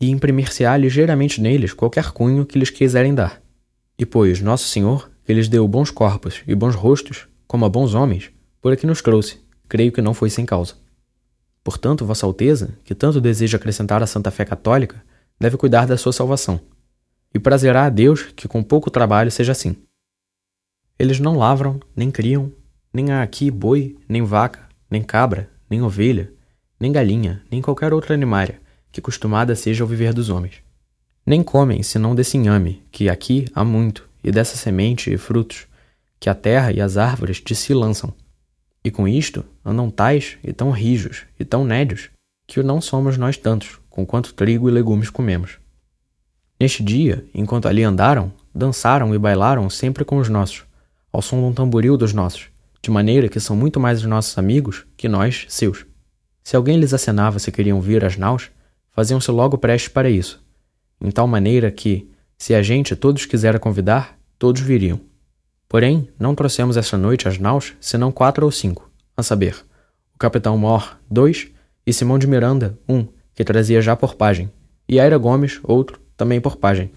e 0.00 0.10
imprimir-se-á 0.10 0.76
ligeiramente 0.76 1.40
neles 1.40 1.72
qualquer 1.72 2.12
cunho 2.12 2.44
que 2.44 2.58
lhes 2.58 2.70
quiserem 2.70 3.14
dar. 3.14 3.40
E 3.98 4.04
pois 4.04 4.40
Nosso 4.40 4.68
Senhor, 4.68 5.10
que 5.24 5.32
lhes 5.32 5.48
deu 5.48 5.66
bons 5.66 5.90
corpos 5.90 6.42
e 6.46 6.54
bons 6.54 6.74
rostos, 6.74 7.26
como 7.48 7.64
a 7.64 7.68
bons 7.68 7.94
homens, 7.94 8.30
por 8.60 8.72
aqui 8.72 8.86
nos 8.86 9.00
trouxe, 9.00 9.40
creio 9.66 9.90
que 9.90 10.02
não 10.02 10.12
foi 10.12 10.28
sem 10.28 10.44
causa. 10.44 10.74
Portanto, 11.64 12.04
Vossa 12.04 12.26
Alteza, 12.26 12.78
que 12.84 12.94
tanto 12.94 13.20
deseja 13.20 13.56
acrescentar 13.56 14.02
à 14.02 14.06
Santa 14.06 14.30
Fé 14.30 14.44
Católica, 14.44 15.02
deve 15.40 15.56
cuidar 15.56 15.86
da 15.86 15.96
sua 15.96 16.12
salvação, 16.12 16.60
e 17.34 17.38
prazerá 17.38 17.86
a 17.86 17.88
Deus 17.88 18.24
que 18.36 18.46
com 18.46 18.62
pouco 18.62 18.90
trabalho 18.90 19.30
seja 19.30 19.52
assim. 19.52 19.76
Eles 20.98 21.20
não 21.20 21.38
lavram, 21.38 21.80
nem 21.96 22.10
criam, 22.10 22.52
nem 22.92 23.12
há 23.12 23.22
aqui 23.22 23.50
boi, 23.50 23.96
nem 24.08 24.22
vaca, 24.22 24.68
nem 24.90 25.02
cabra, 25.02 25.48
nem 25.70 25.80
ovelha, 25.80 26.32
nem 26.78 26.92
galinha, 26.92 27.42
nem 27.50 27.62
qualquer 27.62 27.94
outra 27.94 28.14
animária, 28.14 28.60
que 28.92 29.00
costumada 29.00 29.54
seja 29.54 29.84
ao 29.84 29.88
viver 29.88 30.12
dos 30.12 30.28
homens. 30.28 30.62
Nem 31.24 31.42
comem 31.42 31.82
senão 31.82 32.14
desse 32.14 32.36
inhame, 32.36 32.82
que 32.90 33.08
aqui 33.08 33.46
há 33.54 33.64
muito, 33.64 34.08
e 34.24 34.30
dessa 34.30 34.56
semente 34.56 35.12
e 35.12 35.16
frutos, 35.16 35.67
que 36.20 36.28
a 36.28 36.34
terra 36.34 36.72
e 36.72 36.80
as 36.80 36.96
árvores 36.96 37.42
de 37.44 37.54
si 37.54 37.72
lançam. 37.72 38.12
E 38.84 38.90
com 38.90 39.06
isto 39.06 39.44
andam 39.64 39.90
tais 39.90 40.38
e 40.42 40.52
tão 40.52 40.70
rijos 40.70 41.24
e 41.38 41.44
tão 41.44 41.64
nédios, 41.64 42.10
que 42.46 42.62
não 42.62 42.80
somos 42.80 43.18
nós 43.18 43.36
tantos, 43.36 43.78
com 43.90 44.06
quanto 44.06 44.32
trigo 44.32 44.68
e 44.68 44.72
legumes 44.72 45.10
comemos. 45.10 45.58
Neste 46.58 46.82
dia, 46.82 47.24
enquanto 47.34 47.68
ali 47.68 47.84
andaram, 47.84 48.32
dançaram 48.54 49.14
e 49.14 49.18
bailaram 49.18 49.68
sempre 49.68 50.04
com 50.04 50.16
os 50.16 50.28
nossos, 50.28 50.64
ao 51.12 51.22
som 51.22 51.36
de 51.38 51.44
um 51.44 51.52
tamboril 51.52 51.96
dos 51.96 52.12
nossos, 52.12 52.48
de 52.82 52.90
maneira 52.90 53.28
que 53.28 53.38
são 53.38 53.54
muito 53.54 53.78
mais 53.78 54.00
os 54.00 54.06
nossos 54.06 54.36
amigos 54.38 54.86
que 54.96 55.08
nós, 55.08 55.44
seus. 55.48 55.84
Se 56.42 56.56
alguém 56.56 56.78
lhes 56.78 56.94
acenava 56.94 57.38
se 57.38 57.52
queriam 57.52 57.80
vir 57.80 58.04
às 58.04 58.16
naus, 58.16 58.50
faziam-se 58.90 59.30
logo 59.30 59.58
prestes 59.58 59.92
para 59.92 60.10
isso, 60.10 60.42
em 61.00 61.10
tal 61.10 61.26
maneira 61.28 61.70
que, 61.70 62.10
se 62.36 62.54
a 62.54 62.62
gente 62.62 62.96
todos 62.96 63.26
quisera 63.26 63.58
convidar, 63.58 64.18
todos 64.38 64.60
viriam. 64.60 65.00
Porém, 65.68 66.08
não 66.18 66.34
trouxemos 66.34 66.76
esta 66.76 66.96
noite 66.96 67.28
às 67.28 67.38
naus 67.38 67.74
senão 67.80 68.10
quatro 68.10 68.46
ou 68.46 68.50
cinco, 68.50 68.90
a 69.16 69.22
saber, 69.22 69.54
o 70.14 70.18
capitão 70.18 70.56
Mor, 70.56 70.98
dois, 71.10 71.48
e 71.86 71.92
Simão 71.92 72.18
de 72.18 72.26
Miranda, 72.26 72.78
um, 72.88 73.06
que 73.34 73.44
trazia 73.44 73.80
já 73.82 73.94
por 73.94 74.14
pajem, 74.14 74.50
e 74.88 74.98
Aira 74.98 75.18
Gomes, 75.18 75.60
outro, 75.62 76.00
também 76.16 76.40
por 76.40 76.56
pajem. 76.56 76.90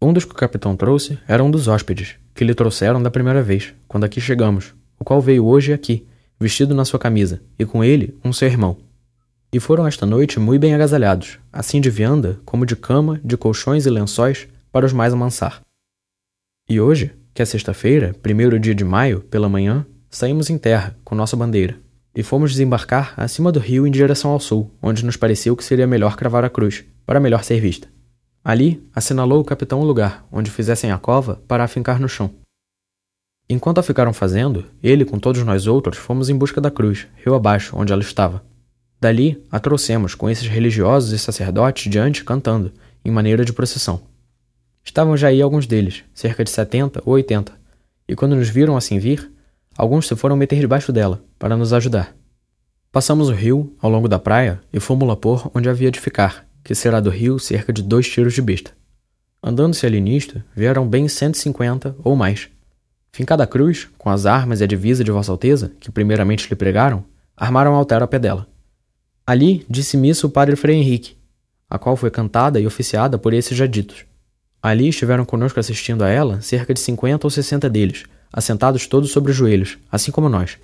Um 0.00 0.12
dos 0.12 0.24
que 0.24 0.32
o 0.32 0.36
capitão 0.36 0.76
trouxe 0.76 1.18
era 1.26 1.42
um 1.42 1.50
dos 1.50 1.66
hóspedes, 1.68 2.16
que 2.34 2.44
lhe 2.44 2.54
trouxeram 2.54 3.02
da 3.02 3.10
primeira 3.10 3.42
vez, 3.42 3.74
quando 3.88 4.04
aqui 4.04 4.20
chegamos, 4.20 4.74
o 4.98 5.04
qual 5.04 5.20
veio 5.20 5.44
hoje 5.44 5.72
aqui, 5.72 6.06
vestido 6.38 6.74
na 6.74 6.84
sua 6.84 6.98
camisa, 6.98 7.42
e 7.58 7.64
com 7.64 7.82
ele 7.82 8.16
um 8.24 8.32
seu 8.32 8.46
irmão. 8.46 8.76
E 9.52 9.58
foram 9.58 9.86
esta 9.86 10.06
noite 10.06 10.38
muito 10.38 10.60
bem 10.60 10.74
agasalhados, 10.74 11.38
assim 11.52 11.80
de 11.80 11.90
vianda, 11.90 12.38
como 12.44 12.66
de 12.66 12.76
cama, 12.76 13.20
de 13.24 13.36
colchões 13.36 13.86
e 13.86 13.90
lençóis, 13.90 14.46
para 14.70 14.86
os 14.86 14.92
mais 14.92 15.12
amansar. 15.12 15.60
E 16.68 16.80
hoje, 16.80 17.12
que 17.36 17.42
é 17.42 17.44
sexta-feira, 17.44 18.16
primeiro 18.22 18.58
dia 18.58 18.74
de 18.74 18.82
maio, 18.82 19.20
pela 19.20 19.46
manhã, 19.46 19.84
saímos 20.08 20.48
em 20.48 20.56
terra, 20.56 20.96
com 21.04 21.14
nossa 21.14 21.36
bandeira, 21.36 21.78
e 22.14 22.22
fomos 22.22 22.50
desembarcar 22.52 23.12
acima 23.14 23.52
do 23.52 23.60
rio 23.60 23.86
em 23.86 23.90
direção 23.90 24.30
ao 24.30 24.40
sul, 24.40 24.74
onde 24.80 25.04
nos 25.04 25.18
pareceu 25.18 25.54
que 25.54 25.62
seria 25.62 25.86
melhor 25.86 26.16
cravar 26.16 26.46
a 26.46 26.48
cruz, 26.48 26.84
para 27.04 27.20
melhor 27.20 27.44
ser 27.44 27.60
vista. 27.60 27.88
Ali, 28.42 28.82
assinalou 28.94 29.38
o 29.38 29.44
capitão 29.44 29.80
o 29.80 29.84
lugar 29.84 30.26
onde 30.32 30.50
fizessem 30.50 30.90
a 30.90 30.96
cova 30.96 31.42
para 31.46 31.62
afincar 31.62 32.00
no 32.00 32.08
chão. 32.08 32.30
Enquanto 33.50 33.78
a 33.78 33.82
ficaram 33.82 34.14
fazendo, 34.14 34.64
ele 34.82 35.04
com 35.04 35.18
todos 35.18 35.42
nós 35.44 35.66
outros 35.66 35.98
fomos 35.98 36.30
em 36.30 36.38
busca 36.38 36.58
da 36.58 36.70
cruz, 36.70 37.06
rio 37.22 37.34
abaixo, 37.34 37.76
onde 37.76 37.92
ela 37.92 38.00
estava. 38.00 38.42
Dali 38.98 39.44
a 39.52 39.60
trouxemos 39.60 40.14
com 40.14 40.30
esses 40.30 40.48
religiosos 40.48 41.12
e 41.12 41.18
sacerdotes 41.18 41.90
diante 41.92 42.24
cantando, 42.24 42.72
em 43.04 43.10
maneira 43.10 43.44
de 43.44 43.52
procissão. 43.52 44.15
Estavam 44.86 45.16
já 45.16 45.28
aí 45.28 45.42
alguns 45.42 45.66
deles, 45.66 46.04
cerca 46.14 46.44
de 46.44 46.48
setenta 46.48 47.02
ou 47.04 47.14
oitenta, 47.14 47.52
e 48.08 48.14
quando 48.14 48.36
nos 48.36 48.48
viram 48.48 48.76
assim 48.76 48.98
vir, 48.98 49.30
alguns 49.76 50.06
se 50.06 50.14
foram 50.14 50.36
meter 50.36 50.60
debaixo 50.60 50.92
dela, 50.92 51.22
para 51.38 51.56
nos 51.56 51.72
ajudar. 51.72 52.16
Passamos 52.90 53.28
o 53.28 53.32
rio, 53.32 53.76
ao 53.82 53.90
longo 53.90 54.08
da 54.08 54.18
praia, 54.18 54.60
e 54.72 54.80
fomos 54.80 55.06
lá 55.06 55.16
pôr 55.16 55.50
onde 55.52 55.68
havia 55.68 55.90
de 55.90 56.00
ficar, 56.00 56.46
que 56.64 56.74
será 56.74 57.00
do 57.00 57.10
rio 57.10 57.38
cerca 57.38 57.72
de 57.72 57.82
dois 57.82 58.08
tiros 58.08 58.32
de 58.32 58.40
besta. 58.40 58.70
Andando-se 59.42 59.84
ali 59.84 60.00
nisto, 60.00 60.42
vieram 60.54 60.88
bem 60.88 61.08
cento 61.08 61.34
e 61.34 61.38
cinquenta 61.38 61.94
ou 62.02 62.16
mais. 62.16 62.48
Fincada 63.12 63.42
a 63.42 63.46
cruz, 63.46 63.88
com 63.98 64.08
as 64.08 64.24
armas 64.24 64.60
e 64.60 64.64
a 64.64 64.66
divisa 64.66 65.04
de 65.04 65.10
Vossa 65.10 65.32
Alteza, 65.32 65.72
que 65.78 65.90
primeiramente 65.90 66.48
lhe 66.48 66.56
pregaram, 66.56 67.04
armaram 67.36 67.72
um 67.72 67.74
altar 67.74 68.02
ao 68.02 68.08
pé 68.08 68.18
dela. 68.18 68.48
Ali 69.26 69.66
disse 69.68 69.96
missa 69.96 70.26
o 70.26 70.30
padre 70.30 70.56
Frei 70.56 70.76
Henrique, 70.76 71.16
a 71.68 71.76
qual 71.78 71.96
foi 71.96 72.10
cantada 72.10 72.60
e 72.60 72.66
oficiada 72.66 73.18
por 73.18 73.34
esses 73.34 73.58
já 73.58 73.66
ditos. 73.66 74.06
Ali 74.62 74.88
estiveram 74.88 75.24
conosco 75.24 75.60
assistindo 75.60 76.02
a 76.02 76.08
ela 76.08 76.40
cerca 76.40 76.74
de 76.74 76.80
cinquenta 76.80 77.26
ou 77.26 77.30
sessenta 77.30 77.70
deles, 77.70 78.04
assentados 78.32 78.86
todos 78.86 79.10
sobre 79.10 79.30
os 79.30 79.36
joelhos, 79.36 79.78
assim 79.90 80.10
como 80.10 80.28
nós. 80.28 80.58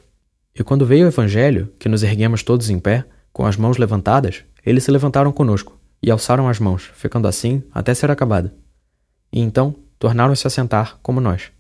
E 0.55 0.63
quando 0.63 0.85
veio 0.85 1.07
o 1.07 1.09
Evangelho, 1.09 1.73
que 1.79 1.89
nos 1.89 2.03
erguemos 2.03 2.43
todos 2.43 2.69
em 2.69 2.79
pé, 2.79 3.05
com 3.33 3.47
as 3.47 3.57
mãos 3.57 3.79
levantadas, 3.79 4.45
eles 4.65 4.85
se 4.85 4.91
levantaram 4.91 5.33
conosco, 5.33 5.79
e 6.03 6.11
alçaram 6.11 6.49
as 6.49 6.59
mãos, 6.59 6.91
ficando 6.95 7.29
assim 7.29 7.63
até 7.73 7.95
ser 7.95 8.11
acabada. 8.11 8.53
E 9.33 9.41
então 9.41 9.75
tornaram-se 9.99 10.47
a 10.47 10.51
sentar 10.51 10.99
como 11.03 11.21
nós. 11.21 11.51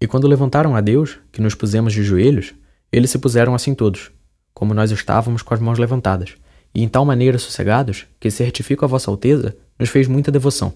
E 0.00 0.06
quando 0.06 0.28
levantaram 0.28 0.76
a 0.76 0.80
Deus, 0.80 1.18
que 1.32 1.42
nos 1.42 1.54
pusemos 1.54 1.92
de 1.92 2.02
joelhos, 2.02 2.54
eles 2.92 3.10
se 3.10 3.18
puseram 3.18 3.54
assim 3.54 3.74
todos, 3.74 4.10
como 4.54 4.72
nós 4.72 4.90
estávamos 4.90 5.42
com 5.42 5.52
as 5.52 5.60
mãos 5.60 5.78
levantadas, 5.78 6.34
e 6.74 6.82
em 6.82 6.88
tal 6.88 7.04
maneira 7.04 7.38
sossegados, 7.38 8.06
que 8.20 8.30
certifico 8.30 8.84
a 8.84 8.88
Vossa 8.88 9.10
Alteza, 9.10 9.56
nos 9.78 9.88
fez 9.88 10.06
muita 10.06 10.30
devoção. 10.30 10.72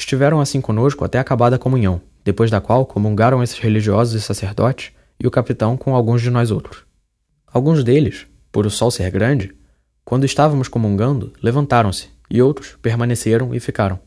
Estiveram 0.00 0.40
assim 0.40 0.62
conosco 0.62 1.04
até 1.04 1.18
acabada 1.18 1.56
a 1.56 1.58
comunhão, 1.58 2.00
depois 2.24 2.50
da 2.50 2.58
qual 2.58 2.86
comungaram 2.86 3.42
esses 3.42 3.58
religiosos 3.58 4.14
e 4.14 4.24
sacerdotes, 4.24 4.92
e 5.22 5.26
o 5.26 5.30
capitão 5.30 5.76
com 5.76 5.94
alguns 5.94 6.22
de 6.22 6.30
nós 6.30 6.50
outros. 6.50 6.84
Alguns 7.46 7.84
deles, 7.84 8.26
por 8.50 8.64
o 8.64 8.70
sol 8.70 8.90
ser 8.90 9.10
grande, 9.10 9.54
quando 10.02 10.24
estávamos 10.24 10.68
comungando, 10.68 11.34
levantaram-se, 11.42 12.08
e 12.30 12.40
outros 12.40 12.78
permaneceram 12.80 13.54
e 13.54 13.60
ficaram. 13.60 14.00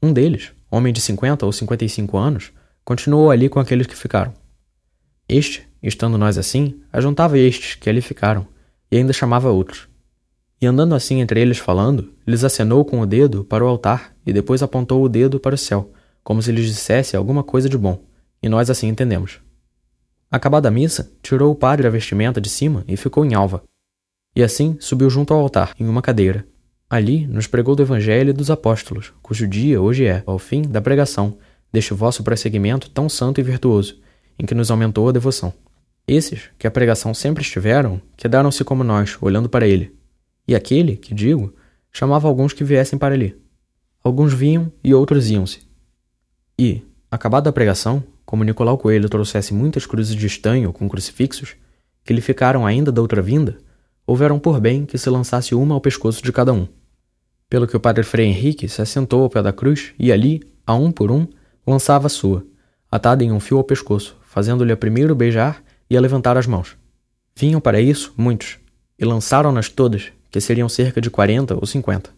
Um 0.00 0.12
deles, 0.12 0.52
homem 0.70 0.92
de 0.92 1.00
cinquenta 1.00 1.44
ou 1.44 1.50
cinquenta 1.50 1.84
e 1.84 1.88
cinco 1.88 2.16
anos, 2.16 2.52
continuou 2.84 3.32
ali 3.32 3.48
com 3.48 3.58
aqueles 3.58 3.88
que 3.88 3.96
ficaram. 3.96 4.32
Este, 5.28 5.68
estando 5.82 6.16
nós 6.16 6.38
assim, 6.38 6.80
ajuntava 6.92 7.36
estes 7.36 7.74
que 7.74 7.90
ali 7.90 8.00
ficaram, 8.00 8.46
e 8.92 8.96
ainda 8.96 9.12
chamava 9.12 9.50
outros. 9.50 9.88
E 10.64 10.66
andando 10.66 10.94
assim 10.94 11.20
entre 11.20 11.42
eles 11.42 11.58
falando, 11.58 12.14
lhes 12.26 12.42
acenou 12.42 12.86
com 12.86 12.98
o 12.98 13.04
dedo 13.04 13.44
para 13.44 13.62
o 13.62 13.68
altar 13.68 14.16
e 14.24 14.32
depois 14.32 14.62
apontou 14.62 15.04
o 15.04 15.10
dedo 15.10 15.38
para 15.38 15.54
o 15.54 15.58
céu, 15.58 15.92
como 16.22 16.40
se 16.40 16.50
lhes 16.50 16.64
dissesse 16.64 17.14
alguma 17.14 17.42
coisa 17.42 17.68
de 17.68 17.76
bom, 17.76 18.02
e 18.42 18.48
nós 18.48 18.70
assim 18.70 18.88
entendemos. 18.88 19.40
Acabada 20.30 20.68
a 20.68 20.70
missa, 20.70 21.12
tirou 21.22 21.52
o 21.52 21.54
padre 21.54 21.86
a 21.86 21.90
vestimenta 21.90 22.40
de 22.40 22.48
cima 22.48 22.82
e 22.88 22.96
ficou 22.96 23.26
em 23.26 23.34
alva. 23.34 23.62
E 24.34 24.42
assim 24.42 24.78
subiu 24.80 25.10
junto 25.10 25.34
ao 25.34 25.40
altar, 25.40 25.74
em 25.78 25.86
uma 25.86 26.00
cadeira. 26.00 26.46
Ali 26.88 27.26
nos 27.26 27.46
pregou 27.46 27.76
do 27.76 27.82
Evangelho 27.82 28.32
dos 28.32 28.50
Apóstolos, 28.50 29.12
cujo 29.20 29.46
dia 29.46 29.82
hoje 29.82 30.06
é, 30.06 30.22
ao 30.24 30.38
fim 30.38 30.62
da 30.62 30.80
pregação, 30.80 31.36
deste 31.70 31.92
vosso 31.92 32.24
prosseguimento 32.24 32.88
tão 32.88 33.06
santo 33.06 33.38
e 33.38 33.44
virtuoso, 33.44 34.00
em 34.38 34.46
que 34.46 34.54
nos 34.54 34.70
aumentou 34.70 35.10
a 35.10 35.12
devoção. 35.12 35.52
Esses, 36.08 36.44
que 36.58 36.66
a 36.66 36.70
pregação 36.70 37.12
sempre 37.12 37.42
estiveram, 37.42 38.00
quedaram-se 38.16 38.64
como 38.64 38.82
nós, 38.82 39.18
olhando 39.20 39.50
para 39.50 39.68
ele. 39.68 39.92
E 40.46 40.54
aquele, 40.54 40.96
que 40.96 41.14
digo, 41.14 41.54
chamava 41.90 42.28
alguns 42.28 42.52
que 42.52 42.64
viessem 42.64 42.98
para 42.98 43.14
ali. 43.14 43.36
Alguns 44.02 44.32
vinham 44.34 44.70
e 44.82 44.92
outros 44.92 45.30
iam-se. 45.30 45.60
E, 46.58 46.82
acabada 47.10 47.50
a 47.50 47.52
pregação, 47.52 48.02
como 48.24 48.44
Nicolau 48.44 48.76
Coelho 48.76 49.08
trouxesse 49.08 49.54
muitas 49.54 49.86
cruzes 49.86 50.14
de 50.14 50.26
estanho 50.26 50.72
com 50.72 50.88
crucifixos, 50.88 51.56
que 52.04 52.12
lhe 52.12 52.20
ficaram 52.20 52.66
ainda 52.66 52.92
da 52.92 53.00
outra 53.00 53.22
vinda, 53.22 53.58
houveram 54.06 54.38
por 54.38 54.60
bem 54.60 54.84
que 54.84 54.98
se 54.98 55.08
lançasse 55.08 55.54
uma 55.54 55.74
ao 55.74 55.80
pescoço 55.80 56.22
de 56.22 56.32
cada 56.32 56.52
um. 56.52 56.68
Pelo 57.48 57.66
que 57.66 57.76
o 57.76 57.80
padre 57.80 58.04
Frei 58.04 58.26
Henrique 58.26 58.68
se 58.68 58.82
assentou 58.82 59.22
ao 59.22 59.30
pé 59.30 59.42
da 59.42 59.52
cruz 59.52 59.94
e 59.98 60.12
ali, 60.12 60.42
a 60.66 60.74
um 60.74 60.90
por 60.90 61.10
um, 61.10 61.26
lançava 61.66 62.06
a 62.06 62.10
sua, 62.10 62.44
atada 62.90 63.24
em 63.24 63.32
um 63.32 63.40
fio 63.40 63.58
ao 63.58 63.64
pescoço, 63.64 64.16
fazendo-lhe 64.22 64.72
a 64.72 64.76
primeiro 64.76 65.14
beijar 65.14 65.62
e 65.88 65.96
a 65.96 66.00
levantar 66.00 66.36
as 66.36 66.46
mãos. 66.46 66.76
Vinham 67.36 67.60
para 67.60 67.80
isso 67.80 68.12
muitos, 68.16 68.58
e 68.98 69.04
lançaram-nas 69.04 69.68
todas, 69.68 70.12
que 70.34 70.40
seriam 70.40 70.68
cerca 70.68 71.00
de 71.00 71.10
quarenta 71.10 71.54
ou 71.54 71.64
cinquenta. 71.64 72.10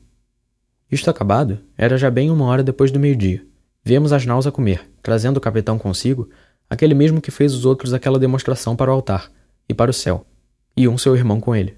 Isto 0.90 1.10
acabado, 1.10 1.58
era 1.76 1.98
já 1.98 2.10
bem 2.10 2.30
uma 2.30 2.46
hora 2.46 2.62
depois 2.62 2.90
do 2.90 2.98
meio-dia. 2.98 3.44
Viemos 3.84 4.10
as 4.10 4.24
naus 4.24 4.46
a 4.46 4.50
comer, 4.50 4.88
trazendo 5.02 5.36
o 5.36 5.40
capitão 5.40 5.78
consigo, 5.78 6.30
aquele 6.70 6.94
mesmo 6.94 7.20
que 7.20 7.30
fez 7.30 7.52
os 7.52 7.66
outros 7.66 7.92
aquela 7.92 8.18
demonstração 8.18 8.74
para 8.74 8.90
o 8.90 8.94
altar 8.94 9.30
e 9.68 9.74
para 9.74 9.90
o 9.90 9.92
céu, 9.92 10.26
e 10.74 10.88
um 10.88 10.96
seu 10.96 11.14
irmão 11.14 11.42
com 11.42 11.54
ele. 11.54 11.76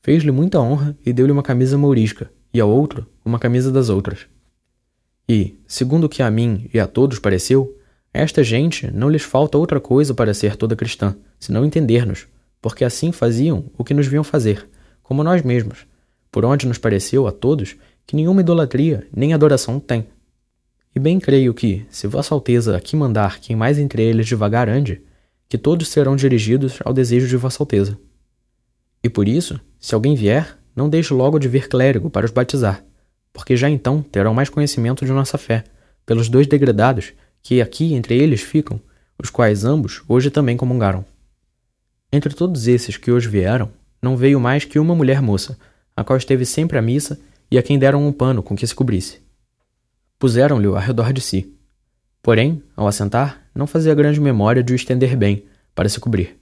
Fez-lhe 0.00 0.30
muita 0.30 0.60
honra 0.60 0.96
e 1.04 1.12
deu-lhe 1.12 1.32
uma 1.32 1.42
camisa 1.42 1.76
mourisca, 1.76 2.30
e 2.52 2.60
ao 2.60 2.70
outro 2.70 3.08
uma 3.24 3.40
camisa 3.40 3.72
das 3.72 3.88
outras. 3.88 4.28
E, 5.28 5.58
segundo 5.66 6.04
o 6.04 6.08
que 6.08 6.22
a 6.22 6.30
mim 6.30 6.70
e 6.72 6.78
a 6.78 6.86
todos 6.86 7.18
pareceu, 7.18 7.76
esta 8.12 8.44
gente 8.44 8.88
não 8.92 9.10
lhes 9.10 9.22
falta 9.22 9.58
outra 9.58 9.80
coisa 9.80 10.14
para 10.14 10.34
ser 10.34 10.54
toda 10.54 10.76
cristã, 10.76 11.16
senão 11.40 11.64
entender-nos, 11.64 12.28
porque 12.62 12.84
assim 12.84 13.10
faziam 13.10 13.72
o 13.76 13.82
que 13.82 13.92
nos 13.92 14.06
viam 14.06 14.22
fazer, 14.22 14.68
como 15.04 15.22
nós 15.22 15.42
mesmos, 15.42 15.86
por 16.32 16.44
onde 16.44 16.66
nos 16.66 16.78
pareceu 16.78 17.28
a 17.28 17.30
todos 17.30 17.76
que 18.04 18.16
nenhuma 18.16 18.40
idolatria 18.40 19.06
nem 19.14 19.32
adoração 19.32 19.78
tem. 19.78 20.08
E 20.96 20.98
bem 20.98 21.20
creio 21.20 21.54
que, 21.54 21.86
se 21.88 22.08
Vossa 22.08 22.34
Alteza 22.34 22.76
aqui 22.76 22.96
mandar 22.96 23.38
quem 23.38 23.54
mais 23.54 23.78
entre 23.78 24.02
eles 24.02 24.26
devagar 24.26 24.68
ande, 24.68 25.00
que 25.48 25.56
todos 25.56 25.88
serão 25.88 26.16
dirigidos 26.16 26.78
ao 26.84 26.92
desejo 26.92 27.28
de 27.28 27.36
Vossa 27.36 27.62
Alteza. 27.62 27.96
E 29.02 29.08
por 29.08 29.28
isso, 29.28 29.60
se 29.78 29.94
alguém 29.94 30.16
vier, 30.16 30.58
não 30.74 30.88
deixe 30.88 31.14
logo 31.14 31.38
de 31.38 31.46
vir 31.46 31.68
clérigo 31.68 32.10
para 32.10 32.26
os 32.26 32.32
batizar, 32.32 32.84
porque 33.32 33.56
já 33.56 33.68
então 33.68 34.02
terão 34.02 34.34
mais 34.34 34.48
conhecimento 34.48 35.04
de 35.04 35.12
nossa 35.12 35.36
fé, 35.38 35.64
pelos 36.06 36.28
dois 36.28 36.46
degradados 36.46 37.12
que 37.42 37.60
aqui 37.60 37.94
entre 37.94 38.16
eles 38.16 38.40
ficam, 38.40 38.80
os 39.22 39.30
quais 39.30 39.64
ambos 39.64 40.02
hoje 40.08 40.30
também 40.30 40.56
comungaram. 40.56 41.04
Entre 42.12 42.34
todos 42.34 42.66
esses 42.66 42.96
que 42.96 43.10
hoje 43.10 43.28
vieram, 43.28 43.70
não 44.04 44.16
veio 44.16 44.38
mais 44.38 44.64
que 44.64 44.78
uma 44.78 44.94
mulher 44.94 45.20
moça, 45.20 45.58
a 45.96 46.04
qual 46.04 46.16
esteve 46.16 46.46
sempre 46.46 46.78
à 46.78 46.82
missa 46.82 47.18
e 47.50 47.58
a 47.58 47.62
quem 47.62 47.78
deram 47.78 48.06
um 48.06 48.12
pano 48.12 48.42
com 48.42 48.54
que 48.54 48.66
se 48.66 48.74
cobrisse. 48.74 49.20
Puseram-lhe 50.18 50.66
ao 50.66 50.74
redor 50.74 51.12
de 51.12 51.20
si. 51.20 51.52
Porém, 52.22 52.62
ao 52.76 52.86
assentar, 52.86 53.42
não 53.54 53.66
fazia 53.66 53.94
grande 53.94 54.20
memória 54.20 54.62
de 54.62 54.72
o 54.72 54.76
estender 54.76 55.16
bem, 55.16 55.44
para 55.74 55.88
se 55.88 55.98
cobrir. 55.98 56.38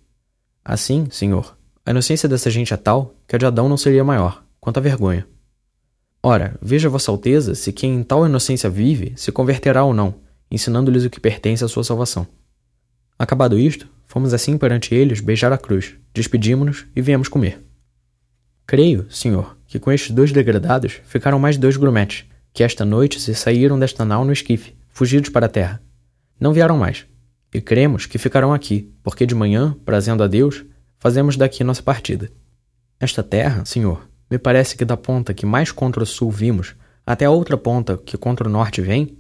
Assim, 0.65 1.09
senhor, 1.11 1.57
a 1.85 1.91
inocência 1.91 2.29
dessa 2.29 2.51
gente 2.51 2.73
é 2.73 2.77
tal 2.77 3.15
que 3.27 3.35
a 3.35 3.39
de 3.39 3.47
Adão 3.47 3.69
não 3.69 3.77
seria 3.77 4.05
maior, 4.05 4.45
quanto 4.61 4.77
a 4.77 4.81
vergonha. 4.81 5.27
Ora, 6.23 6.57
veja 6.63 6.89
Vossa 6.89 7.11
Alteza 7.11 7.55
se 7.55 7.73
quem 7.73 7.97
em 7.97 8.03
tal 8.05 8.27
inocência 8.27 8.71
vive 8.71 9.13
se 9.17 9.33
converterá 9.33 9.83
ou 9.83 9.93
não, 9.93 10.15
ensinando-lhes 10.51 11.05
o 11.05 11.11
que 11.11 11.19
pertence 11.19 11.65
à 11.65 11.69
sua 11.69 11.83
salvação. 11.83 12.27
Acabado 13.19 13.59
isto, 13.59 13.89
fomos 14.07 14.35
assim 14.35 14.59
perante 14.59 14.95
eles 14.95 15.21
beijar 15.21 15.53
a 15.53 15.59
cruz, 15.59 15.95
despedimos-nos 16.15 16.87
e 16.95 17.01
viemos 17.01 17.29
comer. 17.29 17.63
Creio, 18.67 19.07
senhor, 19.11 19.57
que 19.67 19.79
com 19.79 19.91
estes 19.91 20.11
dois 20.11 20.33
degradados 20.33 21.01
ficaram 21.05 21.39
mais 21.39 21.57
dois 21.57 21.77
grumetes, 21.77 22.25
que 22.53 22.63
esta 22.63 22.85
noite 22.85 23.21
se 23.21 23.35
saíram 23.35 23.79
desta 23.79 24.05
nau 24.05 24.25
no 24.25 24.33
esquife, 24.33 24.75
fugidos 24.89 25.31
para 25.31 25.47
a 25.47 25.49
terra. 25.49 25.83
Não 26.39 26.53
vieram 26.53 26.77
mais. 26.77 27.07
E 27.53 27.61
cremos 27.61 28.07
que 28.07 28.19
ficarão 28.19 28.53
aqui, 28.53 28.91
porque 29.03 29.27
de 29.27 29.35
manhã, 29.35 29.77
prazendo 29.85 30.23
a 30.23 30.27
Deus, 30.27 30.65
fazemos 30.99 31.37
daqui 31.37 31.65
nossa 31.65 31.83
partida. 31.83 32.31
Esta 32.99 33.23
terra, 33.23 33.65
senhor, 33.65 34.09
me 34.31 34.39
parece 34.39 34.77
que 34.77 34.85
da 34.85 34.97
ponta 34.97 35.35
que 35.35 35.45
mais 35.45 35.71
contra 35.71 36.03
o 36.03 36.07
sul 36.07 36.31
vimos, 36.31 36.75
até 37.05 37.25
a 37.25 37.31
outra 37.31 37.57
ponta 37.57 37.99
que 37.99 38.17
contra 38.17 38.49
o 38.49 38.51
norte 38.51 38.81
vem, 38.81 39.19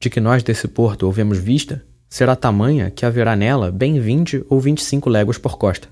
de 0.00 0.08
que 0.08 0.20
nós 0.20 0.42
desse 0.42 0.68
porto 0.68 1.04
ouvemos 1.04 1.38
vista, 1.38 1.84
será 2.14 2.36
tamanha 2.36 2.92
que 2.92 3.04
haverá 3.04 3.34
nela 3.34 3.72
bem 3.72 3.98
vinte 3.98 4.44
ou 4.48 4.60
vinte 4.60 4.78
e 4.78 4.84
cinco 4.84 5.10
léguas 5.10 5.36
por 5.36 5.58
costa. 5.58 5.88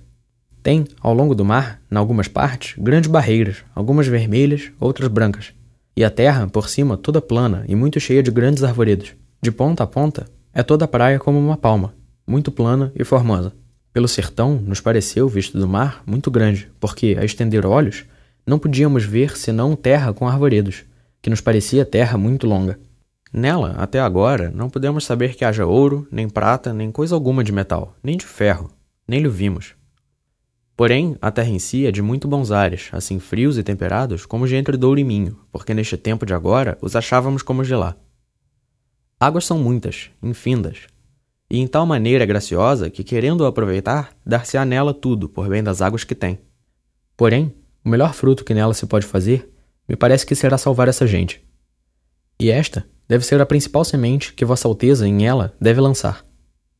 Tem, 0.63 0.85
ao 1.01 1.13
longo 1.13 1.35
do 1.35 1.45
mar, 1.45 1.83
em 1.91 1.97
algumas 1.97 2.29
partes, 2.29 2.77
grandes 2.79 3.11
barreiras, 3.11 3.65
algumas 3.75 4.07
vermelhas, 4.07 4.71
outras 4.79 5.09
brancas, 5.09 5.53
e 5.97 6.05
a 6.05 6.11
terra, 6.11 6.47
por 6.47 6.69
cima, 6.69 6.97
toda 6.97 7.21
plana 7.21 7.65
e 7.67 7.75
muito 7.75 7.99
cheia 7.99 8.23
de 8.23 8.31
grandes 8.31 8.63
arvoredos. 8.63 9.15
De 9.43 9.51
ponta 9.51 9.83
a 9.83 9.87
ponta, 9.87 10.29
é 10.55 10.63
toda 10.63 10.85
a 10.85 10.89
praia 10.89 11.19
como 11.19 11.41
uma 11.41 11.57
palma, 11.57 11.93
muito 12.25 12.53
plana 12.53 12.93
e 12.95 13.03
formosa. 13.03 13.53
Pelo 13.93 14.07
sertão, 14.07 14.55
nos 14.65 14.81
pareceu, 14.81 15.29
visto 15.29 15.59
do 15.59 15.67
mar, 15.67 16.05
muito 16.07 16.31
grande, 16.31 16.71
porque, 16.79 17.17
a 17.19 17.25
estender 17.25 17.67
olhos, 17.67 18.05
não 18.47 18.61
podíamos 18.61 19.03
ver 19.03 19.37
senão 19.37 19.75
terra 19.75 20.15
com 20.15 20.29
arvoredos, 20.29 20.85
que 21.21 21.29
nos 21.29 21.41
parecia 21.41 21.85
terra 21.85 22.17
muito 22.17 22.47
longa. 22.47 22.79
Nela, 23.33 23.71
até 23.79 23.99
agora, 23.99 24.51
não 24.51 24.69
podemos 24.69 25.07
saber 25.07 25.35
que 25.35 25.45
haja 25.45 25.65
ouro, 25.65 26.07
nem 26.11 26.29
prata, 26.29 26.75
nem 26.75 26.93
coisa 26.93 27.15
alguma 27.15 27.43
de 27.43 27.51
metal, 27.51 27.97
nem 28.03 28.17
de 28.17 28.27
ferro, 28.27 28.71
nem 29.09 29.21
lhe 29.21 29.29
vimos. 29.29 29.75
Porém, 30.77 31.17
a 31.21 31.31
terra 31.31 31.49
em 31.49 31.59
si 31.59 31.87
é 31.87 31.91
de 31.91 32.03
muito 32.03 32.29
bons 32.29 32.51
ares, 32.51 32.91
assim 32.93 33.19
frios 33.19 33.57
e 33.57 33.63
temperados 33.63 34.27
como 34.27 34.47
de 34.47 34.57
entre 34.57 34.77
Douro 34.77 35.01
e 35.01 35.05
Minho, 35.05 35.39
porque 35.51 35.73
neste 35.73 35.97
tempo 35.97 36.27
de 36.27 36.35
agora 36.35 36.77
os 36.83 36.95
achávamos 36.95 37.43
como 37.43 37.65
de 37.65 37.75
lá. 37.75 37.97
Águas 39.19 39.47
são 39.47 39.59
muitas, 39.59 40.11
infindas, 40.23 40.87
e 41.49 41.59
em 41.59 41.67
tal 41.67 41.87
maneira 41.87 42.27
graciosa 42.27 42.91
que, 42.91 43.05
querendo 43.05 43.47
aproveitar, 43.47 44.15
dar-se-á 44.27 44.65
nela 44.65 44.93
tudo, 44.93 45.29
por 45.29 45.49
bem 45.49 45.63
das 45.63 45.81
águas 45.81 46.05
que 46.05 46.15
tem. 46.15 46.39
Porém, 47.17 47.55
o 47.85 47.89
melhor 47.89 48.13
fruto 48.13 48.45
que 48.45 48.55
nela 48.55 48.75
se 48.75 48.87
pode 48.87 49.07
fazer, 49.07 49.49
me 49.89 49.97
parece 49.97 50.27
que 50.27 50.35
será 50.35 50.59
salvar 50.59 50.89
essa 50.89 51.07
gente. 51.07 51.43
E 52.41 52.51
esta 52.51 52.85
deve 53.13 53.27
ser 53.27 53.39
a 53.43 53.45
principal 53.45 53.85
semente 53.85 54.33
que 54.33 54.43
Vossa 54.43 54.67
Alteza 54.67 55.07
em 55.07 55.27
ela 55.27 55.55
deve 55.61 55.83
lançar. 55.83 56.25